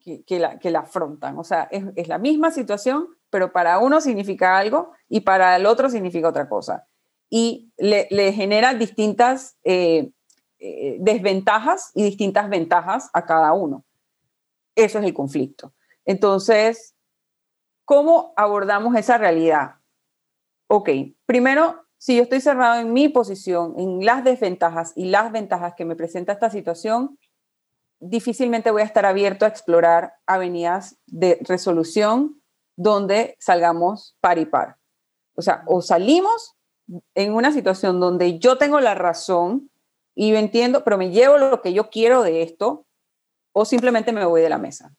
que, 0.00 0.24
la, 0.40 0.58
que 0.58 0.70
la 0.70 0.78
afrontan. 0.78 1.38
O 1.38 1.44
sea, 1.44 1.68
es, 1.70 2.08
la 2.08 2.16
misma 2.16 2.50
situación, 2.50 3.06
pero 3.28 3.52
para 3.52 3.80
uno 3.80 4.00
significa 4.00 4.56
algo 4.56 4.92
y 5.10 5.20
para 5.20 5.56
el 5.56 5.66
otro 5.66 5.90
significa 5.90 6.26
otra 6.26 6.48
cosa. 6.48 6.88
Y 7.28 7.70
le, 7.76 8.32
genera 8.32 8.72
distintas 8.72 9.58
eh, 9.62 10.10
eh, 10.58 10.96
desventajas 11.00 11.90
y 11.94 12.02
distintas 12.02 12.48
ventajas 12.48 13.10
a 13.12 13.26
cada 13.26 13.52
uno. 13.52 13.84
Eso 14.74 15.00
es 15.00 15.04
el 15.04 15.12
conflicto. 15.12 15.74
Entonces, 16.06 16.94
¿cómo 17.84 18.32
abordamos 18.36 18.96
esa 18.96 19.18
realidad? 19.18 19.81
Ok, 20.72 20.88
primero, 21.26 21.84
si 21.98 22.16
yo 22.16 22.22
estoy 22.22 22.40
cerrado 22.40 22.80
en 22.80 22.94
mi 22.94 23.10
posición, 23.10 23.74
en 23.76 24.06
las 24.06 24.24
desventajas 24.24 24.94
y 24.96 25.04
las 25.04 25.30
ventajas 25.30 25.74
que 25.76 25.84
me 25.84 25.96
presenta 25.96 26.32
esta 26.32 26.48
situación, 26.48 27.18
difícilmente 28.00 28.70
voy 28.70 28.80
a 28.80 28.86
estar 28.86 29.04
abierto 29.04 29.44
a 29.44 29.48
explorar 29.48 30.14
avenidas 30.24 30.96
de 31.06 31.38
resolución 31.42 32.40
donde 32.74 33.36
salgamos 33.38 34.16
par 34.20 34.38
y 34.38 34.46
par. 34.46 34.78
O 35.34 35.42
sea, 35.42 35.62
o 35.66 35.82
salimos 35.82 36.56
en 37.14 37.34
una 37.34 37.52
situación 37.52 38.00
donde 38.00 38.38
yo 38.38 38.56
tengo 38.56 38.80
la 38.80 38.94
razón 38.94 39.70
y 40.14 40.30
yo 40.30 40.38
entiendo, 40.38 40.84
pero 40.84 40.96
me 40.96 41.10
llevo 41.10 41.36
lo 41.36 41.60
que 41.60 41.74
yo 41.74 41.90
quiero 41.90 42.22
de 42.22 42.40
esto, 42.40 42.86
o 43.52 43.66
simplemente 43.66 44.10
me 44.10 44.24
voy 44.24 44.40
de 44.40 44.48
la 44.48 44.56
mesa. 44.56 44.96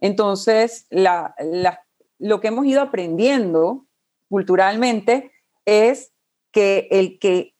Entonces, 0.00 0.86
lo 0.90 2.40
que 2.40 2.48
hemos 2.48 2.64
ido 2.64 2.80
aprendiendo 2.80 3.84
culturalmente 4.28 5.32
es 5.64 6.12
que 6.52 6.88
el 6.90 7.18
que 7.18 7.54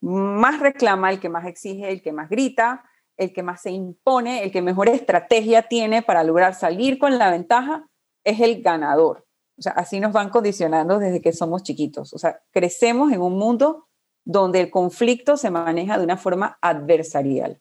más 0.00 0.60
reclama, 0.60 1.10
el 1.10 1.20
que 1.20 1.28
más 1.28 1.46
exige, 1.46 1.90
el 1.90 2.02
que 2.02 2.12
más 2.12 2.28
grita, 2.28 2.84
el 3.16 3.32
que 3.32 3.42
más 3.42 3.62
se 3.62 3.70
impone, 3.70 4.44
el 4.44 4.52
que 4.52 4.62
mejor 4.62 4.88
estrategia 4.88 5.62
tiene 5.62 6.02
para 6.02 6.22
lograr 6.22 6.54
salir 6.54 6.98
con 6.98 7.18
la 7.18 7.30
ventaja, 7.30 7.88
es 8.24 8.40
el 8.40 8.62
ganador. 8.62 9.26
O 9.58 9.62
sea, 9.62 9.72
así 9.72 10.00
nos 10.00 10.12
van 10.12 10.28
condicionando 10.28 10.98
desde 10.98 11.22
que 11.22 11.32
somos 11.32 11.62
chiquitos. 11.62 12.12
O 12.12 12.18
sea, 12.18 12.42
crecemos 12.50 13.12
en 13.12 13.22
un 13.22 13.38
mundo 13.38 13.88
donde 14.24 14.60
el 14.60 14.70
conflicto 14.70 15.36
se 15.36 15.50
maneja 15.50 15.96
de 15.96 16.04
una 16.04 16.18
forma 16.18 16.58
adversarial. 16.60 17.60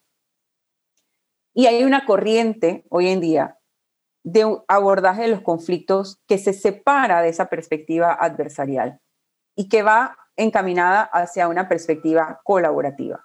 Y 1.54 1.68
hay 1.68 1.84
una 1.84 2.06
corriente 2.06 2.86
hoy 2.90 3.08
en 3.08 3.22
día 3.22 3.58
de 4.26 4.58
abordaje 4.68 5.22
de 5.22 5.28
los 5.28 5.42
conflictos 5.42 6.20
que 6.28 6.40
se 6.40 6.52
separa 6.52 7.22
de 7.22 7.30
esa 7.30 7.46
perspectiva 7.46 8.12
adversarial 8.12 9.00
y 9.56 9.70
que 9.70 9.84
va 9.84 10.18
encaminada 10.36 11.04
hacia 11.04 11.48
una 11.48 11.70
perspectiva 11.70 12.42
colaborativa, 12.44 13.24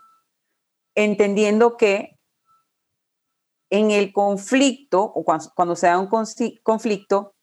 entendiendo 0.95 1.79
que 1.79 2.19
en 3.71 3.91
el 3.91 4.13
conflicto, 4.13 5.03
o 5.03 5.25
cuando, 5.25 5.75
se 5.75 5.87
da 5.87 5.99
un 5.99 6.09
conflicto, 6.63 7.35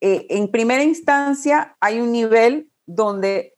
eh, 0.00 0.26
en 0.30 0.50
primera 0.50 0.82
instancia 0.82 1.76
hay 1.78 2.00
un 2.00 2.10
nivel 2.10 2.72
donde 2.86 3.56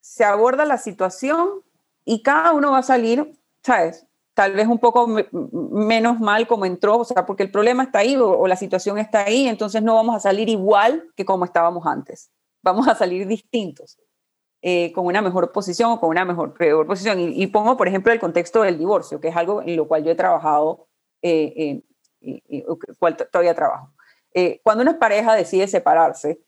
se 0.00 0.24
aborda 0.24 0.66
la 0.66 0.76
situación 0.76 1.62
y 2.04 2.22
cada 2.22 2.52
uno 2.52 2.72
va 2.72 2.78
a 2.78 2.82
salir, 2.82 3.32
¿sabes? 3.62 4.07
Tal 4.38 4.52
vez 4.52 4.68
un 4.68 4.78
poco 4.78 5.08
menos 5.32 6.20
mal 6.20 6.46
como 6.46 6.64
entró, 6.64 6.98
o 6.98 7.04
sea, 7.04 7.26
porque 7.26 7.42
el 7.42 7.50
problema 7.50 7.82
está 7.82 7.98
ahí 7.98 8.14
o, 8.14 8.46
la 8.46 8.54
situación 8.54 8.96
está 8.96 9.24
ahí, 9.24 9.48
entonces 9.48 9.82
no 9.82 9.96
vamos 9.96 10.14
a 10.14 10.20
salir 10.20 10.48
igual 10.48 11.10
que 11.16 11.24
como 11.24 11.44
estábamos 11.44 11.84
antes, 11.86 12.30
vamos 12.62 12.86
a 12.86 12.94
salir 12.94 13.26
distintos, 13.26 13.98
eh, 14.62 14.92
con 14.92 15.06
una 15.06 15.22
mejor 15.22 15.50
posición 15.50 15.90
o 15.90 15.98
con 15.98 16.10
una 16.10 16.24
mejor, 16.24 16.54
peor 16.54 16.86
posición. 16.86 17.18
Y, 17.18 17.48
pongo, 17.48 17.76
por 17.76 17.88
ejemplo, 17.88 18.12
el 18.12 18.20
contexto 18.20 18.62
del 18.62 18.78
divorcio, 18.78 19.20
que 19.20 19.26
es 19.26 19.36
algo 19.36 19.60
en 19.60 19.74
lo 19.74 19.88
cual 19.88 20.04
yo 20.04 20.12
he 20.12 20.14
trabajado, 20.14 20.86
eh, 21.20 21.82
eh, 22.20 22.64
cual 23.00 23.16
todavía 23.16 23.56
trabajo. 23.56 23.90
Eh, 24.34 24.60
cuando 24.62 24.82
una 24.82 25.00
pareja 25.00 25.34
decide 25.34 25.66
separarse, 25.66 26.40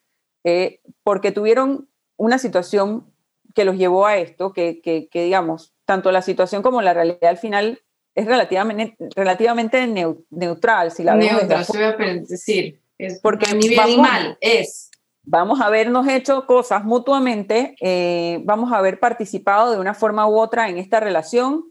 porque 1.02 1.32
tuvieron 1.32 1.88
una 2.16 2.38
situación 2.38 3.12
que 3.52 3.64
los 3.64 3.74
llevó 3.74 4.06
a 4.06 4.16
esto, 4.16 4.52
que, 4.52 4.80
que, 4.80 5.08
que 5.08 5.24
digamos, 5.24 5.74
tanto 5.90 6.12
la 6.12 6.22
situación 6.22 6.62
como 6.62 6.82
la 6.82 6.94
realidad 6.94 7.30
al 7.30 7.36
final 7.36 7.82
es 8.14 8.24
relativamente, 8.24 8.96
relativamente 9.16 9.88
neutral. 10.30 10.92
Si 10.92 11.02
la 11.02 11.16
neutral, 11.16 11.64
se 11.64 11.72
voy 11.72 11.82
a 11.82 12.14
decir. 12.20 12.80
Es 12.96 13.18
porque 13.20 13.52
mi 13.56 13.68
bien 13.68 14.00
mal 14.00 14.38
es. 14.40 14.92
Vamos 15.24 15.60
a 15.60 15.66
habernos 15.66 16.06
hecho 16.06 16.46
cosas 16.46 16.84
mutuamente, 16.84 17.74
eh, 17.80 18.40
vamos 18.44 18.72
a 18.72 18.76
haber 18.76 19.00
participado 19.00 19.72
de 19.72 19.80
una 19.80 19.92
forma 19.92 20.28
u 20.28 20.38
otra 20.38 20.68
en 20.68 20.78
esta 20.78 21.00
relación 21.00 21.64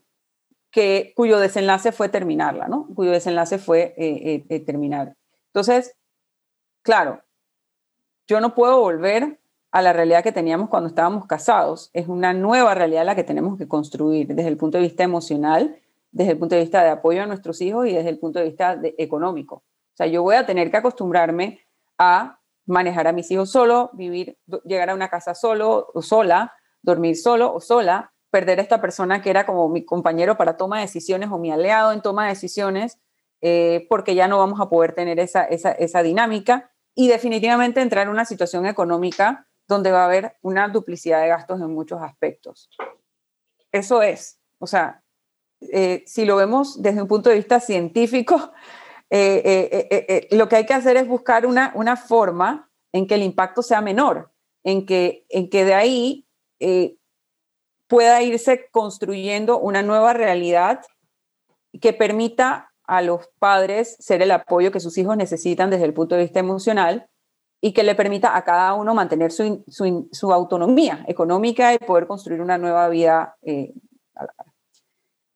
que, 0.70 1.14
cuyo 1.16 1.40
desenlace 1.40 1.94
fue 1.94 2.10
terminarla, 2.10 2.68
¿no? 2.68 2.90
Cuyo 2.94 3.12
desenlace 3.12 3.58
fue 3.58 3.94
eh, 3.98 4.44
eh, 4.50 4.60
terminar. 4.60 5.16
Entonces, 5.54 5.96
claro, 6.82 7.24
yo 8.28 8.42
no 8.42 8.54
puedo 8.54 8.82
volver 8.82 9.39
a 9.72 9.82
la 9.82 9.94
realidad 9.94 10.24
que 10.24 10.32
teníamos 10.32 10.70
cuando 10.70 10.90
estábamos 10.90 11.26
casados. 11.28 11.90
Es 11.94 12.08
una 12.08 12.34
nueva 12.34 12.74
realidad 12.74 13.06
la 13.06 13.16
que 13.16 13.24
tenemos 13.24 13.58
que 13.58 13.68
construir 13.68 14.28
desde 14.28 14.50
el 14.50 14.58
punto 14.58 14.78
de 14.78 14.84
vista 14.84 15.04
emocional, 15.04 15.78
desde 16.12 16.32
el 16.32 16.38
punto 16.40 16.56
de 16.56 16.62
vista 16.62 16.84
de 16.84 16.90
apoyo 16.90 17.24
a 17.24 17.28
nuestros 17.28 17.62
hijos 17.62 17.88
y 17.88 17.94
desde 17.94 18.10
el 18.10 18.18
punto 18.18 18.40
de 18.40 18.46
vista 18.46 18.80
económico. 18.98 19.56
O 19.56 19.96
sea, 19.96 20.08
yo 20.08 20.24
voy 20.24 20.36
a 20.36 20.46
tener 20.46 20.72
que 20.72 20.78
acostumbrarme 20.78 21.60
a 21.98 22.40
manejar 22.66 23.08
a 23.08 23.12
mis 23.12 23.30
hijos 23.32 23.52
solo, 23.52 23.90
vivir, 23.94 24.38
llegar 24.64 24.90
a 24.90 24.96
una 24.96 25.10
casa 25.10 25.36
solo 25.36 25.88
o 25.94 26.02
sola, 26.02 26.54
dormir 26.82 27.18
solo 27.18 27.54
o 27.54 27.60
sola, 27.60 28.14
perder 28.32 28.60
a 28.60 28.62
esta 28.62 28.80
persona 28.80 29.22
que 29.22 29.30
era 29.30 29.46
como 29.46 29.70
mi 29.70 29.84
compañero 29.84 30.38
para 30.38 30.56
toma 30.56 30.78
de 30.78 30.84
decisiones 30.84 31.30
o 31.32 31.38
mi 31.38 31.52
aliado 31.52 31.92
en 31.92 32.02
toma 32.02 32.24
de 32.24 32.30
decisiones, 32.30 33.00
eh, 33.42 33.86
porque 33.90 34.16
ya 34.16 34.28
no 34.28 34.38
vamos 34.38 34.62
a 34.62 34.70
poder 34.70 34.94
tener 34.94 35.20
esa, 35.20 35.44
esa, 35.44 35.72
esa 35.72 36.04
dinámica 36.04 36.72
y 36.96 37.08
definitivamente 37.08 37.82
entrar 37.82 38.04
en 38.06 38.10
una 38.10 38.26
situación 38.26 38.66
económica 38.66 39.48
donde 39.70 39.92
va 39.92 40.02
a 40.02 40.06
haber 40.06 40.36
una 40.42 40.68
duplicidad 40.68 41.22
de 41.22 41.30
gastos 41.30 41.62
en 41.62 41.74
muchos 41.74 42.02
aspectos. 42.02 42.70
Eso 43.72 44.02
es, 44.02 44.42
o 44.58 44.68
sea, 44.68 45.04
eh, 45.62 46.04
si 46.06 46.26
lo 46.26 46.36
vemos 46.36 46.82
desde 46.82 47.02
un 47.02 47.08
punto 47.08 47.30
de 47.30 47.38
vista 47.38 47.62
científico, 47.62 48.52
eh, 49.10 50.28
lo 50.32 50.50
que 50.50 50.58
hay 50.58 50.66
que 50.66 50.74
hacer 50.74 50.98
es 50.98 51.08
buscar 51.08 51.46
una, 51.46 51.72
una 51.76 51.96
forma 51.96 52.70
en 52.92 53.08
que 53.08 53.16
el 53.16 53.24
impacto 53.24 53.62
sea 53.62 53.80
menor, 53.80 54.32
en 54.64 54.86
que, 54.86 55.26
en 55.30 55.50
que 55.50 55.64
de 55.64 55.74
ahí 55.74 56.26
pueda 57.88 58.22
irse 58.22 58.70
construyendo 58.72 59.60
una 59.60 59.82
nueva 59.82 60.14
realidad 60.14 60.82
que 61.80 61.94
permita 61.94 62.72
a 62.84 63.04
los 63.04 63.28
padres 63.38 63.96
ser 64.00 64.24
el 64.24 64.32
apoyo 64.32 64.72
que 64.72 64.80
sus 64.80 64.98
hijos 64.98 65.16
necesitan 65.16 65.70
desde 65.70 65.86
el 65.86 65.94
punto 65.94 66.16
de 66.16 66.24
vista 66.24 66.40
emocional 66.40 67.08
y 67.62 67.74
que 67.74 67.84
le 67.84 67.96
permita 67.96 68.36
a 68.36 68.44
cada 68.44 68.74
uno 68.74 68.94
mantener 68.94 69.32
su, 69.32 70.32
autonomía 70.32 71.04
económica 71.08 71.74
y 71.74 71.78
poder 71.78 72.08
construir 72.08 72.42
una 72.42 72.58
nueva 72.58 72.88
vida. 72.90 73.38
Eh, 73.42 73.74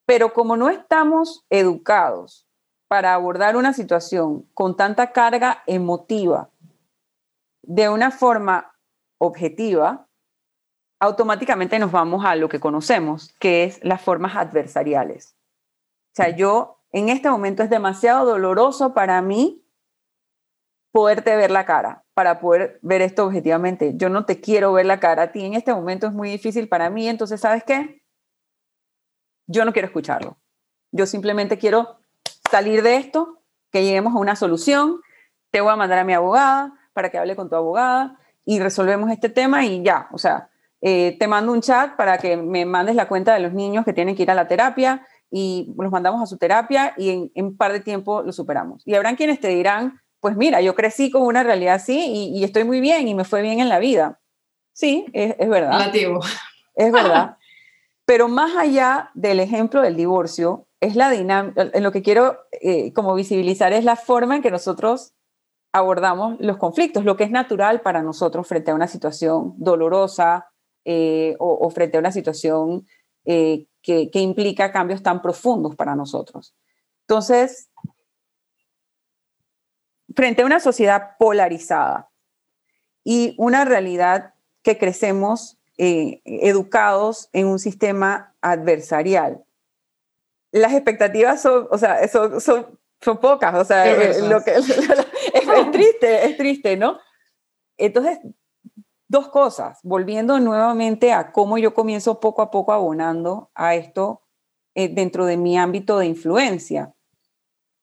pero 0.05 0.33
como 0.33 0.57
no 0.57 0.69
estamos 0.69 1.45
educados 1.49 2.47
para 2.87 3.13
abordar 3.13 3.55
una 3.55 3.73
situación 3.73 4.43
con 4.53 4.75
tanta 4.75 5.11
carga 5.11 5.63
emotiva 5.65 6.49
de 7.61 7.89
una 7.89 8.11
forma 8.11 8.73
objetiva, 9.17 10.07
automáticamente 10.99 11.79
nos 11.79 11.91
vamos 11.91 12.25
a 12.25 12.35
lo 12.35 12.49
que 12.49 12.59
conocemos, 12.59 13.33
que 13.39 13.63
es 13.63 13.83
las 13.83 14.01
formas 14.01 14.35
adversariales. 14.35 15.35
O 16.11 16.15
sea, 16.15 16.29
yo 16.29 16.81
en 16.91 17.09
este 17.09 17.29
momento 17.29 17.63
es 17.63 17.69
demasiado 17.69 18.25
doloroso 18.25 18.93
para 18.93 19.21
mí 19.21 19.65
poderte 20.91 21.35
ver 21.35 21.51
la 21.51 21.65
cara, 21.65 22.02
para 22.13 22.39
poder 22.39 22.79
ver 22.81 23.01
esto 23.01 23.25
objetivamente. 23.25 23.93
Yo 23.95 24.09
no 24.09 24.25
te 24.25 24.39
quiero 24.39 24.73
ver 24.73 24.85
la 24.85 24.99
cara 24.99 25.23
a 25.23 25.31
ti, 25.31 25.45
en 25.45 25.53
este 25.53 25.73
momento 25.73 26.07
es 26.07 26.13
muy 26.13 26.29
difícil 26.29 26.67
para 26.67 26.89
mí, 26.89 27.07
entonces, 27.07 27.41
¿sabes 27.41 27.63
qué? 27.63 28.03
Yo 29.47 29.65
no 29.65 29.73
quiero 29.73 29.87
escucharlo. 29.87 30.37
Yo 30.91 31.05
simplemente 31.05 31.57
quiero 31.57 31.99
salir 32.49 32.83
de 32.83 32.97
esto, 32.97 33.39
que 33.71 33.83
lleguemos 33.83 34.15
a 34.15 34.19
una 34.19 34.35
solución, 34.35 35.01
te 35.49 35.61
voy 35.61 35.71
a 35.71 35.75
mandar 35.75 35.99
a 35.99 36.03
mi 36.03 36.13
abogada 36.13 36.73
para 36.93 37.09
que 37.09 37.17
hable 37.17 37.35
con 37.35 37.49
tu 37.49 37.55
abogada 37.55 38.19
y 38.45 38.59
resolvemos 38.59 39.09
este 39.11 39.29
tema 39.29 39.65
y 39.65 39.83
ya, 39.83 40.07
o 40.11 40.17
sea, 40.17 40.49
eh, 40.81 41.15
te 41.17 41.27
mando 41.27 41.51
un 41.51 41.61
chat 41.61 41.95
para 41.95 42.17
que 42.17 42.35
me 42.35 42.65
mandes 42.65 42.95
la 42.95 43.07
cuenta 43.07 43.33
de 43.33 43.39
los 43.39 43.53
niños 43.53 43.85
que 43.85 43.93
tienen 43.93 44.15
que 44.15 44.23
ir 44.23 44.31
a 44.31 44.35
la 44.35 44.47
terapia 44.47 45.07
y 45.31 45.73
los 45.77 45.91
mandamos 45.91 46.21
a 46.21 46.25
su 46.25 46.37
terapia 46.37 46.93
y 46.97 47.31
en, 47.33 47.45
un 47.45 47.57
par 47.57 47.71
de 47.71 47.79
tiempo 47.79 48.21
lo 48.21 48.31
superamos. 48.31 48.83
Y 48.85 48.93
habrán 48.93 49.15
quienes 49.15 49.39
te 49.39 49.47
dirán, 49.47 50.01
pues 50.23 50.37
mira, 50.37 50.61
yo 50.61 50.73
crecí 50.73 51.11
con 51.11 51.23
una 51.23 51.43
realidad 51.43 51.75
así 51.75 52.31
y, 52.33 52.43
estoy 52.45 52.63
muy 52.63 52.79
bien 52.79 53.09
y 53.09 53.13
me 53.13 53.25
fue 53.25 53.41
bien 53.41 53.59
en 53.59 53.67
la 53.67 53.79
vida. 53.79 54.21
Sí, 54.71 55.05
es, 55.11 55.35
es 55.37 55.49
verdad. 55.49 55.77
Es 56.75 56.91
verdad. 56.93 57.37
Pero 58.05 58.29
más 58.29 58.55
allá 58.55 59.11
del 59.15 59.41
ejemplo 59.41 59.81
del 59.81 59.97
divorcio, 59.97 60.65
es 60.79 60.95
la 60.95 61.09
dinámica, 61.09 61.65
lo 61.77 61.91
que 61.91 62.01
quiero 62.01 62.37
eh, 62.51 62.93
como 62.93 63.13
visibilizar 63.15 63.73
es 63.73 63.83
la 63.83 63.97
forma 63.97 64.37
en 64.37 64.41
que 64.41 64.49
nosotros 64.49 65.13
abordamos 65.73 66.37
los 66.39 66.55
conflictos, 66.55 67.03
lo 67.03 67.17
que 67.17 67.25
es 67.25 67.31
natural 67.31 67.81
para 67.81 68.01
nosotros 68.01 68.47
frente 68.47 68.71
a 68.71 68.75
una 68.75 68.87
situación 68.87 69.55
dolorosa, 69.57 70.47
eh, 70.85 71.35
o, 71.37 71.69
frente 71.69 71.97
a 71.97 71.99
una 71.99 72.13
situación 72.13 72.87
eh, 73.25 73.67
que, 73.81 74.09
implica 74.13 74.71
cambios 74.71 75.03
tan 75.03 75.21
profundos 75.21 75.75
para 75.75 75.97
nosotros. 75.97 76.55
Entonces, 77.07 77.69
frente 80.15 80.41
a 80.41 80.45
una 80.45 80.59
sociedad 80.59 81.17
polarizada 81.17 82.09
y 83.03 83.35
una 83.37 83.65
realidad 83.65 84.33
que 84.61 84.77
crecemos 84.77 85.59
eh, 85.77 86.21
educados 86.25 87.29
en 87.33 87.47
un 87.47 87.59
sistema 87.59 88.35
adversarial, 88.41 89.43
las 90.51 90.73
expectativas 90.73 91.41
son, 91.41 91.67
o 91.71 91.77
sea, 91.77 92.07
son, 92.07 92.39
son, 92.39 93.17
pocas, 93.19 93.55
o 93.55 93.65
sea, 93.65 93.85
lo 94.21 94.43
que, 94.43 94.51
es 94.53 95.71
triste, 95.71 96.25
es 96.25 96.37
triste, 96.37 96.77
¿no? 96.77 96.99
Entonces, 97.75 98.19
dos 99.07 99.29
cosas, 99.29 99.79
volviendo 99.83 100.39
nuevamente 100.39 101.11
a 101.11 101.31
cómo 101.31 101.57
yo 101.57 101.73
comienzo 101.73 102.19
poco 102.19 102.41
a 102.41 102.51
poco 102.51 102.71
abonando 102.71 103.51
a 103.55 103.75
esto 103.75 104.21
eh, 104.75 104.89
dentro 104.89 105.25
de 105.25 105.37
mi 105.37 105.57
ámbito 105.57 105.97
de 105.97 106.05
influencia. 106.05 106.93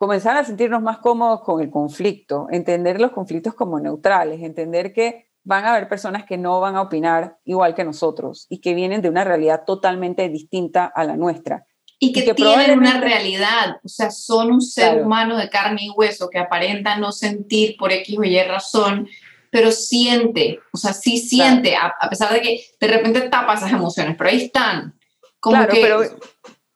Comenzar 0.01 0.35
a 0.39 0.45
sentirnos 0.45 0.81
más 0.81 0.97
cómodos 0.97 1.43
con 1.43 1.61
el 1.61 1.69
conflicto, 1.71 2.47
entender 2.51 2.99
los 2.99 3.11
conflictos 3.11 3.53
como 3.53 3.79
neutrales, 3.79 4.41
entender 4.41 4.95
que 4.95 5.27
van 5.45 5.67
a 5.67 5.73
haber 5.73 5.91
personas 5.91 6.25
que 6.25 6.39
no 6.39 6.59
van 6.59 6.77
a 6.77 6.81
opinar 6.81 7.37
igual 7.45 7.75
que 7.75 7.85
nosotros 7.85 8.47
y 8.49 8.63
que 8.63 8.73
vienen 8.73 9.03
de 9.03 9.11
una 9.11 9.25
realidad 9.25 9.65
totalmente 9.67 10.27
distinta 10.31 10.87
a 10.87 11.05
la 11.05 11.17
nuestra. 11.17 11.67
Y 11.99 12.15
que, 12.15 12.33
tienen 12.33 12.79
una 12.79 12.99
realidad, 12.99 13.77
o 13.85 13.89
sea, 13.89 14.11
son 14.11 14.53
un 14.53 14.63
ser 14.63 15.03
humano 15.03 15.37
de 15.37 15.51
carne 15.51 15.83
y 15.83 15.91
hueso 15.91 16.31
que 16.31 16.39
aparenta 16.39 16.97
no 16.97 17.13
sentir 17.13 17.77
por 17.77 17.93
X 17.93 18.19
o 18.19 18.25
Y 18.25 18.43
razón 18.43 19.07
pero 19.51 19.71
siente, 19.73 20.61
o 20.73 20.79
sea, 20.79 20.95
sí 20.95 21.19
siente, 21.19 21.77
a, 21.77 21.93
pesar 22.09 22.33
de 22.33 22.41
que 22.41 22.65
de 22.81 22.87
repente 22.87 23.21
tapa 23.29 23.55
esas 23.55 23.73
emociones, 23.73 24.15
pero 24.17 24.31
ahí 24.31 24.45
están. 24.45 24.97
Como 25.41 25.57
claro, 25.57 25.73
que 25.75 25.81
pero, 25.83 26.01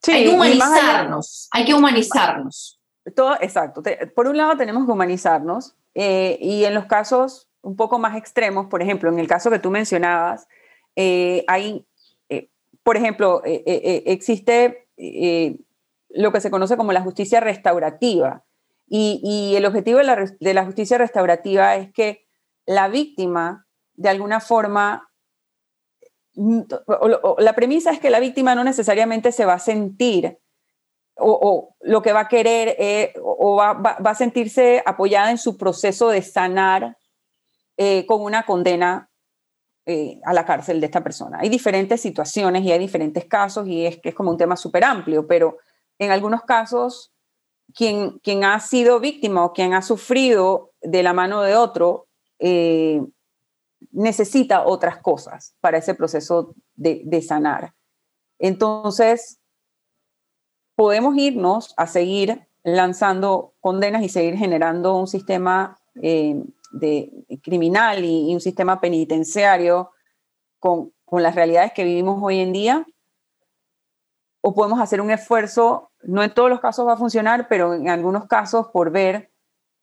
hay 0.09 0.25
que 0.25 0.29
humanizarnos, 0.29 1.49
hay 1.53 1.65
que 1.65 1.73
humanizarnos. 1.75 2.81
Todo, 3.13 3.37
exacto. 3.41 3.83
Por 4.15 4.29
un 4.29 4.37
lado 4.37 4.57
tenemos 4.57 4.87
que 4.87 4.93
humanizarnos 4.93 5.77
eh, 5.95 6.39
y 6.41 6.65
en 6.65 6.75
los 6.75 6.87
casos 6.87 7.49
un 7.61 7.77
poco 7.77 7.99
más 7.99 8.17
extremos, 8.17 8.67
por 8.67 8.83
ejemplo, 8.83 9.11
en 9.11 9.19
el 9.19 9.27
caso 9.27 9.51
que 9.51 9.59
tú 9.59 9.71
mencionabas, 9.71 10.49
eh, 10.97 11.45
hay, 11.47 11.87
eh, 12.29 12.49
por 12.83 12.97
ejemplo, 12.97 13.43
existe 13.45 14.87
lo 16.11 16.33
que 16.33 16.41
se 16.41 16.51
conoce 16.51 16.77
como 16.77 16.93
la 16.93 17.03
justicia 17.03 17.41
restaurativa 17.41 18.45
y, 18.87 19.55
el 19.57 19.65
objetivo 19.67 19.99
de 19.99 20.05
la, 20.05 20.25
de 20.39 20.55
la 20.55 20.65
justicia 20.65 20.99
restaurativa 20.99 21.75
es 21.77 21.93
que 21.93 22.27
la 22.67 22.89
víctima, 22.89 23.67
de 23.95 24.09
alguna 24.11 24.41
forma, 24.41 25.11
mm, 26.35 26.61
la 27.39 27.55
premisa 27.55 27.91
es 27.91 28.01
que 28.01 28.11
la 28.11 28.21
víctima 28.21 28.55
no 28.55 28.65
necesariamente 28.65 29.33
se 29.33 29.47
va 29.47 29.55
a 29.55 29.59
sentir 29.59 30.39
o, 31.17 31.77
lo 31.81 32.03
que 32.03 32.13
va 32.13 32.21
a 32.21 32.29
querer 32.29 32.77
eh, 32.79 33.15
o 33.23 33.57
va, 33.57 33.71
a 33.71 34.15
sentirse 34.15 34.83
apoyada 34.85 35.31
en 35.31 35.39
su 35.39 35.57
proceso 35.57 36.09
de 36.09 36.23
sanar 36.23 36.97
eh, 37.77 38.05
con 38.07 38.23
una 38.23 38.45
condena 38.45 39.11
eh, 39.87 40.21
a 40.25 40.33
la 40.33 40.45
cárcel 40.45 40.81
de 40.81 40.87
esta 40.87 41.03
persona. 41.03 41.39
Hay 41.41 41.49
diferentes 41.49 42.01
situaciones 42.01 42.63
y 42.63 42.73
hay 42.73 42.79
diferentes 42.79 43.27
casos 43.27 43.67
y 43.69 43.87
es 43.87 44.01
que 44.01 44.11
es 44.11 44.15
como 44.15 44.31
un 44.31 44.39
tema 44.39 44.57
súper 44.57 44.85
amplio, 44.85 45.27
pero 45.27 45.59
en 45.99 46.11
algunos 46.11 46.43
casos 46.43 47.13
quien, 47.75 48.19
quien 48.21 48.45
ha 48.45 48.59
sido 48.61 49.01
víctima 49.01 49.45
o 49.45 49.53
quien 49.53 49.75
ha 49.75 49.83
sufrido 49.83 50.73
de 50.81 51.03
la 51.03 51.13
mano 51.13 51.43
de 51.43 51.57
otro 51.57 52.09
necesita 53.95 54.67
otras 54.67 54.99
cosas 54.99 55.55
para 55.61 55.79
ese 55.79 55.95
proceso 55.95 56.55
de, 56.75 57.23
sanar. 57.23 57.75
Entonces, 58.39 59.41
podemos 60.77 61.17
irnos 61.17 61.75
a 61.77 61.87
seguir 61.87 62.47
lanzando 62.63 63.55
condenas 63.61 64.03
y 64.03 64.09
seguir 64.09 64.37
generando 64.37 64.97
un 64.97 65.07
sistema 65.07 65.79
eh, 66.03 66.43
criminal 67.43 68.05
y, 68.05 68.35
un 68.35 68.41
sistema 68.41 68.81
penitenciario 68.81 69.91
con, 70.59 70.93
con, 71.05 71.23
las 71.23 71.35
realidades 71.35 71.73
que 71.73 71.85
vivimos 71.85 72.21
hoy 72.23 72.41
en 72.41 72.53
día. 72.53 72.87
O 74.41 74.55
podemos 74.55 74.81
hacer 74.81 75.01
un 75.01 75.11
esfuerzo, 75.11 75.91
no 76.03 76.23
en 76.23 76.35
todos 76.35 76.51
los 76.51 76.61
casos 76.61 76.87
va 76.87 76.95
a 76.95 76.99
funcionar, 76.99 77.49
pero 77.49 77.75
en 77.75 77.89
algunos 77.89 78.27
casos 78.27 78.69
por 78.73 78.91
ver 78.91 79.31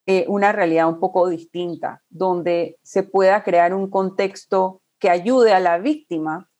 eh, 0.08 0.26
una 0.28 0.52
realidad 0.52 0.90
un 0.90 1.00
poco 1.00 1.30
distinta, 1.30 2.04
donde 2.10 2.78
se 2.84 3.04
pueda 3.04 3.44
crear 3.44 3.74
un 3.74 3.90
contexto 3.90 4.82
que 5.00 5.10
ayude 5.10 5.54
a 5.54 5.60
la 5.60 5.78
víctima 5.78 6.51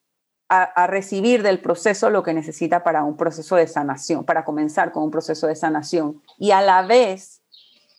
a, 0.54 0.86
recibir 0.86 1.42
del 1.42 1.60
proceso 1.60 2.10
lo 2.10 2.22
que 2.22 2.34
necesita 2.34 2.84
para 2.84 3.04
un 3.04 3.16
proceso 3.16 3.56
de 3.56 3.66
sanación, 3.66 4.24
para 4.24 4.44
comenzar 4.44 4.92
con 4.92 5.02
un 5.04 5.10
proceso 5.10 5.46
de 5.46 5.56
sanación 5.56 6.20
y 6.38 6.50
a 6.50 6.60
la 6.60 6.82
vez 6.82 7.40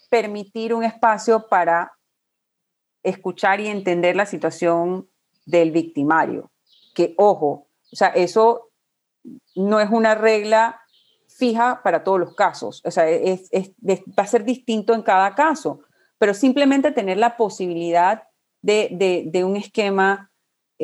permitir 0.10 0.76
un 0.76 0.84
espacio 0.84 1.48
para 1.48 1.94
escuchar 3.02 3.60
y 3.60 3.68
entender 3.70 4.16
la 4.16 4.28
situación 4.28 5.10
del 5.48 5.72
victimario. 5.72 6.52
Que, 6.94 7.16
ojo, 7.18 7.68
o 7.92 7.96
sea, 7.96 8.10
eso 8.10 8.70
no 9.56 9.80
es 9.80 9.90
una 9.90 10.14
regla 10.14 10.80
fija 11.28 11.82
para 11.82 12.04
todos 12.04 12.20
los 12.20 12.36
casos. 12.36 12.84
O 12.86 12.92
sea, 12.92 13.06
va 13.06 14.24
a 14.24 14.28
ser 14.28 14.44
distinto 14.44 14.94
en 14.94 15.02
cada 15.02 15.34
caso, 15.34 15.80
pero 16.20 16.36
simplemente 16.36 16.92
tener 16.92 17.18
la 17.18 17.36
posibilidad 17.36 18.24
de, 18.62 19.42
un 19.44 19.58
esquema 19.58 20.32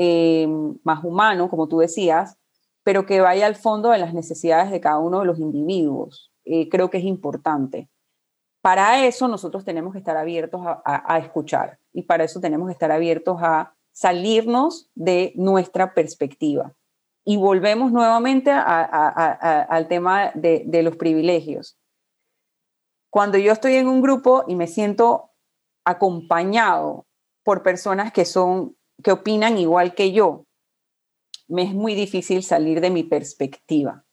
eh, 0.01 0.47
más 0.83 1.03
humano, 1.03 1.49
como 1.49 1.67
tú 1.67 1.79
decías, 1.79 2.37
pero 2.83 3.05
que 3.05 3.19
vaya 3.19 3.45
al 3.45 3.57
fondo 3.57 3.89
de 3.89 3.97
las 3.97 4.13
necesidades 4.13 4.71
de 4.71 4.79
cada 4.79 4.97
uno 4.97 5.19
de 5.19 5.25
los 5.25 5.39
individuos. 5.39 6.31
Eh, 6.45 6.69
creo 6.69 6.89
que 6.89 6.99
es 6.99 7.03
importante. 7.03 7.89
Para 8.61 9.05
eso 9.05 9.27
nosotros 9.27 9.65
tenemos 9.65 9.91
que 9.91 9.99
estar 9.99 10.15
abiertos 10.15 10.61
a, 10.63 11.17
escuchar 11.17 11.79
y 11.91 12.03
para 12.03 12.23
eso 12.23 12.39
tenemos 12.39 12.67
que 12.67 12.71
estar 12.71 12.93
abiertos 12.93 13.39
a 13.41 13.75
salirnos 13.91 14.89
de 14.95 15.33
nuestra 15.35 15.93
perspectiva. 15.93 16.73
Y 17.25 17.35
volvemos 17.35 17.91
nuevamente 17.91 18.51
al 18.51 19.87
tema 19.89 20.31
de, 20.33 20.63
de 20.65 20.81
los 20.81 20.95
privilegios. 20.95 21.77
Cuando 23.09 23.37
yo 23.37 23.51
estoy 23.51 23.75
en 23.75 23.89
un 23.89 24.01
grupo 24.01 24.45
y 24.47 24.55
me 24.55 24.67
siento 24.67 25.31
acompañado 25.83 27.05
por 27.43 27.63
personas 27.63 28.13
que 28.13 28.23
son 28.23 28.77
que 29.03 29.11
opinan 29.11 29.57
igual 29.57 29.93
que 29.95 30.11
yo, 30.11 30.45
me 31.47 31.63
es 31.63 31.73
muy 31.73 31.95
difícil 31.95 32.43
salir 32.43 32.79
de 32.79 32.89
mi 32.89 33.03
perspectiva. 33.03 34.05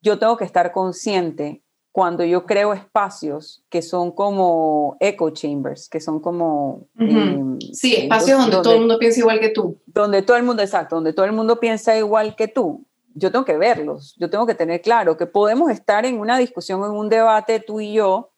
Yo 0.00 0.18
tengo 0.18 0.36
que 0.36 0.44
estar 0.44 0.72
consciente 0.72 1.62
cuando 1.92 2.24
yo 2.24 2.46
creo 2.46 2.72
espacios 2.72 3.62
que 3.68 3.82
son 3.82 4.10
como 4.10 4.96
echo 4.98 5.30
chambers, 5.30 5.88
que 5.88 6.00
son 6.00 6.20
como... 6.20 6.88
Em, 6.98 7.58
sí, 7.60 7.94
espacios 7.94 8.38
donde, 8.40 8.56
todo 8.62 8.72
el 8.72 8.80
mundo 8.80 8.98
piensa 8.98 9.20
igual 9.20 9.38
que 9.40 9.50
tú. 9.50 9.78
Donde 9.86 10.22
todo 10.22 10.38
el 10.38 10.42
mundo, 10.42 10.62
exacto, 10.62 10.96
donde 10.96 11.12
todo 11.12 11.26
el 11.26 11.32
mundo 11.32 11.60
piensa 11.60 11.96
igual 11.96 12.34
que 12.34 12.48
tú. 12.48 12.86
Yo 13.14 13.30
tengo 13.30 13.44
que 13.44 13.58
verlos, 13.58 14.16
yo 14.18 14.30
tengo 14.30 14.46
que 14.46 14.54
tener 14.54 14.80
claro 14.80 15.18
que 15.18 15.26
podemos 15.26 15.70
estar 15.70 16.06
en 16.06 16.18
una 16.18 16.38
discusión, 16.38 16.82
en 16.82 16.92
un 16.92 17.10
debate 17.10 17.60
tú 17.60 17.80
y 17.80 17.92
yo, 17.92 18.31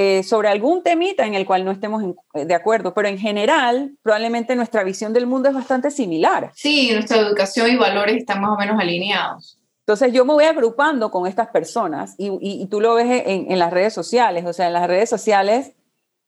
eh, 0.00 0.22
sobre 0.22 0.48
algún 0.48 0.84
temita 0.84 1.26
en 1.26 1.34
el 1.34 1.44
cual 1.44 1.64
no 1.64 1.72
estemos 1.72 2.04
eh, 2.34 2.44
de 2.44 2.54
acuerdo, 2.54 2.94
pero 2.94 3.08
en 3.08 3.18
general 3.18 3.96
probablemente 4.00 4.54
nuestra 4.54 4.84
visión 4.84 5.12
del 5.12 5.26
mundo 5.26 5.48
es 5.48 5.56
bastante 5.56 5.90
similar. 5.90 6.52
Sí, 6.54 6.92
nuestra 6.92 7.16
educación 7.16 7.68
y 7.72 7.76
valores 7.76 8.18
están 8.18 8.40
más 8.40 8.52
o 8.52 8.56
menos 8.56 8.80
alineados. 8.80 9.58
Entonces 9.80 10.12
yo 10.12 10.24
me 10.24 10.34
voy 10.34 10.44
agrupando 10.44 11.10
con 11.10 11.26
estas 11.26 11.48
personas 11.48 12.14
y, 12.16 12.30
y, 12.40 12.64
tú 12.66 12.80
lo 12.80 12.94
ves 12.94 13.24
en, 13.26 13.50
en, 13.50 13.58
las 13.58 13.72
redes 13.72 13.92
sociales, 13.92 14.46
o 14.46 14.52
sea, 14.52 14.68
en 14.68 14.74
las 14.74 14.86
redes 14.86 15.10
sociales 15.10 15.72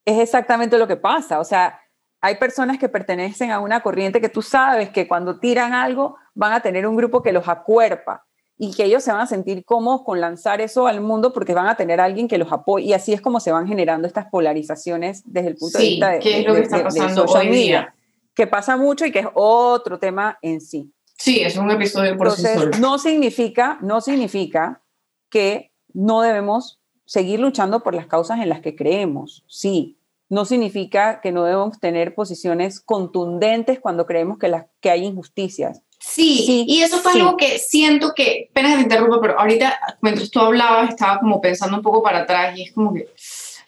es 0.03 0.19
exactamente 0.19 0.77
lo 0.77 0.89
que 0.89 0.97
pasa, 0.97 1.39
o 1.39 1.45
sea, 1.45 1.79
hay 2.19 2.35
personas 2.35 2.77
que 2.77 2.89
pertenecen 2.89 3.51
a 3.51 3.61
una 3.61 3.79
corriente 3.79 4.19
que 4.19 4.27
tú 4.27 4.41
sabes 4.41 4.89
que 4.89 5.07
cuando 5.07 5.39
tiran 5.39 5.71
algo 5.73 6.17
van 6.33 6.51
a 6.51 6.59
tener 6.59 6.85
un 6.85 6.97
grupo 6.97 7.23
que 7.23 7.31
los 7.31 7.47
acuerpa 7.47 8.25
y 8.63 8.73
que 8.73 8.83
ellos 8.85 9.03
se 9.03 9.11
van 9.11 9.21
a 9.21 9.25
sentir 9.25 9.65
cómodos 9.65 10.03
con 10.03 10.21
lanzar 10.21 10.61
eso 10.61 10.85
al 10.85 11.01
mundo 11.01 11.33
porque 11.33 11.55
van 11.55 11.65
a 11.65 11.75
tener 11.75 11.99
a 11.99 12.03
alguien 12.03 12.27
que 12.27 12.37
los 12.37 12.51
apoye 12.51 12.85
y 12.85 12.93
así 12.93 13.11
es 13.11 13.19
como 13.19 13.39
se 13.39 13.51
van 13.51 13.67
generando 13.67 14.07
estas 14.07 14.27
polarizaciones 14.27 15.23
desde 15.25 15.47
el 15.47 15.55
punto 15.55 15.79
de 15.79 15.83
vista 15.83 16.09
de, 16.09 16.19
¿qué 16.19 16.41
es 16.41 16.45
lo 16.45 16.53
que 16.53 16.61
está 16.61 16.83
pasando 16.83 17.25
hoy 17.25 17.47
día? 17.47 17.95
que 18.35 18.45
pasa 18.45 18.77
mucho 18.77 19.03
y 19.07 19.11
que 19.11 19.21
es 19.21 19.27
otro 19.33 19.97
tema 19.97 20.37
en 20.43 20.61
sí. 20.61 20.93
Sí, 21.17 21.41
es 21.41 21.57
un 21.57 21.71
episodio 21.71 22.15
por 22.15 22.27
Entonces, 22.27 22.69
sí 22.75 22.79
No 22.79 22.99
significa, 22.99 23.79
no 23.81 23.99
significa 23.99 24.83
que 25.31 25.71
no 25.95 26.21
debemos 26.21 26.79
seguir 27.05 27.39
luchando 27.39 27.81
por 27.81 27.95
las 27.95 28.05
causas 28.05 28.41
en 28.41 28.49
las 28.49 28.61
que 28.61 28.75
creemos. 28.75 29.43
Sí, 29.47 29.97
no 30.29 30.45
significa 30.45 31.19
que 31.19 31.31
no 31.31 31.45
debemos 31.45 31.79
tener 31.79 32.13
posiciones 32.13 32.79
contundentes 32.79 33.79
cuando 33.79 34.05
creemos 34.05 34.37
que, 34.37 34.49
las, 34.49 34.67
que 34.81 34.91
hay 34.91 35.03
injusticias. 35.03 35.81
Sí, 36.03 36.65
y 36.67 36.81
eso 36.81 36.97
fue 36.97 37.11
algo 37.11 37.37
que 37.37 37.59
siento 37.59 38.13
que, 38.15 38.49
pena 38.53 38.69
que 38.71 38.77
te 38.77 38.81
interrumpa, 38.81 39.21
pero 39.21 39.39
ahorita 39.39 39.79
mientras 40.01 40.31
tú 40.31 40.39
hablabas 40.39 40.89
estaba 40.89 41.19
como 41.19 41.39
pensando 41.39 41.77
un 41.77 41.83
poco 41.83 42.01
para 42.01 42.21
atrás 42.21 42.57
y 42.57 42.63
es 42.63 42.73
como 42.73 42.91
que 42.91 43.07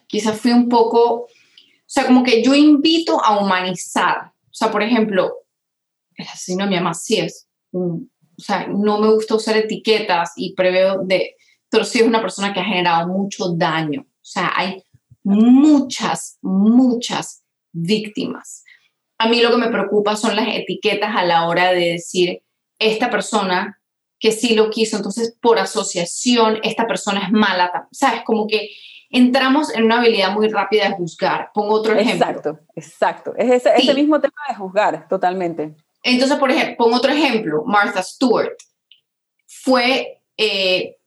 quizás 0.08 0.42
fui 0.42 0.52
un 0.52 0.68
poco, 0.68 1.22
o 1.22 1.30
sea, 1.86 2.08
como 2.08 2.24
que 2.24 2.44
yo 2.44 2.56
invito 2.56 3.24
a 3.24 3.40
humanizar. 3.40 4.32
O 4.46 4.54
sea, 4.54 4.72
por 4.72 4.82
ejemplo, 4.82 5.32
el 6.16 6.28
asesino 6.28 6.64
de 6.64 6.72
mi 6.72 6.76
mamá 6.76 6.96
sí 6.96 7.20
es, 7.20 7.48
o 7.72 8.02
sea, 8.38 8.68
no 8.68 9.00
me 9.00 9.14
gusta 9.14 9.36
usar 9.36 9.56
etiquetas 9.56 10.34
y 10.36 10.56
preveo 10.56 11.04
de, 11.04 11.36
pero 11.70 11.86
sí 11.86 12.00
es 12.00 12.08
una 12.08 12.22
persona 12.22 12.52
que 12.52 12.62
ha 12.62 12.66
generado 12.66 13.08
mucho 13.08 13.54
daño. 13.54 14.02
O 14.02 14.26
sea, 14.26 14.52
hay 14.56 14.84
muchas, 15.24 16.40
muchas 16.42 17.44
víctimas 17.72 18.63
a 19.24 19.28
mí 19.30 19.42
lo 19.42 19.52
que 19.52 19.58
me 19.58 19.70
preocupa 19.70 20.18
son 20.18 20.36
las 20.36 20.48
etiquetas 20.50 21.16
a 21.16 21.24
la 21.24 21.48
hora 21.48 21.72
de 21.72 21.94
decir, 21.94 22.44
esta 22.78 23.10
persona 23.10 23.80
que 24.20 24.34
sí 24.34 24.54
lo 24.54 24.70
quiso, 24.70 24.98
entonces 24.98 25.38
por 25.42 25.60
asociación, 25.60 26.60
esta 26.64 26.88
persona 26.88 27.22
es 27.22 27.32
mala. 27.32 27.88
¿Sabes? 27.92 28.22
Como 28.26 28.48
que 28.48 28.70
entramos 29.10 29.74
en 29.74 29.84
una 29.84 30.00
habilidad 30.00 30.34
muy 30.34 30.50
rápida 30.50 30.90
de 30.90 30.96
juzgar. 30.96 31.52
Pongo 31.54 31.76
otro 31.76 31.94
ejemplo. 31.94 32.28
Exacto, 32.28 32.60
exacto. 32.76 33.34
Es 33.38 33.66
ese, 33.66 33.94
mismo 33.94 34.20
tema 34.20 34.36
de 34.50 34.56
juzgar, 34.56 35.08
totalmente. 35.08 35.76
Entonces, 36.04 36.38
por 36.38 36.52
ejemplo, 36.52 36.76
pongo 36.78 36.98
otro 36.98 37.14
ejemplo. 37.14 37.64
Martha 37.66 38.04
Stewart 38.04 38.58
fue, 39.46 40.22
eh, 40.36 40.98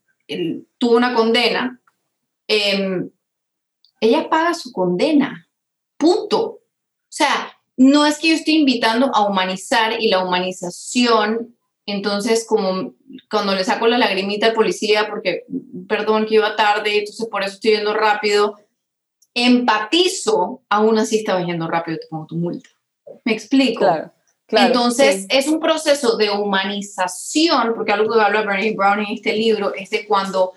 tuvo 0.78 0.96
una 0.96 1.14
condena. 1.14 1.80
Em, 2.48 3.10
ella 4.00 4.30
paga 4.30 4.54
su 4.54 4.72
condena. 4.72 5.48
Punto. 5.98 6.40
O 6.44 6.60
sea, 7.08 7.55
no 7.76 8.06
es 8.06 8.18
que 8.18 8.28
yo 8.28 8.34
esté 8.34 8.52
invitando 8.52 9.10
a 9.14 9.26
humanizar 9.26 10.00
y 10.00 10.08
la 10.08 10.24
humanización, 10.24 11.56
entonces 11.84 12.46
como 12.48 12.94
cuando 13.30 13.54
le 13.54 13.64
saco 13.64 13.86
la 13.86 13.98
lagrimita 13.98 14.46
al 14.46 14.54
policía 14.54 15.08
porque, 15.08 15.44
perdón 15.88 16.26
que 16.26 16.36
iba 16.36 16.56
tarde, 16.56 16.98
entonces 16.98 17.26
por 17.30 17.42
eso 17.42 17.54
estoy 17.54 17.72
yendo 17.72 17.94
rápido, 17.94 18.56
empatizo, 19.34 20.62
aún 20.68 20.98
así 20.98 21.18
estaba 21.18 21.44
yendo 21.44 21.68
rápido, 21.68 21.98
te 21.98 22.06
pongo 22.08 22.26
tu 22.26 22.36
multa. 22.36 22.70
¿Me 23.24 23.32
explico? 23.32 23.80
Claro. 24.46 24.66
Entonces, 24.68 25.26
es 25.28 25.48
un 25.48 25.58
proceso 25.58 26.16
de 26.16 26.30
humanización, 26.30 27.74
porque 27.74 27.92
algo 27.92 28.14
que 28.14 28.20
habla 28.20 28.42
Bernie 28.42 28.76
Brown 28.76 29.00
en 29.00 29.14
este 29.14 29.32
libro 29.32 29.74
es 29.74 29.90
de 29.90 30.06
cuando 30.06 30.52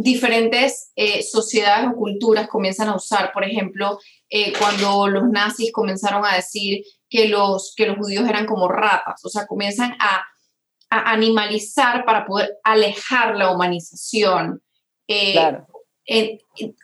diferentes 0.00 0.92
eh, 0.94 1.24
sociedades 1.24 1.90
o 1.90 1.96
culturas 1.96 2.46
comienzan 2.46 2.88
a 2.88 2.94
usar, 2.94 3.32
por 3.32 3.42
ejemplo, 3.44 3.98
eh, 4.30 4.52
cuando 4.56 5.08
los 5.08 5.28
nazis 5.28 5.72
comenzaron 5.72 6.24
a 6.24 6.36
decir 6.36 6.84
que 7.10 7.26
los, 7.26 7.74
que 7.76 7.86
los 7.86 7.98
judíos 7.98 8.28
eran 8.28 8.46
como 8.46 8.68
ratas, 8.68 9.24
o 9.24 9.28
sea, 9.28 9.46
comienzan 9.46 9.96
a, 9.98 10.24
animalizar 10.90 12.06
para 12.06 12.24
poder 12.24 12.56
alejar 12.64 13.36
la 13.36 13.50
humanización. 13.50 14.62
Eh, 15.06 15.32
claro. 15.32 15.66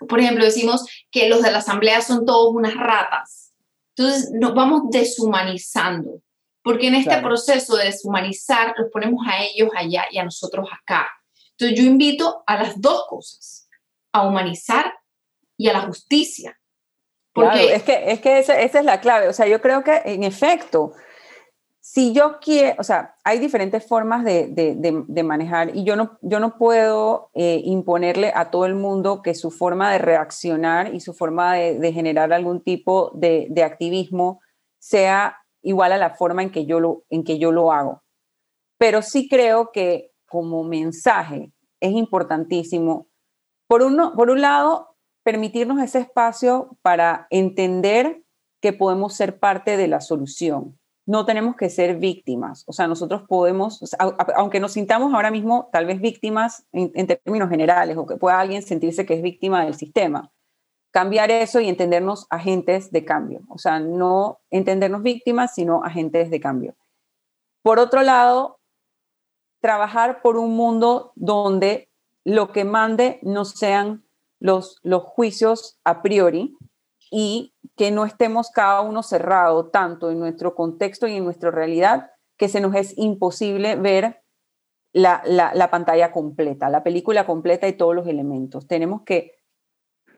por 0.07 0.21
ejemplo, 0.21 0.45
decimos 0.45 0.85
que 1.11 1.31
los 1.31 1.41
de 1.41 1.51
la 1.51 1.59
asamblea 1.59 2.03
son 2.03 2.27
todos 2.27 2.55
unas 2.55 2.75
ratas. 2.75 3.55
Entonces, 3.97 4.31
nos 4.35 4.55
vamos 4.55 4.91
deshumanizando, 4.91 6.21
porque 6.63 6.89
en 6.89 6.97
este 6.97 7.17
proceso 7.23 7.77
de 7.77 7.87
deshumanizar 7.87 8.75
los 8.77 8.91
ponemos 8.91 9.25
a 9.27 9.43
ellos 9.43 9.71
allá 9.75 10.05
y 10.11 10.19
a 10.19 10.25
nosotros 10.25 10.69
acá. 10.71 11.09
Entonces, 11.57 11.79
yo 11.79 11.85
invito 11.89 12.43
a 12.47 12.57
las 12.63 12.81
dos 12.81 13.05
cosas, 13.09 13.69
a 14.13 14.27
humanizar 14.27 14.93
y 15.57 15.69
a 15.69 15.73
la 15.73 15.83
justicia. 15.83 16.59
Porque 17.33 17.75
es 17.75 17.83
que, 17.83 18.13
es 18.13 18.21
que 18.21 18.39
esa, 18.39 18.61
es 18.61 18.85
la 18.85 19.01
clave. 19.01 19.29
O 19.29 19.33
sea, 19.33 19.47
yo 19.47 19.61
creo 19.61 19.83
que 19.83 20.03
en 20.05 20.23
efecto, 20.23 20.93
si 21.81 22.13
yo 22.13 22.39
quiero, 22.41 22.77
o 22.79 22.85
sea, 22.85 23.17
hay 23.25 23.41
diferentes 23.41 23.85
formas 23.87 24.25
de, 24.25 24.49
de, 24.49 25.23
manejar 25.25 25.77
y 25.77 25.83
yo 25.83 25.97
no, 25.97 26.17
yo 26.23 26.39
no 26.39 26.57
puedo 26.57 27.31
eh, 27.35 27.61
imponerle 27.65 28.33
a 28.35 28.51
todo 28.51 28.67
el 28.67 28.77
mundo 28.77 29.21
que 29.21 29.35
su 29.35 29.51
forma 29.51 29.93
de 29.93 29.99
reaccionar 29.99 30.95
y 30.95 31.01
su 31.01 31.13
forma 31.13 31.55
de, 31.55 31.93
generar 31.93 32.33
algún 32.33 32.63
tipo 32.63 33.11
de, 33.15 33.53
activismo 33.65 34.41
sea 34.79 35.39
igual 35.61 35.93
a 35.93 35.99
la 35.99 36.11
forma 36.11 36.43
en 36.43 36.51
que, 36.51 36.67
yo 36.67 36.79
lo, 36.79 37.05
en 37.11 37.25
que 37.25 37.39
yo 37.39 37.51
lo 37.51 37.73
hago. 37.73 38.03
Pero 38.79 39.03
sí 39.03 39.29
creo 39.29 39.73
que 39.73 40.14
como 40.35 40.65
mensaje 40.65 41.53
es 41.79 41.93
importantísimo, 41.93 43.07
por, 43.69 43.83
uno, 43.83 44.15
por 44.17 44.31
un 44.31 44.41
lado, 44.41 44.97
permitirnos 45.23 45.81
ese 45.81 46.01
espacio 46.01 46.77
para 46.83 47.29
entender 47.31 48.25
que 48.61 48.73
podemos 48.73 49.15
ser 49.15 49.39
parte 49.39 49.77
de 49.77 49.87
la 49.87 50.01
solución. 50.01 50.77
No 51.07 51.25
tenemos 51.25 51.55
que 51.55 51.71
ser 51.71 51.99
víctimas. 51.99 52.65
O 52.67 52.73
sea, 52.73 52.89
nosotros 52.89 53.23
podemos, 53.29 53.95
aunque 54.35 54.59
nos 54.59 54.73
sintamos 54.73 55.15
ahora 55.15 55.31
mismo 55.31 55.69
tal 55.73 55.87
vez 55.87 56.01
víctimas 56.01 56.67
en, 56.73 57.07
términos 57.07 57.49
generales, 57.49 57.97
o 57.97 58.05
que 58.05 58.17
pueda 58.17 58.41
alguien 58.41 58.63
sentirse 58.63 59.07
que 59.07 59.15
es 59.15 59.23
víctima 59.23 59.65
del 59.65 59.75
sistema, 59.75 60.33
cambiar 60.91 61.31
eso 61.31 61.61
y 61.61 61.69
entendernos 61.69 62.27
agentes 62.29 62.91
de 62.91 63.05
cambio. 63.05 63.43
O 63.51 63.59
sea, 63.59 63.79
no 63.79 64.41
entendernos 64.51 65.05
víctimas, 65.05 65.55
sino 65.55 65.85
agentes 65.85 66.29
de 66.29 66.41
cambio. 66.41 66.75
Por 67.63 67.79
otro 67.79 68.03
lado, 68.03 68.59
trabajar 69.65 70.21
por 70.21 70.37
un 70.37 70.55
mundo 70.55 71.13
donde 71.15 71.89
lo 72.23 72.53
que 72.53 72.67
mande 72.67 73.19
no 73.23 73.47
sean 73.47 74.05
los, 74.39 74.79
los 74.83 75.05
juicios 75.05 75.81
a 75.85 76.03
priori 76.03 76.55
y 77.11 77.55
que 77.75 77.91
no 77.91 78.05
estemos 78.05 78.51
cada 78.51 78.83
uno 78.83 79.03
cerrado 79.03 79.71
tanto 79.71 80.11
en 80.11 80.19
nuestro 80.19 80.55
contexto 80.55 81.07
y 81.07 81.15
en 81.15 81.25
nuestra 81.25 81.51
realidad 81.51 82.11
que 82.37 82.51
se 82.51 82.61
nos 82.61 82.75
es 82.75 82.93
imposible 82.99 83.77
ver 83.77 84.21
la, 84.93 85.23
la, 85.25 85.71
pantalla 85.71 86.13
completa, 86.13 86.69
la 86.69 86.83
película 86.83 87.25
completa 87.25 87.67
y 87.67 87.73
todos 87.73 87.95
los 87.95 88.07
elementos. 88.07 88.67
Tenemos 88.67 89.01
que 89.01 89.33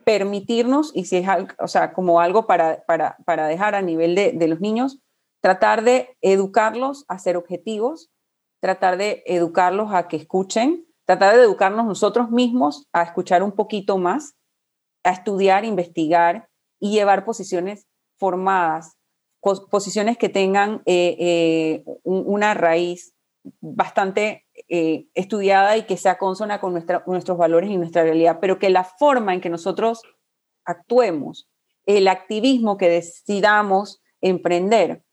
permitirnos, 0.05 0.91
y 0.93 1.05
si 1.05 1.19
es 1.19 1.29
algo, 1.29 1.55
o 1.61 1.69
sea, 1.69 1.93
como 1.93 2.21
algo 2.21 2.49
para, 2.49 2.85
para, 2.85 3.17
para 3.25 3.47
dejar 3.47 3.77
a 3.77 3.83
nivel 3.83 4.17
de, 4.17 4.33
de 4.33 4.49
los 4.49 4.61
niños, 4.61 4.99
tratar 5.41 5.85
de 5.85 6.17
educarlos 6.21 7.05
a 7.07 7.21
ser 7.21 7.37
objetivos, 7.37 8.11
tratar 8.67 8.97
de 8.97 9.23
educarlos 9.27 9.93
a 9.93 10.09
que 10.09 10.17
escuchen, 10.17 10.85
tratar 11.05 11.37
de 11.37 11.43
educarnos 11.45 11.87
nosotros 11.87 12.33
mismos 12.33 12.89
a 12.93 13.05
escuchar 13.05 13.45
un 13.45 13.53
poquito 13.53 13.97
más, 13.97 14.35
a 15.05 15.13
estudiar, 15.13 15.65
investigar 15.65 16.49
y 16.81 16.91
llevar 16.91 17.25
posiciones 17.25 17.87
formadas, 18.19 18.97
posiciones 19.71 20.19
que 20.19 20.29
tengan 20.29 20.83
eh, 20.85 21.17
eh, 21.21 21.85
una 22.03 22.55
raíz 22.55 23.15
bastante 23.61 24.45
eh, 24.69 25.07
estudiada 25.15 25.77
y 25.77 25.87
que 25.87 25.97
sea 25.97 26.19
consona 26.19 26.61
con 26.61 26.73
nuestros 26.75 27.39
valores 27.39 27.71
y 27.71 27.77
nuestra 27.77 28.03
realidad, 28.03 28.39
pero 28.41 28.59
que 28.59 28.71
la 28.71 28.83
forma 28.83 29.33
en 29.33 29.41
que 29.41 29.49
nosotros 29.49 30.03
actuemos, 30.65 31.49
el 31.85 32.09
activismo 32.09 32.79
que 32.79 32.89
decidamos 32.89 34.03
emprender, 34.21 35.05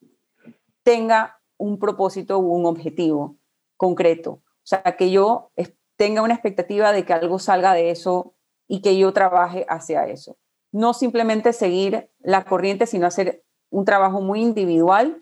tenga 0.82 1.39
un 1.60 1.78
propósito 1.78 2.39
u 2.39 2.51
un 2.56 2.66
objetivo 2.66 3.38
concreto. 3.84 4.31
O 4.31 4.65
sea, 4.65 4.95
que 4.97 5.11
yo 5.11 5.51
tenga 5.97 6.21
una 6.21 6.34
expectativa 6.34 6.93
de 6.93 7.03
que 7.03 7.11
algo 7.11 7.38
salga 7.38 7.73
de 7.73 7.89
eso 7.89 8.34
y 8.65 8.81
que 8.81 8.97
yo 8.97 9.11
trabaje 9.11 9.65
hacia 9.67 10.07
eso. 10.07 10.38
No 10.71 10.93
simplemente 10.93 11.51
seguir 11.51 12.09
la 12.21 12.45
corriente, 12.45 12.86
sino 12.86 13.05
hacer 13.05 13.43
un 13.69 13.84
trabajo 13.84 14.21
muy 14.21 14.39
individual, 14.39 15.21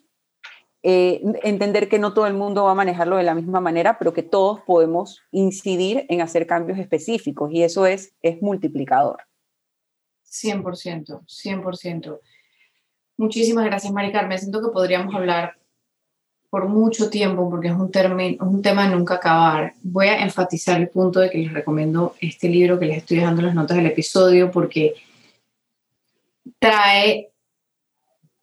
eh, 0.83 1.23
entender 1.41 1.89
que 1.89 1.97
no 1.97 2.13
todo 2.13 2.27
el 2.27 2.35
mundo 2.35 2.65
va 2.65 2.71
a 2.71 2.75
manejarlo 2.75 3.17
de 3.17 3.23
la 3.23 3.33
misma 3.33 3.61
manera, 3.61 3.97
pero 3.97 4.13
que 4.13 4.21
todos 4.21 4.61
podemos 4.61 5.23
incidir 5.31 6.05
en 6.09 6.21
hacer 6.21 6.45
cambios 6.45 6.77
específicos 6.77 7.49
y 7.51 7.63
eso 7.63 7.87
es, 7.87 8.13
es 8.21 8.43
multiplicador. 8.43 9.23
100%, 10.29 11.25
100%. 11.25 12.19
Muchísimas 13.17 13.65
gracias, 13.65 13.91
Mari 13.91 14.11
Carmen. 14.11 14.37
Siento 14.37 14.61
que 14.61 14.69
podríamos 14.71 15.15
hablar 15.15 15.60
por 16.51 16.67
mucho 16.67 17.09
tiempo 17.09 17.49
porque 17.49 17.69
es 17.69 17.73
un, 17.73 17.89
un 18.41 18.61
tema 18.61 18.87
de 18.87 18.95
nunca 18.95 19.15
acabar. 19.15 19.73
Voy 19.81 20.07
a 20.07 20.21
enfatizar 20.21 20.79
el 20.79 20.89
punto 20.89 21.21
de 21.21 21.31
que 21.31 21.39
les 21.39 21.53
recomiendo 21.53 22.13
este 22.19 22.49
libro 22.49 22.77
que 22.77 22.85
les 22.85 22.97
estoy 22.97 23.17
dejando 23.17 23.41
las 23.41 23.55
notas 23.55 23.77
del 23.77 23.87
episodio 23.87 24.51
porque 24.51 24.93
trae, 26.59 27.31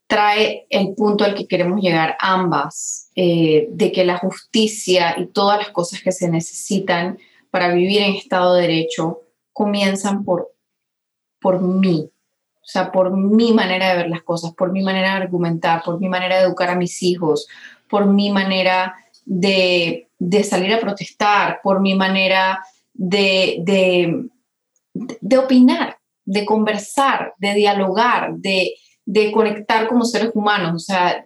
trae 0.07 0.67
el 0.71 0.95
punto 0.95 1.23
al 1.23 1.35
que 1.35 1.47
queremos 1.47 1.83
llegar 1.83 2.17
ambas, 2.19 3.11
eh, 3.15 3.69
de 3.71 3.93
que 3.93 4.05
la 4.05 4.17
justicia 4.17 5.15
y 5.19 5.27
todas 5.27 5.59
las 5.59 5.69
cosas 5.69 6.01
que 6.01 6.11
se 6.11 6.31
necesitan 6.31 7.19
para 7.51 7.73
vivir 7.73 8.03
en 8.03 8.15
Estado 8.15 8.55
de 8.55 8.63
Derecho 8.63 9.21
comienzan 9.53 10.25
por 10.25 10.51
por 11.41 11.61
mí, 11.61 12.11
o 12.69 12.71
sea, 12.71 12.91
por 12.91 13.17
mi 13.17 13.53
manera 13.53 13.91
de 13.91 13.97
ver 13.97 14.11
las 14.11 14.23
cosas, 14.23 14.53
por 14.55 14.73
mi 14.73 14.83
manera 14.83 15.11
de 15.11 15.23
argumentar, 15.23 15.83
por 15.85 16.01
mi 16.01 16.09
manera 16.09 16.39
de 16.39 16.45
educar 16.45 16.71
a 16.71 16.75
mis 16.75 17.03
hijos, 17.03 17.47
por 17.89 18.07
mi 18.07 18.31
manera 18.31 18.95
de, 19.25 20.09
salir 20.49 20.73
a 20.73 20.81
protestar, 20.81 21.61
por 21.63 21.81
mi 21.81 21.95
manera 21.95 22.65
de, 22.95 23.59
de, 25.21 25.39
opinar, 25.39 25.99
de 26.25 26.45
conversar, 26.45 27.35
de 27.39 27.55
dialogar, 27.55 28.35
de, 28.37 28.75
de 29.05 29.33
conectar 29.33 29.89
como 29.89 30.05
seres 30.05 30.31
humanos, 30.35 30.75
o 30.75 30.79
sea, 30.79 31.25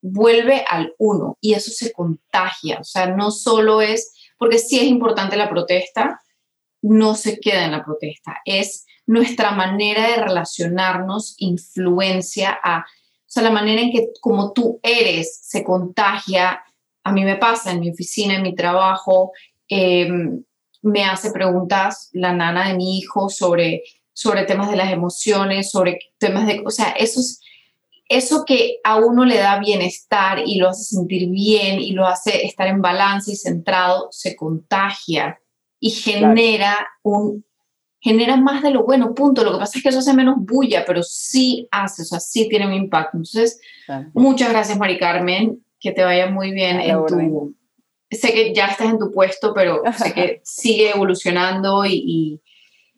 vuelve 0.00 0.64
al 0.68 0.94
uno 0.98 1.38
y 1.40 1.54
eso 1.54 1.70
se 1.70 1.92
contagia, 1.92 2.78
o 2.80 2.84
sea, 2.84 3.06
no 3.06 3.30
solo 3.30 3.80
es, 3.80 4.12
porque 4.36 4.58
sí 4.58 4.78
es 4.78 4.84
importante 4.84 5.36
la 5.36 5.48
protesta, 5.48 6.20
no 6.82 7.14
se 7.14 7.40
queda 7.40 7.64
en 7.64 7.72
la 7.72 7.84
protesta, 7.84 8.36
es 8.44 8.84
nuestra 9.06 9.52
manera 9.52 10.08
de 10.08 10.16
relacionarnos 10.16 11.34
influencia 11.38 12.58
a, 12.62 12.84
sea, 13.34 13.42
la 13.42 13.50
manera 13.50 13.82
en 13.82 13.90
que 13.90 14.08
como 14.20 14.52
tú 14.52 14.80
eres 14.82 15.40
se 15.42 15.64
contagia. 15.64 16.62
A 17.02 17.12
mí 17.12 17.24
me 17.24 17.36
pasa 17.36 17.72
en 17.72 17.80
mi 17.80 17.90
oficina, 17.90 18.36
en 18.36 18.42
mi 18.42 18.54
trabajo, 18.54 19.32
em, 19.68 20.42
me 20.82 21.04
hace 21.04 21.32
preguntas 21.32 22.10
la 22.12 22.32
nana 22.32 22.68
de 22.68 22.74
mi 22.74 22.98
hijo 22.98 23.28
sobre, 23.28 23.82
sobre 24.12 24.44
temas 24.44 24.70
de 24.70 24.76
las 24.76 24.92
emociones, 24.92 25.70
sobre 25.70 25.98
temas 26.18 26.46
de, 26.46 26.62
o 26.64 26.70
sea, 26.70 26.90
eso, 26.90 27.20
eso 28.08 28.44
que 28.44 28.78
a 28.84 28.96
uno 28.96 29.24
le 29.24 29.38
da 29.38 29.58
bienestar 29.58 30.42
y 30.44 30.56
lo 30.56 30.68
hace 30.68 30.84
sentir 30.84 31.28
bien 31.30 31.80
y 31.80 31.92
lo 31.92 32.06
hace 32.06 32.46
estar 32.46 32.68
en 32.68 32.82
balance 32.82 33.32
y 33.32 33.36
centrado, 33.36 34.08
se 34.10 34.36
contagia 34.36 35.40
y 35.80 35.90
genera 35.90 36.76
un 37.02 37.44
genera 38.04 38.36
más 38.36 38.62
de 38.62 38.70
lo 38.70 38.84
bueno, 38.84 39.14
punto. 39.14 39.42
Lo 39.42 39.52
que 39.52 39.58
pasa 39.60 39.78
es 39.78 39.82
que 39.82 39.88
eso 39.88 40.00
hace 40.00 40.12
menos 40.12 40.36
bulla, 40.38 40.84
pero 40.86 41.02
sí 41.02 41.66
hace, 41.70 42.02
o 42.02 42.04
sea, 42.04 42.20
sí 42.20 42.50
tiene 42.50 42.66
un 42.66 42.74
impacto. 42.74 43.16
Entonces, 43.16 43.58
muchas 44.12 44.50
gracias, 44.50 44.78
Mari 44.78 44.98
Carmen, 44.98 45.64
que 45.80 45.90
te 45.90 46.04
vaya 46.04 46.26
muy 46.26 46.52
bien 46.52 46.80
en 46.80 47.06
tu... 47.06 47.54
Sé 48.10 48.34
que 48.34 48.52
ya 48.52 48.66
estás 48.66 48.90
en 48.90 48.98
tu 48.98 49.10
puesto, 49.10 49.54
pero 49.54 49.82
sé 49.96 50.12
que 50.12 50.40
sigue 50.44 50.90
evolucionando 50.90 51.86
y, 51.86 52.42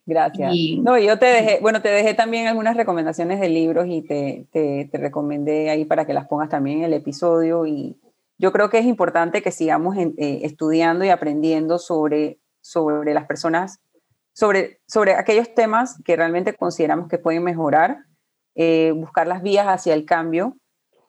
Gracias. 0.05 0.53
no, 0.83 0.99
yo 0.99 1.19
te 1.19 1.27
dejé, 1.27 1.59
bueno, 1.61 1.81
te 1.81 1.89
dejé 1.89 2.15
también 2.15 2.49
algunas 2.49 2.77
recomendaciones 2.77 3.41
de 3.41 3.49
libros 3.49 3.87
y 3.89 4.03
te, 4.03 4.47
te, 4.53 4.89
te, 4.91 4.99
recomendé 4.99 5.71
ahí 5.71 5.85
para 5.85 6.05
que 6.05 6.15
las 6.15 6.27
pongas 6.27 6.49
también 6.49 6.79
en 6.79 6.85
el 6.85 6.93
episodio. 6.95 7.65
Y 7.65 7.97
yo 8.39 8.53
creo 8.53 8.71
que 8.71 8.79
es 8.79 8.87
importante 8.87 9.41
que 9.41 9.53
sigamos 9.53 9.97
eh, 9.97 10.41
estudiando 10.43 11.05
y 11.05 11.11
aprendiendo 11.11 11.79
sobre, 11.79 12.41
sobre 12.61 13.15
las 13.15 13.27
personas 13.27 13.81
sobre, 14.37 14.81
sobre 14.87 15.15
aquellos 15.15 15.55
temas 15.55 15.99
que 16.05 16.15
realmente 16.15 16.53
consideramos 16.53 17.09
que 17.09 17.17
pueden 17.17 17.43
mejorar, 17.43 18.05
eh, 18.55 18.93
buscar 18.95 19.27
las 19.27 19.43
vías 19.43 19.67
hacia 19.67 19.95
el 19.95 20.05
cambio, 20.05 20.59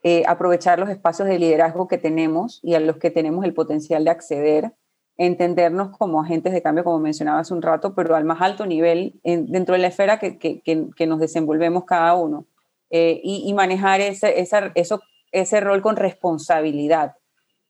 eh, 0.01 0.23
aprovechar 0.28 0.80
los 0.80 0.89
espacios 0.89 1.28
de 1.28 1.38
liderazgo 1.38 1.89
que 1.89 1.97
tenemos 1.97 2.61
y 2.63 2.75
a 2.75 2.80
los 2.80 2.95
que 2.95 3.11
tenemos 3.11 3.43
el 3.43 3.53
potencial 3.53 4.05
de 4.05 4.11
acceder, 4.11 4.73
entendernos 5.17 5.89
como 5.97 6.21
agentes 6.21 6.53
de 6.53 6.61
cambio, 6.61 6.86
como 6.86 6.99
mencionaba 6.99 7.39
hace 7.39 7.53
un 7.53 7.61
rato, 7.61 7.93
pero 7.93 8.15
al 8.15 8.23
más 8.23 8.41
alto 8.41 8.65
nivel 8.65 9.19
dentro 9.23 9.73
de 9.73 9.80
la 9.80 9.88
esfera 9.88 10.19
que, 10.19 10.38
que, 10.38 10.61
que, 10.63 11.07
nos 11.07 11.19
desenvolvemos 11.19 11.84
cada 11.84 12.15
uno. 12.15 12.45
Eh, 12.91 13.19
y, 13.21 13.53
manejar 13.53 13.99
ese, 13.99 14.39
esa, 14.39 14.71
eso, 14.75 15.01
ese 15.34 15.59
rol 15.59 15.82
con 15.82 15.97
responsabilidad, 15.97 17.15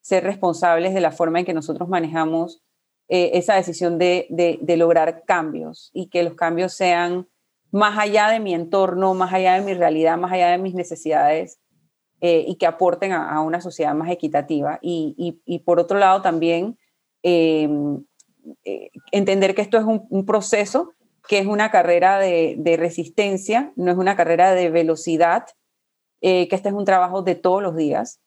ser 0.01 0.23
responsables 0.23 0.93
de 0.93 1.01
la 1.01 1.11
forma 1.11 1.39
en 1.39 1.45
que 1.45 1.55
nosotros 1.55 1.89
manejamos 1.89 2.61
eh, 3.09 3.31
esa 3.35 3.55
decisión 3.55 3.97
de, 3.97 4.27
de, 4.29 4.77
lograr 4.77 5.23
cambios 5.23 5.91
y 5.93 6.07
que 6.07 6.23
los 6.23 6.33
cambios 6.33 6.73
sean 6.73 7.29
más 7.71 7.97
allá 7.97 8.27
de 8.27 8.41
mi 8.41 8.53
entorno, 8.53 9.13
más 9.13 9.33
allá 9.33 9.53
de 9.53 9.61
mi 9.61 9.73
realidad, 9.73 10.17
más 10.17 10.33
allá 10.33 10.49
de 10.49 10.57
mis 10.57 10.73
necesidades 10.73 11.57
eh, 12.19 12.43
y 12.45 12.55
que 12.55 12.65
aporten 12.65 13.13
a, 13.13 13.39
una 13.39 13.61
sociedad 13.61 13.93
más 13.93 14.09
equitativa. 14.09 14.79
Y, 14.81 15.39
y, 15.45 15.59
por 15.59 15.79
otro 15.79 15.97
lado 15.97 16.21
también 16.21 16.77
em, 17.23 18.03
eh, 18.65 18.89
entender 19.13 19.55
que 19.55 19.61
esto 19.61 19.77
es 19.77 19.85
un, 19.85 20.25
proceso, 20.25 20.91
que 21.29 21.39
es 21.39 21.47
una 21.47 21.71
carrera 21.71 22.19
de, 22.19 22.55
de, 22.57 22.75
resistencia, 22.75 23.71
no 23.77 23.89
es 23.89 23.97
una 23.97 24.17
carrera 24.17 24.53
de 24.53 24.69
velocidad, 24.69 25.45
que 26.19 26.49
este 26.51 26.69
es 26.69 26.75
un 26.75 26.83
trabajo 26.83 27.21
de 27.21 27.35
todos 27.35 27.61
los 27.61 27.75
días 27.75 28.19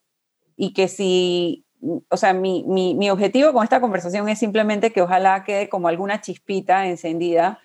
y 0.57 0.73
que 0.73 0.89
si 0.89 1.67
o 2.09 2.17
sea, 2.17 2.33
mi, 2.33 2.65
mi, 2.67 2.95
mi, 2.95 3.11
objetivo 3.11 3.53
con 3.53 3.65
esta 3.65 3.81
conversación 3.81 4.29
es 4.29 4.39
simplemente 4.39 4.93
que 4.93 5.03
ojalá 5.03 5.45
quede 5.45 5.69
como 5.69 5.89
alguna 5.89 6.21
chispita 6.21 6.87
encendida 6.87 7.59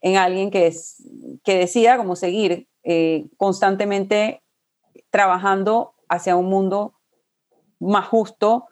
en 0.00 0.16
alguien 0.16 0.50
que, 0.50 0.66
es, 0.66 1.02
que 1.44 1.58
decida 1.58 1.96
como 1.96 2.16
seguir 2.16 2.68
eh, 2.82 3.26
constantemente 3.36 4.42
trabajando 5.10 5.94
hacia 6.08 6.36
un 6.36 6.46
mundo 6.46 6.94
más 7.80 8.06
justo, 8.06 8.66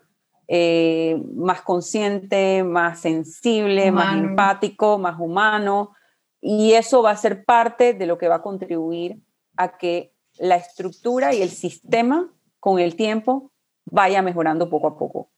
eh, 0.49 1.21
más 1.35 1.63
consciente, 1.63 2.63
más 2.63 3.01
sensible, 3.01 3.91
más 3.91 4.17
empático, 4.17 4.99
más 4.99 5.19
humano. 5.21 5.93
Y 6.41 6.73
eso 6.73 7.03
va 7.03 7.11
a 7.11 7.17
ser 7.17 7.45
parte 7.45 7.93
de 7.95 8.07
lo 8.07 8.19
que 8.19 8.29
va 8.29 8.37
a 8.37 8.43
contribuir 8.43 9.21
a 9.57 9.77
que 9.77 10.13
la 10.39 10.57
estructura 10.57 11.35
y 11.35 11.43
el 11.43 11.51
sistema 11.51 12.33
con 12.61 12.79
el 12.79 12.95
tiempo 12.95 13.53
vaya 13.87 14.21
mejorando 14.21 14.69
poco 14.69 14.89
a 14.89 14.99
poco. 14.99 15.31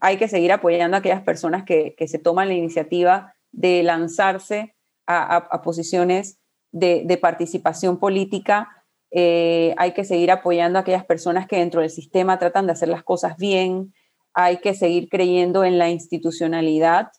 Hay 0.00 0.16
que 0.16 0.28
seguir 0.28 0.50
apoyando 0.52 0.96
a 0.96 1.00
aquellas 1.00 1.22
personas 1.22 1.64
que, 1.64 1.94
se 2.06 2.18
toman 2.18 2.48
la 2.48 2.54
iniciativa 2.54 3.34
de 3.52 3.82
lanzarse 3.82 4.74
a, 5.06 5.62
posiciones 5.62 6.38
de, 6.72 7.18
participación 7.20 7.98
política. 7.98 8.68
Eh, 9.10 9.74
hay 9.76 9.92
que 9.92 10.04
seguir 10.04 10.30
apoyando 10.30 10.78
a 10.78 10.82
aquellas 10.82 11.04
personas 11.04 11.46
que 11.46 11.56
dentro 11.56 11.80
del 11.80 11.90
sistema 11.90 12.38
tratan 12.38 12.66
de 12.66 12.72
hacer 12.72 12.88
las 12.88 13.02
cosas 13.02 13.36
bien. 13.36 13.92
Hay 14.32 14.58
que 14.58 14.74
seguir 14.74 15.08
creyendo 15.08 15.64
en 15.64 15.78
la 15.78 15.90
institucionalidad, 15.90 17.10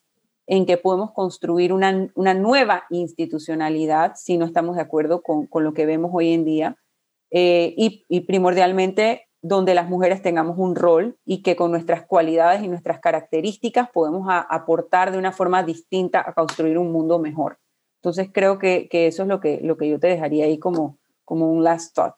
en 0.48 0.66
que 0.66 0.78
podemos 0.78 1.12
construir 1.12 1.74
una, 1.74 2.10
nueva 2.16 2.86
institucionalidad 2.90 4.14
si 4.16 4.38
no 4.38 4.46
estamos 4.46 4.76
de 4.78 4.82
acuerdo 4.82 5.22
con, 5.22 5.48
lo 5.54 5.74
que 5.74 5.86
vemos 5.86 6.12
hoy 6.14 6.34
en 6.34 6.46
día. 6.46 6.78
Eh, 7.30 7.74
y, 7.78 8.06
y 8.10 8.22
primordialmente 8.22 9.28
donde 9.42 9.74
las 9.74 9.90
mujeres 9.90 10.22
tengamos 10.22 10.58
un 10.58 10.76
rol 10.76 11.18
y 11.26 11.42
que 11.42 11.56
con 11.56 11.72
nuestras 11.72 12.06
cualidades 12.06 12.62
y 12.64 12.68
nuestras 12.68 13.00
características 13.00 13.90
podemos 13.90 14.28
aportar 14.30 15.12
de 15.12 15.18
una 15.18 15.32
forma 15.32 15.64
distinta 15.64 16.24
a 16.26 16.34
construir 16.34 16.78
un 16.78 16.92
mundo 16.92 17.18
mejor. 17.18 17.58
Entonces 18.02 18.30
creo 18.32 18.60
que, 18.60 18.88
eso 18.92 19.24
es 19.24 19.28
lo 19.28 19.40
que, 19.40 19.60
lo 19.64 19.78
que 19.78 19.90
yo 19.90 20.00
te 20.00 20.08
dejaría 20.08 20.46
ahí 20.46 20.60
como, 20.60 21.00
como 21.26 21.52
un 21.52 21.64
last 21.64 21.96
thought. 21.96 22.16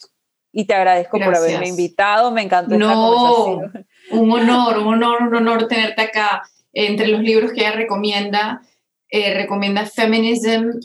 y 0.52 0.66
te 0.66 0.74
agradezco 0.74 1.18
por 1.18 1.36
haberme 1.36 1.68
invitado. 1.68 2.32
Me 2.32 2.42
encantó 2.42 2.78
no, 2.78 2.86
esta 2.86 2.96
conversación. 2.96 3.88
Un 4.12 4.32
honor, 4.32 4.78
un 4.80 4.88
honor, 4.88 5.22
un 5.24 5.36
honor 5.36 5.68
tenerte 5.68 6.02
acá. 6.02 6.44
Entre 6.74 7.08
los 7.08 7.22
libros 7.22 7.52
que 7.52 7.62
ella 7.62 7.74
recomienda, 7.74 8.62
eh, 9.10 9.34
recomienda 9.34 9.86
Feminism 9.86 10.80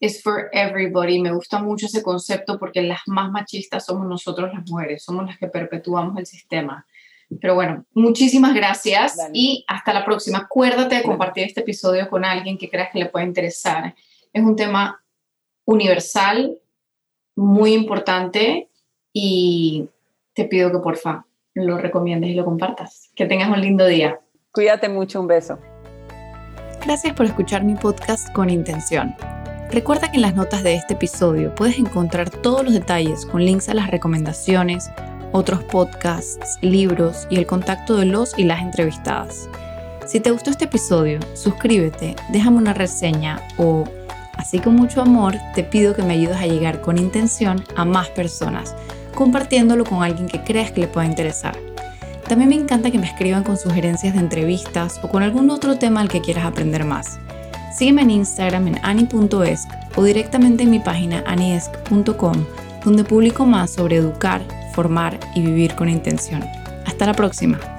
is 0.00 0.22
for 0.22 0.48
everybody. 0.52 1.20
Me 1.20 1.32
gusta 1.32 1.62
mucho 1.62 1.86
ese 1.86 2.02
concepto 2.02 2.58
porque 2.58 2.82
las 2.82 3.00
más 3.06 3.30
machistas 3.30 3.86
somos 3.86 4.06
nosotros 4.06 4.52
las 4.52 4.68
mujeres, 4.68 5.04
somos 5.04 5.26
las 5.26 5.38
que 5.38 5.48
perpetuamos 5.48 6.18
el 6.18 6.26
sistema. 6.26 6.86
Pero 7.40 7.54
bueno, 7.54 7.84
muchísimas 7.92 8.54
gracias 8.54 9.16
y 9.32 9.64
hasta 9.66 9.92
la 9.92 10.04
próxima. 10.04 10.38
Acuérdate 10.38 10.96
de 10.96 11.02
compartir 11.02 11.44
este 11.44 11.60
episodio 11.60 12.08
con 12.08 12.24
alguien 12.24 12.56
que 12.56 12.70
creas 12.70 12.90
que 12.92 13.00
le 13.00 13.06
pueda 13.06 13.24
interesar. 13.24 13.94
Es 14.32 14.42
un 14.42 14.54
tema 14.54 15.02
universal, 15.64 16.56
muy 17.34 17.74
importante 17.74 18.70
y 19.12 19.88
te 20.34 20.44
pido 20.44 20.70
que 20.70 20.78
porfa 20.78 21.26
lo 21.54 21.78
recomiendes 21.78 22.30
y 22.30 22.34
lo 22.34 22.44
compartas. 22.44 23.10
Que 23.14 23.26
tengas 23.26 23.48
un 23.48 23.60
lindo 23.60 23.86
día. 23.86 24.20
Cuídate 24.52 24.88
mucho, 24.88 25.20
un 25.20 25.26
beso. 25.26 25.58
Gracias 26.84 27.14
por 27.14 27.26
escuchar 27.26 27.64
mi 27.64 27.74
podcast 27.74 28.32
con 28.32 28.50
intención. 28.50 29.14
Recuerda 29.70 30.10
que 30.10 30.16
en 30.16 30.22
las 30.22 30.34
notas 30.34 30.62
de 30.62 30.74
este 30.74 30.94
episodio 30.94 31.54
puedes 31.54 31.78
encontrar 31.78 32.30
todos 32.30 32.64
los 32.64 32.72
detalles 32.72 33.26
con 33.26 33.44
links 33.44 33.68
a 33.68 33.74
las 33.74 33.90
recomendaciones, 33.90 34.90
otros 35.32 35.62
podcasts, 35.64 36.58
libros 36.62 37.26
y 37.30 37.36
el 37.36 37.46
contacto 37.46 37.96
de 37.96 38.06
los 38.06 38.38
y 38.38 38.44
las 38.44 38.62
entrevistadas. 38.62 39.48
Si 40.06 40.20
te 40.20 40.30
gustó 40.30 40.50
este 40.50 40.66
episodio, 40.66 41.18
suscríbete, 41.34 42.14
déjame 42.30 42.58
una 42.58 42.74
reseña 42.74 43.40
o, 43.58 43.84
así 44.36 44.60
con 44.60 44.76
mucho 44.76 45.02
amor, 45.02 45.34
te 45.56 45.64
pido 45.64 45.96
que 45.96 46.02
me 46.02 46.14
ayudes 46.14 46.36
a 46.36 46.46
llegar 46.46 46.80
con 46.80 46.96
intención 46.96 47.62
a 47.74 47.84
más 47.84 48.08
personas, 48.10 48.76
compartiéndolo 49.16 49.84
con 49.84 50.04
alguien 50.04 50.28
que 50.28 50.44
creas 50.44 50.70
que 50.70 50.82
le 50.82 50.88
pueda 50.88 51.08
interesar. 51.08 51.58
También 52.28 52.50
me 52.50 52.56
encanta 52.56 52.92
que 52.92 52.98
me 52.98 53.06
escriban 53.06 53.42
con 53.42 53.56
sugerencias 53.56 54.14
de 54.14 54.20
entrevistas 54.20 55.00
o 55.02 55.08
con 55.08 55.24
algún 55.24 55.50
otro 55.50 55.76
tema 55.76 56.00
al 56.00 56.08
que 56.08 56.20
quieras 56.20 56.44
aprender 56.44 56.84
más. 56.84 57.18
Sígueme 57.76 58.02
en 58.02 58.10
Instagram 58.10 58.68
en 58.68 58.78
ani.esc 58.82 59.68
o 59.96 60.02
directamente 60.02 60.62
en 60.62 60.70
mi 60.70 60.80
página 60.80 61.22
aniesc.com, 61.26 62.44
donde 62.82 63.04
publico 63.04 63.44
más 63.44 63.70
sobre 63.70 63.96
educar, 63.96 64.40
formar 64.72 65.20
y 65.34 65.42
vivir 65.42 65.74
con 65.74 65.90
intención. 65.90 66.42
Hasta 66.86 67.04
la 67.04 67.12
próxima. 67.12 67.75